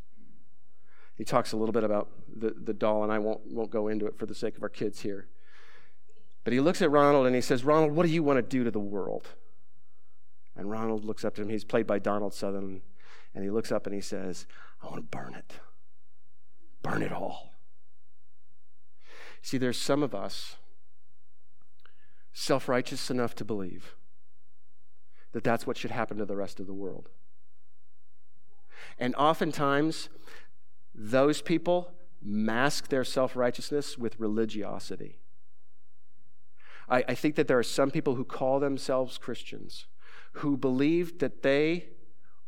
He 1.15 1.23
talks 1.23 1.51
a 1.51 1.57
little 1.57 1.73
bit 1.73 1.83
about 1.83 2.09
the, 2.35 2.51
the 2.51 2.73
doll, 2.73 3.03
and 3.03 3.11
I 3.11 3.17
won't, 3.17 3.41
won't 3.47 3.71
go 3.71 3.87
into 3.87 4.05
it 4.05 4.17
for 4.17 4.27
the 4.27 4.35
sake 4.35 4.55
of 4.55 4.63
our 4.63 4.69
kids 4.69 5.01
here. 5.01 5.27
But 6.47 6.53
he 6.53 6.61
looks 6.61 6.81
at 6.81 6.89
Ronald 6.89 7.25
and 7.25 7.35
he 7.35 7.41
says, 7.41 7.65
Ronald, 7.65 7.91
what 7.91 8.05
do 8.05 8.09
you 8.09 8.23
want 8.23 8.37
to 8.37 8.41
do 8.41 8.63
to 8.63 8.71
the 8.71 8.79
world? 8.79 9.27
And 10.55 10.71
Ronald 10.71 11.03
looks 11.03 11.25
up 11.25 11.35
to 11.35 11.41
him. 11.41 11.49
He's 11.49 11.65
played 11.65 11.85
by 11.85 11.99
Donald 11.99 12.33
Sutherland. 12.33 12.83
And 13.35 13.43
he 13.43 13.49
looks 13.49 13.69
up 13.69 13.85
and 13.85 13.93
he 13.93 13.99
says, 13.99 14.45
I 14.81 14.85
want 14.85 14.95
to 14.95 15.01
burn 15.01 15.33
it. 15.33 15.55
Burn 16.81 17.01
it 17.01 17.11
all. 17.11 17.51
See, 19.41 19.57
there's 19.57 19.77
some 19.77 20.01
of 20.01 20.15
us 20.15 20.55
self 22.31 22.69
righteous 22.69 23.11
enough 23.11 23.35
to 23.35 23.43
believe 23.43 23.95
that 25.33 25.43
that's 25.43 25.67
what 25.67 25.75
should 25.75 25.91
happen 25.91 26.15
to 26.17 26.25
the 26.25 26.37
rest 26.37 26.61
of 26.61 26.65
the 26.65 26.73
world. 26.73 27.09
And 28.97 29.13
oftentimes, 29.15 30.07
those 30.95 31.41
people 31.41 31.91
mask 32.23 32.87
their 32.87 33.03
self 33.03 33.35
righteousness 33.35 33.97
with 33.97 34.17
religiosity. 34.17 35.19
I, 36.89 37.03
I, 37.07 37.15
think 37.15 37.35
that 37.35 37.47
there 37.47 37.59
are 37.59 37.63
some 37.63 37.91
people 37.91 38.15
who 38.15 38.23
call 38.23 38.59
themselves 38.59 39.17
Christians 39.17 39.87
who 40.33 40.55
believe 40.55 41.19
that 41.19 41.41
they 41.43 41.87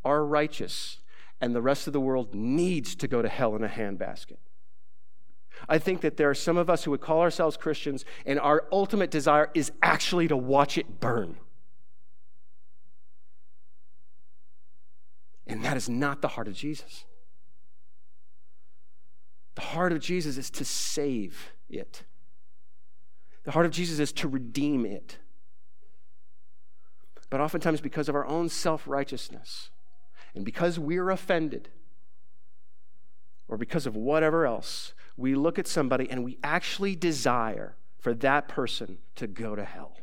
are 0.04 0.24
righteous 0.24 0.98
and 1.40 1.54
the 1.54 1.62
rest 1.62 1.86
of 1.86 1.92
the 1.92 2.00
world 2.00 2.34
needs 2.34 2.94
to 2.96 3.08
go 3.08 3.22
to 3.22 3.28
hell 3.28 3.56
in 3.56 3.64
a 3.64 3.68
handbasket. 3.68 4.36
I 5.68 5.78
think 5.78 6.00
that 6.00 6.16
there 6.16 6.30
are 6.30 6.34
some 6.34 6.56
of 6.56 6.70
us 6.70 6.84
who 6.84 6.90
would 6.90 7.00
call 7.00 7.20
ourselves 7.20 7.56
Christians, 7.56 8.04
and 8.24 8.38
our 8.40 8.64
ultimate 8.72 9.10
desire 9.10 9.50
is 9.54 9.72
actually 9.82 10.28
to 10.28 10.36
watch 10.36 10.78
it 10.78 11.00
burn. 11.00 11.36
And 15.46 15.64
that 15.64 15.76
is 15.76 15.88
not 15.88 16.22
the 16.22 16.28
heart 16.28 16.48
of 16.48 16.54
Jesus. 16.54 17.04
The 19.56 19.62
heart 19.62 19.92
of 19.92 20.00
Jesus 20.00 20.36
is 20.36 20.48
to 20.50 20.64
save 20.64 21.52
it. 21.68 22.04
The 23.44 23.52
heart 23.52 23.66
of 23.66 23.72
Jesus 23.72 23.98
is 23.98 24.12
to 24.12 24.28
redeem 24.28 24.84
it. 24.84 25.18
But 27.30 27.40
oftentimes, 27.40 27.80
because 27.80 28.08
of 28.08 28.14
our 28.14 28.26
own 28.26 28.48
self 28.48 28.86
righteousness, 28.86 29.70
and 30.34 30.44
because 30.44 30.78
we're 30.78 31.10
offended, 31.10 31.68
or 33.48 33.56
because 33.56 33.86
of 33.86 33.96
whatever 33.96 34.46
else, 34.46 34.94
we 35.16 35.34
look 35.34 35.58
at 35.58 35.66
somebody 35.66 36.10
and 36.10 36.24
we 36.24 36.38
actually 36.42 36.96
desire 36.96 37.76
for 37.98 38.14
that 38.14 38.48
person 38.48 38.98
to 39.16 39.26
go 39.26 39.54
to 39.54 39.64
hell. 39.64 39.96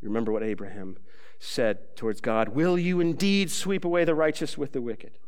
Remember 0.00 0.32
what 0.32 0.42
Abraham 0.42 0.98
said 1.38 1.96
towards 1.96 2.20
God 2.20 2.50
Will 2.50 2.78
you 2.78 3.00
indeed 3.00 3.50
sweep 3.50 3.84
away 3.84 4.04
the 4.04 4.14
righteous 4.14 4.56
with 4.56 4.72
the 4.72 4.80
wicked? 4.80 5.18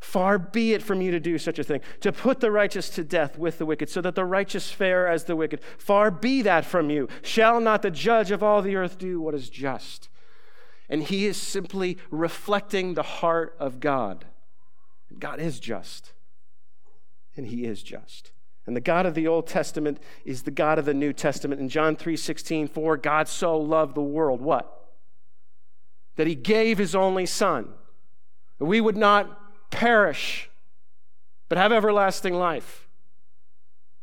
Far 0.00 0.38
be 0.38 0.74
it 0.74 0.82
from 0.82 1.00
you 1.00 1.10
to 1.10 1.20
do 1.20 1.38
such 1.38 1.58
a 1.58 1.64
thing, 1.64 1.80
to 2.00 2.12
put 2.12 2.40
the 2.40 2.50
righteous 2.50 2.88
to 2.90 3.04
death 3.04 3.36
with 3.36 3.58
the 3.58 3.66
wicked, 3.66 3.88
so 3.88 4.00
that 4.00 4.14
the 4.14 4.24
righteous 4.24 4.70
fare 4.70 5.08
as 5.08 5.24
the 5.24 5.36
wicked. 5.36 5.60
Far 5.76 6.10
be 6.10 6.42
that 6.42 6.64
from 6.64 6.90
you. 6.90 7.08
Shall 7.22 7.60
not 7.60 7.82
the 7.82 7.90
judge 7.90 8.30
of 8.30 8.42
all 8.42 8.62
the 8.62 8.76
earth 8.76 8.98
do 8.98 9.20
what 9.20 9.34
is 9.34 9.50
just? 9.50 10.08
And 10.88 11.02
he 11.02 11.26
is 11.26 11.36
simply 11.36 11.98
reflecting 12.10 12.94
the 12.94 13.02
heart 13.02 13.56
of 13.58 13.80
God. 13.80 14.24
God 15.18 15.40
is 15.40 15.58
just, 15.58 16.12
and 17.36 17.46
He 17.46 17.64
is 17.64 17.82
just. 17.82 18.32
And 18.66 18.76
the 18.76 18.80
God 18.80 19.06
of 19.06 19.14
the 19.14 19.26
Old 19.26 19.46
Testament 19.46 19.98
is 20.24 20.42
the 20.42 20.50
God 20.50 20.78
of 20.78 20.84
the 20.84 20.94
New 20.94 21.14
Testament. 21.14 21.60
In 21.60 21.68
John 21.68 21.96
3 21.96 22.16
16, 22.16 22.68
for 22.68 22.96
God 22.96 23.28
so 23.28 23.56
loved 23.56 23.94
the 23.94 24.02
world, 24.02 24.40
what? 24.40 24.90
That 26.16 26.26
He 26.26 26.34
gave 26.34 26.78
His 26.78 26.94
only 26.94 27.26
Son, 27.26 27.68
we 28.58 28.80
would 28.80 28.96
not 28.96 29.40
perish, 29.70 30.50
but 31.48 31.58
have 31.58 31.72
everlasting 31.72 32.34
life. 32.34 32.88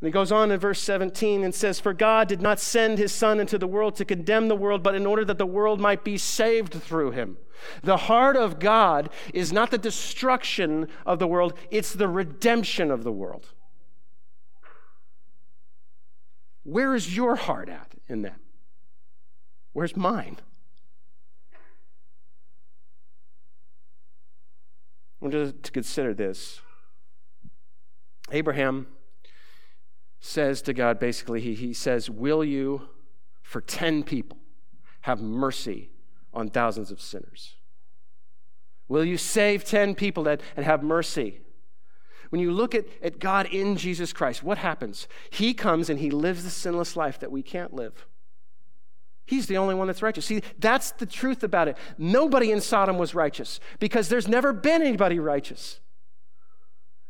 And 0.01 0.07
he 0.07 0.11
goes 0.11 0.31
on 0.31 0.51
in 0.51 0.59
verse 0.59 0.81
17 0.81 1.43
and 1.43 1.55
says, 1.55 1.79
For 1.79 1.93
God 1.93 2.27
did 2.27 2.41
not 2.41 2.59
send 2.59 2.97
his 2.97 3.11
Son 3.11 3.39
into 3.39 3.57
the 3.57 3.67
world 3.67 3.95
to 3.95 4.05
condemn 4.05 4.49
the 4.49 4.55
world, 4.55 4.83
but 4.83 4.95
in 4.95 5.05
order 5.05 5.23
that 5.25 5.37
the 5.37 5.45
world 5.45 5.79
might 5.79 6.03
be 6.03 6.17
saved 6.17 6.73
through 6.73 7.11
him. 7.11 7.37
The 7.81 7.97
heart 7.97 8.35
of 8.35 8.59
God 8.59 9.09
is 9.33 9.53
not 9.53 9.71
the 9.71 9.77
destruction 9.77 10.87
of 11.05 11.19
the 11.19 11.27
world, 11.27 11.53
it's 11.71 11.93
the 11.93 12.07
redemption 12.07 12.91
of 12.91 13.03
the 13.03 13.11
world. 13.11 13.47
Where 16.63 16.95
is 16.95 17.15
your 17.15 17.35
heart 17.35 17.69
at 17.69 17.93
in 18.07 18.23
that? 18.23 18.39
Where's 19.73 19.95
mine? 19.95 20.37
Want 25.25 25.63
to 25.63 25.71
consider 25.71 26.13
this. 26.13 26.61
Abraham 28.31 28.85
says 30.19 30.61
to 30.61 30.71
God 30.71 30.99
basically, 30.99 31.41
he, 31.41 31.55
he 31.55 31.73
says, 31.73 32.11
Will 32.11 32.43
you, 32.43 32.89
for 33.41 33.59
10 33.59 34.03
people, 34.03 34.37
have 35.01 35.21
mercy 35.21 35.89
on 36.31 36.51
thousands 36.51 36.91
of 36.91 37.01
sinners? 37.01 37.55
Will 38.87 39.03
you 39.03 39.17
save 39.17 39.63
10 39.63 39.95
people 39.95 40.27
and 40.27 40.39
have 40.57 40.83
mercy? 40.83 41.39
When 42.29 42.39
you 42.39 42.51
look 42.51 42.75
at, 42.75 42.85
at 43.01 43.17
God 43.17 43.47
in 43.47 43.77
Jesus 43.77 44.13
Christ, 44.13 44.43
what 44.43 44.59
happens? 44.59 45.07
He 45.31 45.55
comes 45.55 45.89
and 45.89 45.99
he 45.99 46.11
lives 46.11 46.43
the 46.43 46.51
sinless 46.51 46.95
life 46.95 47.17
that 47.17 47.31
we 47.31 47.41
can't 47.41 47.73
live. 47.73 48.05
He's 49.25 49.47
the 49.47 49.57
only 49.57 49.73
one 49.73 49.87
that's 49.87 50.01
righteous. 50.01 50.25
See, 50.25 50.41
that's 50.59 50.91
the 50.91 51.05
truth 51.05 51.43
about 51.43 51.67
it. 51.67 51.77
Nobody 51.97 52.51
in 52.51 52.61
Sodom 52.61 52.97
was 52.97 53.15
righteous 53.15 53.59
because 53.79 54.07
there's 54.07 54.27
never 54.27 54.53
been 54.53 54.81
anybody 54.81 55.19
righteous. 55.19 55.79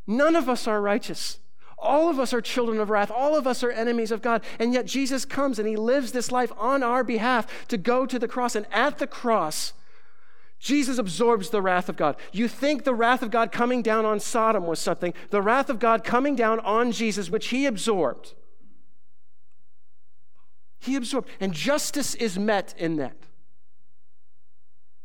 None 0.07 0.35
of 0.35 0.47
us 0.47 0.67
are 0.67 0.81
righteous. 0.81 1.39
All 1.77 2.09
of 2.09 2.19
us 2.19 2.33
are 2.33 2.41
children 2.41 2.79
of 2.79 2.89
wrath. 2.89 3.11
All 3.11 3.35
of 3.35 3.45
us 3.45 3.63
are 3.63 3.71
enemies 3.71 4.11
of 4.11 4.21
God. 4.21 4.43
And 4.59 4.73
yet 4.73 4.85
Jesus 4.85 5.25
comes 5.25 5.59
and 5.59 5.67
he 5.67 5.75
lives 5.75 6.13
this 6.13 6.31
life 6.31 6.51
on 6.57 6.83
our 6.83 7.03
behalf 7.03 7.67
to 7.67 7.77
go 7.77 8.05
to 8.05 8.17
the 8.17 8.27
cross. 8.27 8.55
And 8.55 8.65
at 8.71 8.97
the 8.97 9.07
cross, 9.07 9.73
Jesus 10.57 10.97
absorbs 10.97 11.49
the 11.49 11.61
wrath 11.61 11.89
of 11.89 11.97
God. 11.97 12.15
You 12.31 12.47
think 12.47 12.83
the 12.83 12.95
wrath 12.95 13.21
of 13.21 13.29
God 13.29 13.51
coming 13.51 13.81
down 13.81 14.05
on 14.05 14.21
Sodom 14.21 14.65
was 14.65 14.79
something, 14.79 15.13
the 15.31 15.41
wrath 15.41 15.69
of 15.69 15.79
God 15.79 16.03
coming 16.03 16.35
down 16.35 16.59
on 16.61 16.91
Jesus, 16.93 17.29
which 17.29 17.47
he 17.49 17.65
absorbed. 17.65 18.33
He 20.85 20.95
absorbed. 20.95 21.29
And 21.39 21.51
justice 21.53 22.15
is 22.15 22.37
met 22.37 22.75
in 22.77 22.97
that. 22.97 23.17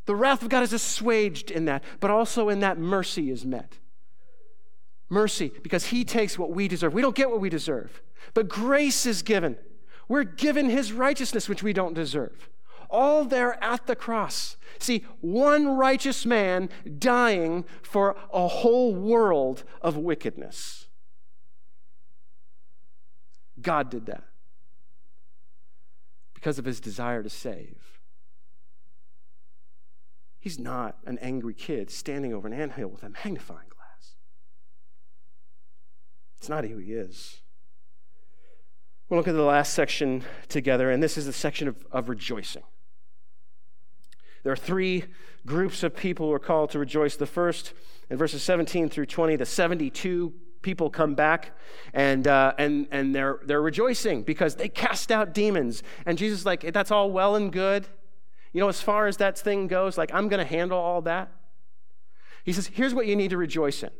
The 0.04 0.14
wrath 0.14 0.42
of 0.42 0.48
God 0.48 0.62
is 0.62 0.72
assuaged 0.72 1.50
in 1.50 1.64
that, 1.66 1.82
but 2.00 2.10
also 2.10 2.48
in 2.48 2.60
that 2.60 2.78
mercy 2.78 3.30
is 3.30 3.46
met. 3.46 3.78
Mercy, 5.08 5.52
because 5.62 5.86
He 5.86 6.04
takes 6.04 6.38
what 6.38 6.50
we 6.50 6.68
deserve. 6.68 6.94
We 6.94 7.02
don't 7.02 7.14
get 7.14 7.30
what 7.30 7.40
we 7.40 7.48
deserve, 7.48 8.02
but 8.34 8.48
grace 8.48 9.06
is 9.06 9.22
given. 9.22 9.56
We're 10.08 10.24
given 10.24 10.68
His 10.68 10.92
righteousness, 10.92 11.48
which 11.48 11.62
we 11.62 11.72
don't 11.72 11.94
deserve. 11.94 12.48
All 12.88 13.24
there 13.24 13.62
at 13.62 13.86
the 13.86 13.94
cross. 13.94 14.56
See, 14.78 15.04
one 15.20 15.76
righteous 15.76 16.26
man 16.26 16.68
dying 16.98 17.64
for 17.82 18.16
a 18.32 18.48
whole 18.48 18.94
world 18.94 19.64
of 19.80 19.96
wickedness. 19.96 20.88
God 23.60 23.90
did 23.90 24.06
that 24.06 24.24
because 26.40 26.58
of 26.58 26.64
his 26.64 26.80
desire 26.80 27.22
to 27.22 27.28
save. 27.28 28.00
He's 30.38 30.58
not 30.58 30.96
an 31.04 31.18
angry 31.18 31.52
kid 31.52 31.90
standing 31.90 32.32
over 32.32 32.48
an 32.48 32.54
anthill 32.54 32.88
with 32.88 33.02
a 33.02 33.10
magnifying 33.10 33.68
glass. 33.68 34.14
It's 36.38 36.48
not 36.48 36.64
who 36.64 36.78
he 36.78 36.94
is. 36.94 37.42
We'll 39.08 39.18
look 39.18 39.28
at 39.28 39.34
the 39.34 39.42
last 39.42 39.74
section 39.74 40.24
together, 40.48 40.90
and 40.90 41.02
this 41.02 41.18
is 41.18 41.26
the 41.26 41.32
section 41.32 41.68
of, 41.68 41.76
of 41.92 42.08
rejoicing. 42.08 42.62
There 44.42 44.52
are 44.52 44.56
three 44.56 45.04
groups 45.44 45.82
of 45.82 45.94
people 45.94 46.28
who 46.28 46.32
are 46.32 46.38
called 46.38 46.70
to 46.70 46.78
rejoice. 46.78 47.16
The 47.16 47.26
first, 47.26 47.74
in 48.08 48.16
verses 48.16 48.42
17 48.42 48.88
through 48.88 49.06
20, 49.06 49.36
the 49.36 49.44
72 49.44 50.32
people 50.62 50.90
come 50.90 51.14
back 51.14 51.52
and, 51.94 52.26
uh, 52.26 52.52
and, 52.58 52.86
and 52.90 53.14
they're, 53.14 53.40
they're 53.44 53.62
rejoicing 53.62 54.22
because 54.22 54.56
they 54.56 54.68
cast 54.68 55.10
out 55.10 55.32
demons. 55.32 55.82
And 56.06 56.18
Jesus 56.18 56.40
is 56.40 56.46
like, 56.46 56.72
that's 56.72 56.90
all 56.90 57.10
well 57.10 57.36
and 57.36 57.52
good. 57.52 57.86
You 58.52 58.60
know, 58.60 58.68
as 58.68 58.80
far 58.80 59.06
as 59.06 59.16
that 59.18 59.38
thing 59.38 59.68
goes, 59.68 59.96
like, 59.96 60.12
I'm 60.12 60.28
going 60.28 60.44
to 60.44 60.50
handle 60.50 60.78
all 60.78 61.02
that. 61.02 61.30
He 62.44 62.52
says, 62.52 62.66
here's 62.66 62.94
what 62.94 63.06
you 63.06 63.16
need 63.16 63.30
to 63.30 63.36
rejoice 63.36 63.82
in 63.82 63.90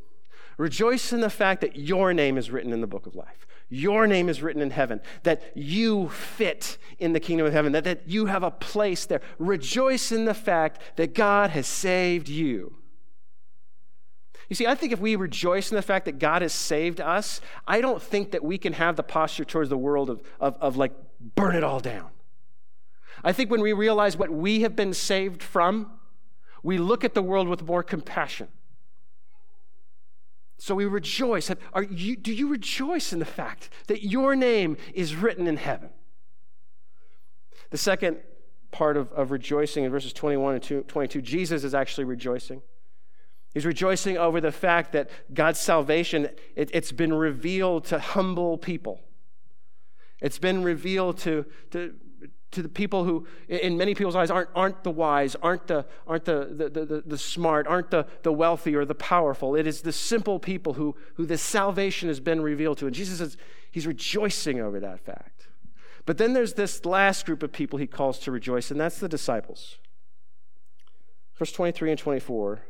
rejoice 0.56 1.11
in 1.14 1.20
the 1.20 1.30
fact 1.30 1.62
that 1.62 1.76
your 1.76 2.12
name 2.12 2.36
is 2.36 2.50
written 2.50 2.70
in 2.70 2.82
the 2.82 2.86
book 2.86 3.06
of 3.06 3.14
life. 3.14 3.46
Your 3.70 4.06
name 4.06 4.28
is 4.28 4.42
written 4.42 4.61
in 4.61 4.70
heaven, 4.70 5.00
that 5.22 5.52
you 5.54 6.08
fit 6.08 6.76
in 6.98 7.14
the 7.14 7.20
kingdom 7.20 7.46
of 7.46 7.52
heaven, 7.54 7.72
that, 7.72 7.84
that 7.84 8.02
you 8.06 8.26
have 8.26 8.42
a 8.42 8.50
place 8.50 9.06
there. 9.06 9.22
Rejoice 9.38 10.12
in 10.12 10.26
the 10.26 10.34
fact 10.34 10.80
that 10.96 11.14
God 11.14 11.50
has 11.50 11.66
saved 11.66 12.28
you. 12.28 12.74
You 14.51 14.57
see, 14.57 14.66
I 14.66 14.74
think 14.74 14.92
if 14.92 14.98
we 14.98 15.14
rejoice 15.14 15.70
in 15.70 15.76
the 15.76 15.82
fact 15.82 16.07
that 16.07 16.18
God 16.18 16.42
has 16.42 16.53
saved 16.53 17.01
us, 17.01 17.40
I 17.68 17.80
don't 17.80 18.03
think 18.03 18.32
that 18.32 18.42
we 18.42 18.59
can 18.59 18.72
have 18.72 18.96
the 18.96 19.05
posture 19.05 19.44
towards 19.44 19.70
the 19.70 19.78
world 19.78 20.11
of, 20.11 20.22
of, 20.40 20.57
of 20.61 20.76
like, 20.76 20.92
burn 21.36 21.55
it 21.55 21.62
all 21.62 21.78
down. 21.78 22.11
I 23.22 23.32
think 23.32 23.48
when 23.48 23.61
we 23.61 23.72
realize 23.72 24.16
what 24.16 24.28
we 24.28 24.62
have 24.62 24.74
been 24.74 24.92
saved 24.92 25.40
from, 25.40 25.92
we 26.64 26.78
look 26.78 27.05
at 27.05 27.14
the 27.14 27.22
world 27.22 27.46
with 27.46 27.62
more 27.62 27.84
compassion. 27.84 28.48
So 30.59 30.74
we 30.74 30.84
rejoice. 30.84 31.48
You, 31.88 32.16
do 32.16 32.32
you 32.34 32.48
rejoice 32.48 33.12
in 33.12 33.20
the 33.20 33.24
fact 33.24 33.70
that 33.86 34.03
your 34.03 34.34
name 34.34 34.76
is 34.92 35.14
written 35.14 35.46
in 35.46 35.59
heaven? 35.59 35.90
The 37.70 37.78
second 37.78 38.18
part 38.72 38.96
of, 38.96 39.12
of 39.12 39.30
rejoicing 39.30 39.84
in 39.84 39.92
verses 39.92 40.12
21 40.12 40.55
and 40.57 40.88
22, 40.88 41.22
Jesus 41.22 41.62
is 41.62 41.72
actually 41.72 42.05
rejoicing. 42.05 42.62
He's 43.53 43.66
rejoicing 43.66 44.16
over 44.16 44.40
the 44.40 44.53
fact 44.53 44.92
that 44.92 45.11
God's 45.34 45.59
salvation, 45.59 46.28
it, 46.55 46.72
has 46.72 46.92
been 46.92 47.12
revealed 47.12 47.84
to 47.86 47.98
humble 47.98 48.57
people. 48.57 49.01
It's 50.20 50.38
been 50.38 50.62
revealed 50.62 51.18
to, 51.18 51.44
to, 51.72 51.94
to 52.53 52.62
the 52.62 52.68
people 52.68 53.05
who, 53.05 53.26
in 53.48 53.76
many 53.76 53.94
people's 53.94 54.14
eyes, 54.14 54.30
aren't, 54.30 54.51
aren't 54.55 54.84
the 54.84 54.90
wise, 54.90 55.34
aren't, 55.36 55.66
the, 55.66 55.84
aren't 56.07 56.26
the, 56.26 56.68
the, 56.72 56.84
the, 56.84 57.03
the 57.05 57.18
smart, 57.18 57.66
aren't 57.66 57.90
the, 57.90 58.07
the 58.22 58.32
wealthy 58.32 58.76
or 58.76 58.84
the 58.84 58.94
powerful. 58.94 59.57
It 59.57 59.66
is 59.66 59.82
the 59.82 59.92
simple 59.92 60.38
people 60.38 60.74
who, 60.74 60.94
who 61.14 61.26
this 61.26 61.42
salvation 61.42 62.09
has 62.09 62.20
been 62.20 62.40
revealed 62.40 62.78
to. 62.78 62.86
And 62.86 62.94
Jesus 62.94 63.20
is, 63.20 63.36
he's 63.72 63.86
rejoicing 63.86 64.61
over 64.61 64.78
that 64.78 65.01
fact. 65.01 65.48
But 66.07 66.18
then 66.18 66.34
there's 66.34 66.55
this 66.55 66.84
last 66.84 67.26
group 67.26 67.42
of 67.42 67.53
people 67.53 67.78
he 67.78 67.86
calls 67.86 68.20
to 68.20 68.30
rejoice, 68.30 68.70
and 68.70 68.80
that's 68.80 68.98
the 68.98 69.09
disciples. 69.09 69.78
Verse 71.34 71.53
23 71.53 71.90
and 71.90 71.98
24. 71.98 72.61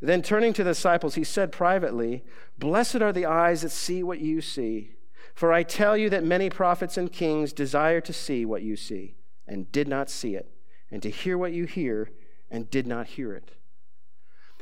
Then 0.00 0.22
turning 0.22 0.52
to 0.54 0.64
the 0.64 0.70
disciples, 0.70 1.14
he 1.14 1.24
said 1.24 1.52
privately, 1.52 2.24
Blessed 2.58 2.96
are 2.96 3.12
the 3.12 3.26
eyes 3.26 3.62
that 3.62 3.70
see 3.70 4.02
what 4.02 4.20
you 4.20 4.40
see. 4.40 4.92
For 5.34 5.52
I 5.52 5.62
tell 5.62 5.96
you 5.96 6.08
that 6.10 6.24
many 6.24 6.48
prophets 6.48 6.96
and 6.96 7.12
kings 7.12 7.52
desire 7.52 8.00
to 8.00 8.12
see 8.12 8.44
what 8.44 8.62
you 8.62 8.76
see, 8.76 9.16
and 9.46 9.70
did 9.70 9.88
not 9.88 10.08
see 10.08 10.34
it, 10.34 10.50
and 10.90 11.02
to 11.02 11.10
hear 11.10 11.36
what 11.36 11.52
you 11.52 11.66
hear, 11.66 12.10
and 12.50 12.70
did 12.70 12.86
not 12.86 13.06
hear 13.06 13.34
it. 13.34 13.52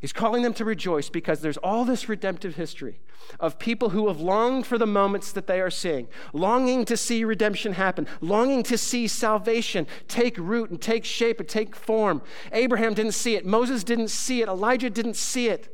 He's 0.01 0.12
calling 0.12 0.42
them 0.42 0.55
to 0.55 0.64
rejoice 0.64 1.09
because 1.09 1.40
there's 1.40 1.57
all 1.59 1.84
this 1.84 2.09
redemptive 2.09 2.57
history 2.57 3.01
of 3.40 3.59
people 3.59 3.90
who 3.90 4.09
have 4.09 4.20
longed 4.20 4.66
for 4.66 4.76
the 4.76 4.86
moments 4.86 5.32
that 5.32 5.47
they 5.47 5.61
are 5.61 5.70
seeing, 5.70 6.09
longing 6.32 6.84
to 6.84 6.97
see 6.97 7.24
redemption 7.24 7.72
happen, 7.72 8.07
longing 8.20 8.62
to 8.64 8.76
see 8.76 9.09
salvation 9.09 9.86
take 10.07 10.36
root 10.36 10.70
and 10.70 10.80
take 10.80 11.05
shape 11.05 11.40
and 11.40 11.49
take 11.49 11.74
form. 11.74 12.20
Abraham 12.53 12.92
didn't 12.95 13.12
see 13.12 13.34
it, 13.34 13.47
Moses 13.47 13.82
didn't 13.82 14.09
see 14.09 14.42
it, 14.42 14.49
Elijah 14.49 14.90
didn't 14.90 15.16
see 15.16 15.49
it. 15.49 15.74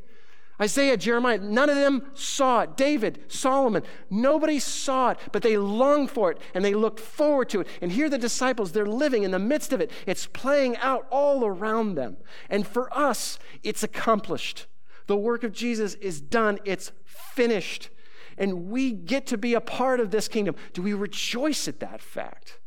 Isaiah, 0.61 0.97
Jeremiah, 0.99 1.39
none 1.39 1.71
of 1.71 1.77
them 1.77 2.11
saw 2.13 2.61
it. 2.61 2.77
David, 2.77 3.25
Solomon, 3.29 3.83
nobody 4.11 4.59
saw 4.59 5.11
it, 5.11 5.19
but 5.33 5.43
they 5.43 5.57
longed 5.57 6.11
for 6.11 6.31
it 6.31 6.39
and 6.53 6.63
they 6.63 6.75
looked 6.75 7.01
forward 7.01 7.49
to 7.51 7.61
it. 7.61 7.69
And 7.81 7.91
here 7.91 8.11
the 8.11 8.19
disciples, 8.19 8.73
they're 8.73 8.85
living 8.85 9.23
in 9.23 9.31
the 9.31 9.39
midst 9.39 9.73
of 9.73 9.81
it. 9.81 9.91
It's 10.07 10.27
playing 10.27 10.77
out 10.79 11.07
all 11.11 11.47
around 11.47 11.95
them. 11.95 12.19
And 12.51 12.67
for 12.67 12.93
us, 12.97 13.39
it's 13.63 13.83
accomplished. 13.83 14.67
The 15.07 15.17
work 15.17 15.45
of 15.45 15.53
Jesus 15.53 15.95
is 15.95 16.21
done, 16.21 16.59
it's 16.67 16.93
finished. 17.05 17.89
And 18.37 18.69
we 18.69 18.93
get 18.93 19.27
to 19.29 19.39
be 19.39 19.55
a 19.55 19.61
part 19.61 19.99
of 19.99 20.11
this 20.11 20.29
kingdom. 20.29 20.57
Do 20.75 20.83
we 20.83 20.93
rejoice 20.93 21.69
at 21.69 21.81
that 21.81 22.03
fact 22.03 22.61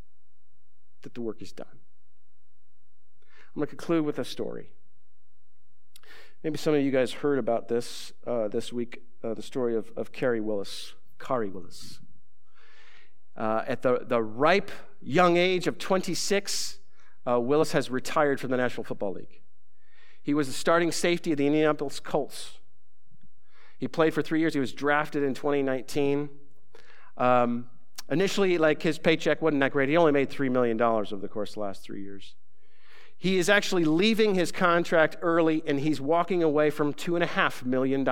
that 1.04 1.14
the 1.14 1.22
work 1.22 1.42
is 1.42 1.52
done? 1.52 1.68
I'm 3.56 3.60
going 3.60 3.68
to 3.68 3.76
conclude 3.76 4.04
with 4.04 4.18
a 4.18 4.26
story. 4.26 4.72
Maybe 6.44 6.58
some 6.58 6.74
of 6.74 6.82
you 6.82 6.92
guys 6.92 7.14
heard 7.14 7.40
about 7.40 7.70
this 7.70 8.12
uh, 8.28 8.50
this 8.50 8.74
week 8.74 9.02
uh, 9.24 9.34
the 9.34 9.42
story 9.42 9.78
of, 9.78 9.92
of 9.96 10.12
Khari 10.12 10.42
Willis. 10.42 10.94
Khari 11.18 11.50
Willis. 11.50 12.00
Uh, 13.38 13.64
at 13.66 13.82
the, 13.82 14.04
the 14.06 14.22
ripe 14.22 14.70
young 15.02 15.38
age 15.38 15.68
of 15.68 15.78
26, 15.78 16.80
uh, 17.26 17.40
Willis 17.40 17.72
has 17.72 17.90
retired 17.90 18.42
from 18.42 18.52
the 18.52 18.58
National 18.58 18.84
Football 18.84 19.14
League. 19.14 19.40
He 20.22 20.34
was 20.34 20.48
the 20.48 20.54
starting 20.54 20.92
safety 20.92 21.32
of 21.32 21.38
the 21.38 21.48
Indianapolis 21.48 22.02
Colts. 22.02 22.60
He 23.78 23.88
played 23.88 24.14
for 24.14 24.22
three 24.22 24.42
years. 24.42 24.54
He 24.54 24.60
was 24.60 24.74
drafted 24.74 25.24
in 25.24 25.34
2019. 25.34 26.30
Um, 27.18 27.70
initially, 28.12 28.58
like 28.58 28.82
his 28.82 29.00
paycheck 29.00 29.42
wasn't 29.42 29.62
that 29.62 29.72
great. 29.72 29.88
He 29.88 29.96
only 29.96 30.12
made 30.12 30.30
$3 30.30 30.52
million 30.52 30.80
over 30.82 31.16
the 31.16 31.30
course 31.30 31.52
of 31.52 31.56
the 31.56 31.62
last 31.62 31.84
three 31.84 32.04
years. 32.04 32.36
He 33.24 33.38
is 33.38 33.48
actually 33.48 33.86
leaving 33.86 34.36
his 34.36 34.52
contract 34.52 35.16
early 35.22 35.64
and 35.66 35.80
he's 35.80 36.02
walking 36.02 36.44
away 36.44 36.70
from 36.70 36.94
$2.5 36.94 37.64
million. 37.66 38.06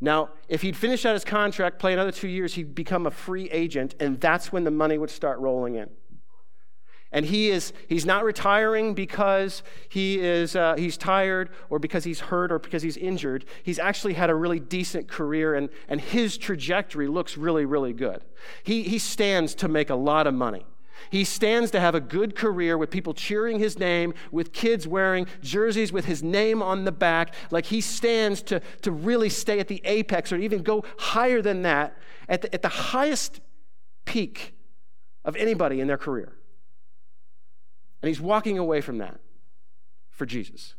Now, 0.00 0.30
if 0.48 0.62
he'd 0.62 0.76
finish 0.76 1.06
out 1.06 1.12
his 1.12 1.24
contract, 1.24 1.78
play 1.78 1.92
another 1.92 2.10
two 2.10 2.26
years, 2.26 2.54
he'd 2.54 2.74
become 2.74 3.06
a 3.06 3.12
free 3.12 3.48
agent, 3.50 3.94
and 4.00 4.20
that's 4.20 4.50
when 4.50 4.64
the 4.64 4.72
money 4.72 4.98
would 4.98 5.10
start 5.10 5.38
rolling 5.38 5.76
in. 5.76 5.90
And 7.12 7.24
he 7.24 7.50
is, 7.50 7.72
he's 7.88 8.04
not 8.04 8.24
retiring 8.24 8.94
because 8.94 9.62
he 9.88 10.18
is, 10.18 10.56
uh, 10.56 10.74
he's 10.76 10.96
tired 10.96 11.50
or 11.70 11.78
because 11.78 12.02
he's 12.02 12.18
hurt 12.18 12.50
or 12.50 12.58
because 12.58 12.82
he's 12.82 12.96
injured. 12.96 13.44
He's 13.62 13.78
actually 13.78 14.14
had 14.14 14.28
a 14.28 14.34
really 14.34 14.58
decent 14.58 15.06
career 15.06 15.54
and, 15.54 15.68
and 15.86 16.00
his 16.00 16.36
trajectory 16.36 17.06
looks 17.06 17.36
really, 17.36 17.64
really 17.64 17.92
good. 17.92 18.24
He, 18.64 18.82
he 18.82 18.98
stands 18.98 19.54
to 19.54 19.68
make 19.68 19.88
a 19.88 19.94
lot 19.94 20.26
of 20.26 20.34
money. 20.34 20.64
He 21.10 21.24
stands 21.24 21.70
to 21.72 21.80
have 21.80 21.94
a 21.94 22.00
good 22.00 22.34
career 22.34 22.76
with 22.78 22.90
people 22.90 23.14
cheering 23.14 23.58
his 23.58 23.78
name, 23.78 24.14
with 24.30 24.52
kids 24.52 24.86
wearing 24.86 25.26
jerseys 25.40 25.92
with 25.92 26.04
his 26.04 26.22
name 26.22 26.62
on 26.62 26.84
the 26.84 26.92
back. 26.92 27.34
Like 27.50 27.66
he 27.66 27.80
stands 27.80 28.42
to, 28.42 28.60
to 28.82 28.90
really 28.90 29.28
stay 29.28 29.58
at 29.60 29.68
the 29.68 29.80
apex 29.84 30.32
or 30.32 30.36
even 30.36 30.62
go 30.62 30.84
higher 30.98 31.42
than 31.42 31.62
that, 31.62 31.96
at 32.28 32.42
the, 32.42 32.54
at 32.54 32.62
the 32.62 32.68
highest 32.68 33.40
peak 34.04 34.54
of 35.24 35.36
anybody 35.36 35.80
in 35.80 35.86
their 35.86 35.98
career. 35.98 36.34
And 38.02 38.08
he's 38.08 38.20
walking 38.20 38.58
away 38.58 38.80
from 38.80 38.98
that 38.98 39.20
for 40.10 40.26
Jesus. 40.26 40.74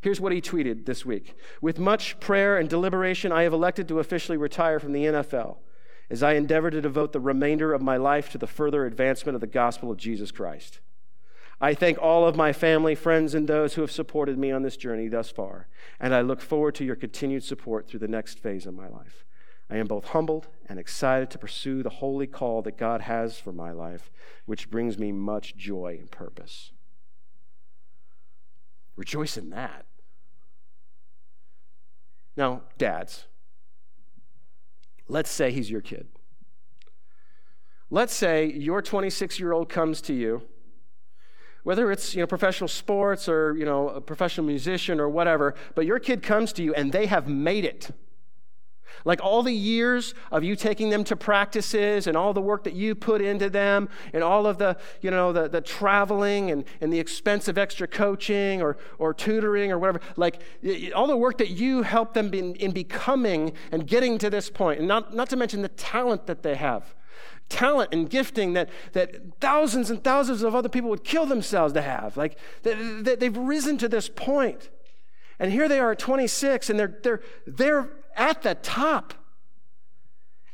Here's 0.00 0.20
what 0.20 0.32
he 0.32 0.40
tweeted 0.40 0.86
this 0.86 1.06
week 1.06 1.34
With 1.60 1.78
much 1.78 2.18
prayer 2.20 2.58
and 2.58 2.68
deliberation, 2.68 3.32
I 3.32 3.42
have 3.42 3.52
elected 3.52 3.88
to 3.88 4.00
officially 4.00 4.36
retire 4.36 4.78
from 4.78 4.92
the 4.92 5.04
NFL 5.04 5.58
as 6.12 6.22
I 6.22 6.34
endeavor 6.34 6.70
to 6.70 6.82
devote 6.82 7.12
the 7.12 7.20
remainder 7.20 7.72
of 7.72 7.80
my 7.80 7.96
life 7.96 8.30
to 8.30 8.38
the 8.38 8.46
further 8.46 8.84
advancement 8.84 9.34
of 9.34 9.40
the 9.40 9.46
gospel 9.46 9.90
of 9.90 9.96
Jesus 9.96 10.30
Christ. 10.30 10.80
I 11.58 11.72
thank 11.72 11.96
all 11.98 12.28
of 12.28 12.36
my 12.36 12.52
family, 12.52 12.94
friends, 12.94 13.34
and 13.34 13.48
those 13.48 13.74
who 13.74 13.80
have 13.80 13.90
supported 13.90 14.36
me 14.36 14.52
on 14.52 14.62
this 14.62 14.76
journey 14.76 15.08
thus 15.08 15.30
far, 15.30 15.68
and 15.98 16.14
I 16.14 16.20
look 16.20 16.42
forward 16.42 16.74
to 16.74 16.84
your 16.84 16.96
continued 16.96 17.44
support 17.44 17.88
through 17.88 18.00
the 18.00 18.08
next 18.08 18.38
phase 18.38 18.66
of 18.66 18.74
my 18.74 18.88
life. 18.88 19.24
I 19.70 19.76
am 19.76 19.86
both 19.86 20.08
humbled 20.08 20.48
and 20.68 20.78
excited 20.78 21.30
to 21.30 21.38
pursue 21.38 21.82
the 21.82 21.88
holy 21.88 22.26
call 22.26 22.60
that 22.60 22.76
God 22.76 23.00
has 23.00 23.38
for 23.38 23.52
my 23.52 23.72
life, 23.72 24.10
which 24.44 24.70
brings 24.70 24.98
me 24.98 25.12
much 25.12 25.56
joy 25.56 25.96
and 25.98 26.10
purpose. 26.10 26.72
Rejoice 28.96 29.38
in 29.38 29.48
that. 29.48 29.86
Now, 32.36 32.64
dads, 32.76 33.24
let's 35.08 35.30
say 35.30 35.50
he's 35.50 35.70
your 35.70 35.80
kid. 35.80 36.08
Let's 37.90 38.14
say 38.14 38.46
your 38.46 38.80
26 38.80 39.38
year 39.38 39.52
old 39.52 39.68
comes 39.68 40.00
to 40.02 40.14
you, 40.14 40.42
whether 41.62 41.92
it's 41.92 42.14
you 42.14 42.20
know, 42.22 42.26
professional 42.26 42.68
sports 42.68 43.28
or 43.28 43.54
you 43.56 43.64
know, 43.64 43.90
a 43.90 44.00
professional 44.00 44.46
musician 44.46 44.98
or 44.98 45.08
whatever, 45.08 45.54
but 45.74 45.84
your 45.84 45.98
kid 45.98 46.22
comes 46.22 46.52
to 46.54 46.62
you 46.62 46.72
and 46.74 46.92
they 46.92 47.06
have 47.06 47.28
made 47.28 47.64
it. 47.64 47.90
Like 49.04 49.22
all 49.22 49.42
the 49.42 49.52
years 49.52 50.14
of 50.30 50.44
you 50.44 50.56
taking 50.56 50.90
them 50.90 51.04
to 51.04 51.16
practices 51.16 52.06
and 52.06 52.16
all 52.16 52.32
the 52.32 52.40
work 52.40 52.64
that 52.64 52.74
you 52.74 52.94
put 52.94 53.20
into 53.20 53.50
them 53.50 53.88
and 54.12 54.22
all 54.22 54.46
of 54.46 54.58
the, 54.58 54.76
you 55.00 55.10
know, 55.10 55.32
the, 55.32 55.48
the 55.48 55.60
traveling 55.60 56.50
and, 56.50 56.64
and 56.80 56.92
the 56.92 57.00
expense 57.00 57.48
of 57.48 57.58
extra 57.58 57.86
coaching 57.86 58.62
or, 58.62 58.76
or 58.98 59.12
tutoring 59.12 59.72
or 59.72 59.78
whatever, 59.78 60.00
like 60.16 60.40
all 60.94 61.06
the 61.06 61.16
work 61.16 61.38
that 61.38 61.50
you 61.50 61.82
help 61.82 62.14
them 62.14 62.32
in, 62.32 62.54
in 62.56 62.70
becoming 62.72 63.52
and 63.70 63.86
getting 63.86 64.18
to 64.18 64.30
this 64.30 64.50
point, 64.50 64.78
and 64.78 64.88
not, 64.88 65.14
not 65.14 65.28
to 65.30 65.36
mention 65.36 65.62
the 65.62 65.68
talent 65.68 66.26
that 66.26 66.42
they 66.42 66.54
have. 66.54 66.94
Talent 67.48 67.90
and 67.92 68.08
gifting 68.08 68.54
that, 68.54 68.70
that 68.92 69.40
thousands 69.40 69.90
and 69.90 70.02
thousands 70.02 70.42
of 70.42 70.54
other 70.54 70.68
people 70.68 70.88
would 70.90 71.04
kill 71.04 71.26
themselves 71.26 71.74
to 71.74 71.82
have. 71.82 72.16
Like 72.16 72.38
they, 72.62 72.74
they've 72.74 73.36
risen 73.36 73.78
to 73.78 73.88
this 73.88 74.08
point. 74.08 74.70
And 75.38 75.50
here 75.50 75.68
they 75.68 75.80
are 75.80 75.92
at 75.92 75.98
26, 75.98 76.70
and 76.70 76.78
they're, 76.78 76.98
they're, 77.02 77.20
they're 77.46 77.90
at 78.16 78.42
the 78.42 78.54
top. 78.54 79.14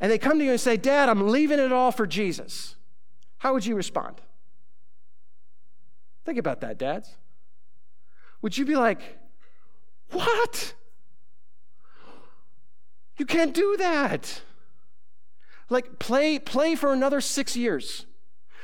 And 0.01 0.11
they 0.11 0.19
come 0.19 0.39
to 0.39 0.45
you 0.45 0.53
and 0.53 0.61
say, 0.61 0.77
Dad, 0.77 1.09
I'm 1.09 1.29
leaving 1.29 1.59
it 1.59 1.73
all 1.73 1.91
for 1.91 2.07
Jesus. 2.07 2.77
How 3.39 3.53
would 3.53 3.67
you 3.67 3.75
respond? 3.75 4.21
Think 6.25 6.39
about 6.39 6.61
that, 6.61 6.79
dads. 6.79 7.17
Would 8.43 8.57
you 8.57 8.65
be 8.65 8.77
like, 8.77 9.01
What? 10.11 10.75
You 13.17 13.27
can't 13.27 13.53
do 13.53 13.77
that. 13.79 14.43
Like 15.71 15.99
play 15.99 16.39
play 16.39 16.75
for 16.75 16.93
another 16.93 17.21
6 17.21 17.57
years. 17.57 18.07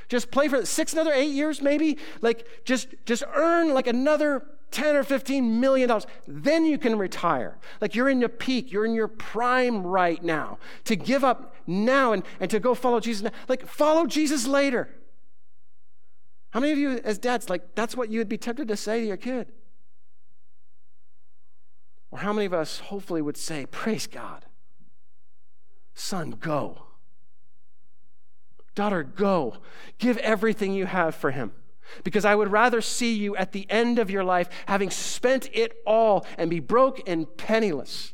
Just 0.08 0.30
play 0.30 0.48
for 0.48 0.64
6 0.64 0.92
another 0.92 1.12
8 1.12 1.24
years 1.24 1.60
maybe. 1.60 1.98
Like 2.22 2.46
just 2.64 2.88
just 3.04 3.24
earn 3.34 3.74
like 3.74 3.86
another 3.86 4.46
10 4.70 4.96
or 4.96 5.04
15 5.04 5.60
million 5.60 5.88
dollars, 5.88 6.06
then 6.26 6.64
you 6.64 6.78
can 6.78 6.98
retire. 6.98 7.58
Like 7.80 7.94
you're 7.94 8.08
in 8.08 8.20
your 8.20 8.28
peak, 8.28 8.72
you're 8.72 8.86
in 8.86 8.94
your 8.94 9.08
prime 9.08 9.86
right 9.86 10.22
now. 10.22 10.58
To 10.84 10.96
give 10.96 11.22
up 11.24 11.54
now 11.66 12.12
and, 12.12 12.22
and 12.40 12.50
to 12.50 12.60
go 12.60 12.74
follow 12.74 13.00
Jesus 13.00 13.22
now, 13.22 13.30
like 13.48 13.66
follow 13.66 14.06
Jesus 14.06 14.46
later. 14.46 14.88
How 16.50 16.60
many 16.60 16.72
of 16.72 16.78
you, 16.78 17.00
as 17.04 17.18
dads, 17.18 17.50
like 17.50 17.74
that's 17.74 17.96
what 17.96 18.10
you 18.10 18.18
would 18.18 18.28
be 18.28 18.38
tempted 18.38 18.68
to 18.68 18.76
say 18.76 19.00
to 19.00 19.06
your 19.06 19.16
kid? 19.16 19.52
Or 22.10 22.18
how 22.18 22.32
many 22.32 22.46
of 22.46 22.54
us 22.54 22.78
hopefully 22.78 23.20
would 23.20 23.36
say, 23.36 23.66
Praise 23.66 24.06
God, 24.06 24.44
son, 25.94 26.30
go. 26.30 26.82
Daughter, 28.74 29.02
go. 29.02 29.56
Give 29.98 30.16
everything 30.18 30.74
you 30.74 30.86
have 30.86 31.14
for 31.14 31.30
him. 31.30 31.52
Because 32.02 32.24
I 32.24 32.34
would 32.34 32.50
rather 32.50 32.80
see 32.80 33.14
you 33.14 33.36
at 33.36 33.52
the 33.52 33.66
end 33.70 33.98
of 33.98 34.10
your 34.10 34.24
life 34.24 34.48
having 34.66 34.90
spent 34.90 35.48
it 35.52 35.76
all 35.86 36.26
and 36.38 36.50
be 36.50 36.60
broke 36.60 37.08
and 37.08 37.36
penniless, 37.36 38.12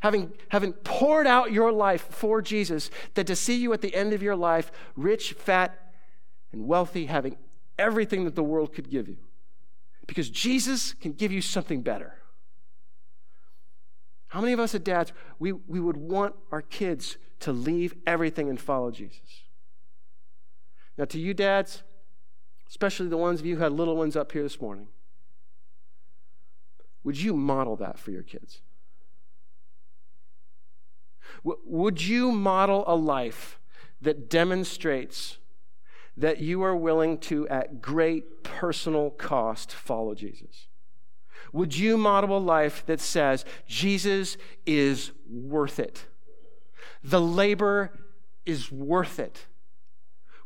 having, 0.00 0.32
having 0.48 0.72
poured 0.72 1.26
out 1.26 1.52
your 1.52 1.72
life 1.72 2.06
for 2.10 2.42
Jesus, 2.42 2.90
than 3.14 3.26
to 3.26 3.36
see 3.36 3.56
you 3.56 3.72
at 3.72 3.80
the 3.80 3.94
end 3.94 4.12
of 4.12 4.22
your 4.22 4.36
life 4.36 4.70
rich, 4.96 5.32
fat, 5.32 5.92
and 6.52 6.66
wealthy, 6.66 7.06
having 7.06 7.36
everything 7.78 8.24
that 8.24 8.34
the 8.34 8.42
world 8.42 8.72
could 8.72 8.90
give 8.90 9.08
you. 9.08 9.16
Because 10.06 10.28
Jesus 10.28 10.92
can 10.92 11.12
give 11.12 11.30
you 11.30 11.40
something 11.40 11.82
better. 11.82 12.14
How 14.28 14.40
many 14.40 14.52
of 14.52 14.60
us 14.60 14.74
as 14.74 14.80
dads, 14.82 15.12
we, 15.38 15.52
we 15.52 15.80
would 15.80 15.96
want 15.96 16.34
our 16.52 16.62
kids 16.62 17.16
to 17.40 17.52
leave 17.52 17.94
everything 18.06 18.48
and 18.48 18.60
follow 18.60 18.90
Jesus? 18.90 19.42
Now, 20.96 21.04
to 21.06 21.18
you 21.18 21.34
dads, 21.34 21.82
especially 22.70 23.08
the 23.08 23.16
ones 23.16 23.40
of 23.40 23.46
you 23.46 23.56
who 23.56 23.62
had 23.62 23.72
little 23.72 23.96
ones 23.96 24.16
up 24.16 24.32
here 24.32 24.42
this 24.42 24.60
morning, 24.60 24.88
would 27.02 27.20
you 27.20 27.34
model 27.34 27.76
that 27.76 27.98
for 27.98 28.12
your 28.12 28.22
kids? 28.22 28.62
Would 31.42 32.06
you 32.06 32.32
model 32.32 32.84
a 32.86 32.94
life 32.94 33.58
that 34.00 34.30
demonstrates 34.30 35.38
that 36.16 36.40
you 36.40 36.62
are 36.62 36.76
willing 36.76 37.18
to, 37.18 37.48
at 37.48 37.80
great 37.80 38.44
personal 38.44 39.10
cost, 39.10 39.72
follow 39.72 40.14
Jesus? 40.14 40.68
Would 41.52 41.76
you 41.76 41.96
model 41.96 42.36
a 42.36 42.38
life 42.38 42.84
that 42.86 43.00
says, 43.00 43.44
Jesus 43.66 44.36
is 44.66 45.12
worth 45.28 45.80
it? 45.80 46.06
The 47.02 47.20
labor 47.20 47.98
is 48.46 48.70
worth 48.70 49.18
it. 49.18 49.46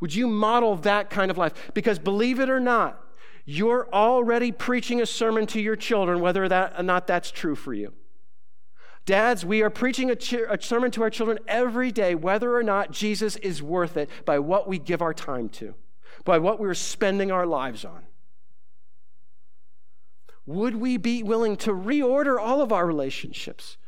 Would 0.05 0.15
you 0.15 0.27
model 0.27 0.77
that 0.77 1.09
kind 1.09 1.31
of 1.31 1.39
life? 1.39 1.55
Because 1.73 1.99
believe 1.99 2.39
it 2.39 2.51
or 2.51 2.61
not, 2.61 3.03
you're 3.47 3.89
already 3.91 4.53
preaching 4.53 5.01
a 5.01 5.07
sermon 5.07 5.47
to 5.47 5.63
your 5.63 5.77
children, 5.77 6.21
whether 6.21 6.47
that 6.47 6.75
or 6.77 6.83
not 6.83 7.07
that's 7.07 7.31
true 7.31 7.55
for 7.55 7.73
you. 7.73 7.95
Dads, 9.07 9.47
we 9.47 9.63
are 9.63 9.71
preaching 9.71 10.11
a, 10.11 10.17
a, 10.51 10.61
sermon 10.61 10.91
to 10.91 11.03
our 11.03 11.09
children 11.09 11.39
every 11.49 11.91
day, 11.91 12.15
whether 12.15 12.55
or 12.55 12.63
not 12.63 12.91
Jesus 12.91 13.37
is 13.37 13.63
worth 13.63 13.97
it 13.97 14.11
by 14.27 14.39
what 14.39 14.69
we 14.69 14.79
give 14.79 15.01
our 15.01 15.15
time 15.15 15.49
to, 15.49 15.75
by 16.27 16.37
what 16.37 16.61
we're 16.61 16.75
spending 16.75 17.33
our 17.33 17.47
lives 17.47 17.83
on. 17.83 18.03
Would 20.45 20.77
we 20.77 20.99
be 20.99 21.23
willing 21.23 21.57
to 21.57 21.71
reorder 21.71 22.39
all 22.39 22.61
of 22.61 22.73
our 22.73 22.87
relationships? 22.87 23.79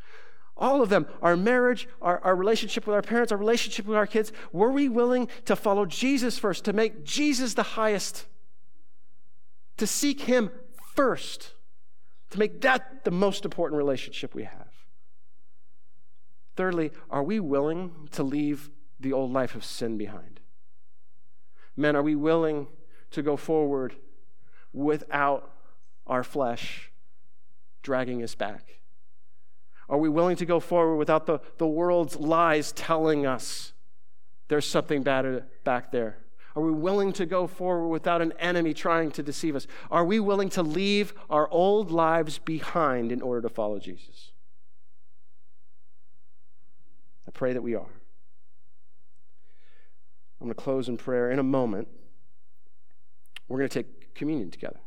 All 0.57 0.83
of 0.83 0.89
them, 0.89 1.07
our 1.21 1.37
marriage, 1.37 1.87
our, 2.01 2.19
our 2.21 2.35
relationship 2.35 2.87
with 2.87 2.95
our 2.95 3.03
parents, 3.03 3.31
our 3.31 3.39
relationship 3.39 3.87
with 3.87 3.97
our 3.97 4.07
kids, 4.07 4.33
were 4.53 4.73
we 4.73 4.89
willing 4.89 5.29
to 5.45 5.55
follow 5.55 5.85
Jesus 5.85 6.39
first, 6.39 6.65
to 6.65 6.73
make 6.73 7.05
Jesus 7.05 7.55
the 7.55 7.63
highest, 7.63 8.25
to 9.77 9.87
seek 9.87 10.23
Him 10.23 10.51
first, 10.95 11.53
to 12.31 12.39
make 12.39 12.63
that 12.63 13.05
the 13.05 13.11
most 13.11 13.45
important 13.45 13.77
relationship 13.77 14.35
we 14.35 14.45
have? 14.45 14.69
Thirdly, 16.57 16.91
are 17.11 17.23
we 17.23 17.39
willing 17.39 18.09
to 18.13 18.23
leave 18.23 18.71
the 18.99 19.13
old 19.13 19.31
life 19.31 19.55
of 19.55 19.63
sin 19.63 19.99
behind? 19.99 20.41
Men, 21.77 21.95
are 21.95 22.03
we 22.03 22.15
willing 22.15 22.69
to 23.11 23.23
go 23.23 23.37
forward 23.37 23.95
without 24.73 25.53
our 26.07 26.25
flesh 26.25 26.91
dragging 27.83 28.23
us 28.23 28.35
back? 28.35 28.81
Are 29.89 29.99
we 29.99 30.09
willing 30.09 30.37
to 30.37 30.47
go 30.47 30.61
forward 30.61 30.97
without 30.97 31.27
the, 31.27 31.41
the 31.59 31.67
world's 31.67 32.17
lies 32.17 32.73
telling 32.73 33.27
us 33.27 33.73
there's 34.49 34.67
something 34.67 35.03
bad 35.03 35.45
back 35.65 35.93
there? 35.93 36.19
Are 36.57 36.63
we 36.63 36.73
willing 36.73 37.13
to 37.15 37.27
go 37.27 37.47
forward 37.47 37.89
without 37.89 38.23
an 38.23 38.33
enemy 38.39 38.73
trying 38.73 39.11
to 39.13 39.23
deceive 39.23 39.55
us? 39.55 39.67
Are 39.91 40.05
we 40.05 40.19
willing 40.19 40.49
to 40.51 40.63
leave 40.63 41.13
our 41.29 41.49
old 41.51 41.91
lives 41.91 42.39
behind 42.39 43.13
in 43.13 43.21
order 43.21 43.43
to 43.43 43.49
follow 43.49 43.79
Jesus? 43.79 44.33
I 47.29 47.31
pray 47.31 47.53
that 47.53 47.63
we 47.63 47.75
are. 47.75 47.91
I'm 50.41 50.47
going 50.47 50.55
to 50.55 50.63
close 50.63 50.89
in 50.89 50.97
prayer 50.97 51.31
in 51.31 51.39
a 51.39 51.45
moment. 51.45 51.89
We're 53.49 53.59
going 53.59 53.69
to 53.69 53.83
take 53.83 54.15
communion 54.15 54.51
together. 54.51 54.81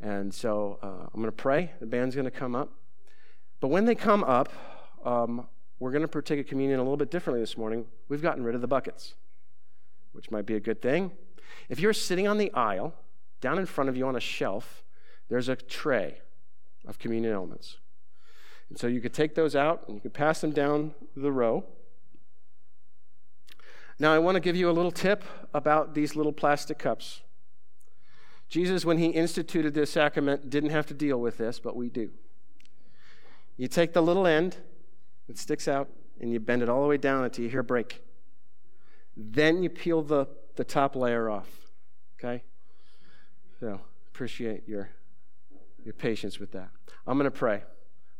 And 0.00 0.34
so 0.34 0.78
uh, 0.82 1.08
I'm 1.12 1.20
going 1.20 1.26
to 1.26 1.32
pray. 1.32 1.72
The 1.80 1.86
band's 1.86 2.14
going 2.14 2.24
to 2.24 2.30
come 2.30 2.54
up. 2.54 2.70
But 3.60 3.68
when 3.68 3.84
they 3.84 3.94
come 3.94 4.22
up, 4.24 4.52
um, 5.04 5.46
we're 5.78 5.90
going 5.90 6.02
to 6.02 6.08
partake 6.08 6.40
of 6.40 6.46
communion 6.46 6.78
a 6.78 6.82
little 6.82 6.96
bit 6.96 7.10
differently 7.10 7.40
this 7.40 7.56
morning. 7.56 7.86
We've 8.08 8.22
gotten 8.22 8.44
rid 8.44 8.54
of 8.54 8.60
the 8.60 8.68
buckets. 8.68 9.14
which 10.12 10.30
might 10.30 10.46
be 10.46 10.54
a 10.54 10.60
good 10.60 10.80
thing. 10.80 11.12
If 11.68 11.78
you're 11.78 11.92
sitting 11.92 12.26
on 12.26 12.38
the 12.38 12.50
aisle, 12.54 12.94
down 13.42 13.58
in 13.58 13.66
front 13.66 13.90
of 13.90 13.96
you 13.96 14.06
on 14.06 14.16
a 14.16 14.20
shelf, 14.20 14.82
there's 15.28 15.48
a 15.48 15.56
tray 15.56 16.20
of 16.86 16.98
communion 16.98 17.34
elements. 17.34 17.76
And 18.70 18.78
so 18.78 18.86
you 18.86 19.00
could 19.00 19.12
take 19.12 19.34
those 19.34 19.54
out 19.54 19.84
and 19.86 19.94
you 19.94 20.00
could 20.00 20.14
pass 20.14 20.40
them 20.40 20.52
down 20.52 20.94
the 21.14 21.30
row. 21.30 21.64
Now, 23.98 24.12
I 24.12 24.18
want 24.18 24.36
to 24.36 24.40
give 24.40 24.56
you 24.56 24.70
a 24.70 24.72
little 24.72 24.90
tip 24.90 25.22
about 25.52 25.94
these 25.94 26.16
little 26.16 26.32
plastic 26.32 26.78
cups. 26.78 27.20
Jesus, 28.48 28.84
when 28.84 28.98
he 28.98 29.06
instituted 29.06 29.74
this 29.74 29.90
sacrament, 29.90 30.48
didn't 30.50 30.70
have 30.70 30.86
to 30.86 30.94
deal 30.94 31.20
with 31.20 31.36
this, 31.36 31.58
but 31.58 31.76
we 31.76 31.88
do. 31.88 32.10
You 33.56 33.68
take 33.68 33.92
the 33.92 34.02
little 34.02 34.26
end 34.26 34.56
that 35.28 35.38
sticks 35.38 35.66
out 35.66 35.88
and 36.20 36.30
you 36.30 36.40
bend 36.40 36.62
it 36.62 36.68
all 36.68 36.82
the 36.82 36.88
way 36.88 36.96
down 36.96 37.24
until 37.24 37.44
you 37.44 37.50
hear 37.50 37.60
a 37.60 37.64
break. 37.64 38.02
Then 39.16 39.62
you 39.62 39.70
peel 39.70 40.02
the, 40.02 40.26
the 40.56 40.64
top 40.64 40.94
layer 40.94 41.30
off. 41.30 41.48
Okay? 42.18 42.42
So, 43.60 43.80
appreciate 44.12 44.68
your, 44.68 44.90
your 45.84 45.94
patience 45.94 46.38
with 46.38 46.52
that. 46.52 46.68
I'm 47.06 47.16
going 47.16 47.30
to 47.30 47.36
pray. 47.36 47.62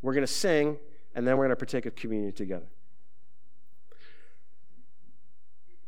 We're 0.00 0.14
going 0.14 0.26
to 0.26 0.32
sing, 0.32 0.78
and 1.14 1.26
then 1.26 1.36
we're 1.36 1.44
going 1.44 1.50
to 1.50 1.56
partake 1.56 1.86
of 1.86 1.94
communion 1.94 2.32
together. 2.32 2.66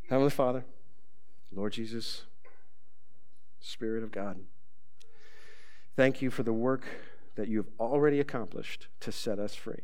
Heavenly 0.08 0.30
Father, 0.30 0.64
Lord 1.52 1.72
Jesus, 1.74 2.22
Spirit 3.60 4.02
of 4.02 4.10
God, 4.10 4.38
thank 5.96 6.22
you 6.22 6.30
for 6.30 6.42
the 6.42 6.52
work 6.52 6.86
that 7.38 7.46
you 7.46 7.58
have 7.58 7.68
already 7.78 8.18
accomplished 8.18 8.88
to 8.98 9.12
set 9.12 9.38
us 9.38 9.54
free. 9.54 9.82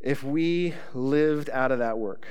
If 0.00 0.24
we 0.24 0.74
lived 0.92 1.48
out 1.50 1.70
of 1.70 1.78
that 1.78 1.96
work, 1.96 2.26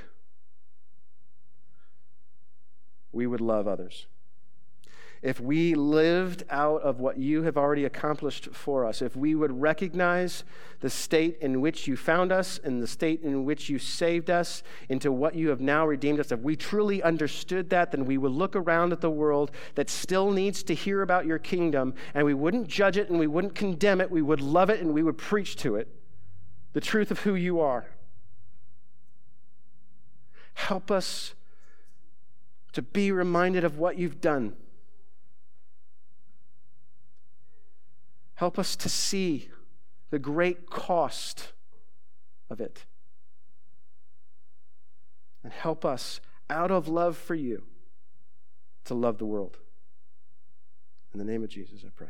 we 3.14 3.26
would 3.26 3.40
love 3.40 3.66
others 3.66 4.08
if 5.24 5.40
we 5.40 5.74
lived 5.74 6.44
out 6.50 6.82
of 6.82 7.00
what 7.00 7.18
you 7.18 7.44
have 7.44 7.56
already 7.58 7.86
accomplished 7.86 8.50
for 8.52 8.86
us, 8.86 9.02
if 9.02 9.16
we 9.16 9.36
would 9.36 9.62
recognize 9.62 10.44
the 10.82 10.90
state 10.90 11.38
in 11.40 11.62
which 11.62 11.88
you 11.88 11.96
found 11.96 12.34
us 12.34 12.60
and 12.62 12.84
the 12.84 12.88
state 12.88 13.22
in 13.22 13.46
which 13.46 13.70
you 13.70 13.80
saved 13.80 14.30
us 14.30 14.64
into 14.90 15.14
what 15.14 15.34
you 15.34 15.48
have 15.48 15.62
now 15.62 15.88
redeemed 15.88 16.20
us, 16.20 16.34
if 16.34 16.42
we 16.42 16.58
truly 16.58 17.02
understood 17.02 17.70
that, 17.70 17.92
then 17.92 18.04
we 18.06 18.18
would 18.18 18.34
look 18.34 18.54
around 18.54 18.92
at 18.92 19.00
the 19.00 19.10
world 19.10 19.50
that 19.76 19.90
still 19.90 20.30
needs 20.30 20.62
to 20.62 20.76
hear 20.76 21.02
about 21.02 21.26
your 21.26 21.40
kingdom 21.40 21.94
and 22.14 22.26
we 22.26 22.34
wouldn't 22.34 22.68
judge 22.68 22.98
it 22.98 23.10
and 23.10 23.18
we 23.18 23.28
wouldn't 23.28 23.56
condemn 23.56 24.02
it. 24.02 24.12
We 24.12 24.22
would 24.22 24.42
love 24.42 24.70
it 24.70 24.82
and 24.82 24.94
we 24.94 25.04
would 25.04 25.18
preach 25.18 25.56
to 25.58 25.78
it 25.78 25.88
the 26.74 26.82
truth 26.82 27.12
of 27.12 27.22
who 27.22 27.36
you 27.36 27.62
are. 27.62 27.86
Help 30.56 30.92
us 30.92 31.34
to 32.74 32.82
be 32.82 33.10
reminded 33.10 33.64
of 33.64 33.78
what 33.78 33.98
you've 33.98 34.20
done 34.20 34.58
Help 38.36 38.58
us 38.58 38.76
to 38.76 38.90
see 38.90 39.50
the 40.10 40.20
great 40.20 40.70
cost 40.70 41.54
of 42.50 42.60
it. 42.60 42.86
And 45.44 45.52
help 45.52 45.84
us, 45.84 46.22
out 46.50 46.72
of 46.72 46.88
love 46.88 47.18
for 47.18 47.36
you, 47.36 47.64
to 48.86 48.94
love 48.94 49.18
the 49.18 49.26
world. 49.26 49.58
In 51.14 51.20
the 51.20 51.26
name 51.26 51.44
of 51.44 51.50
Jesus, 51.50 51.84
I 51.86 51.90
pray. 51.96 52.10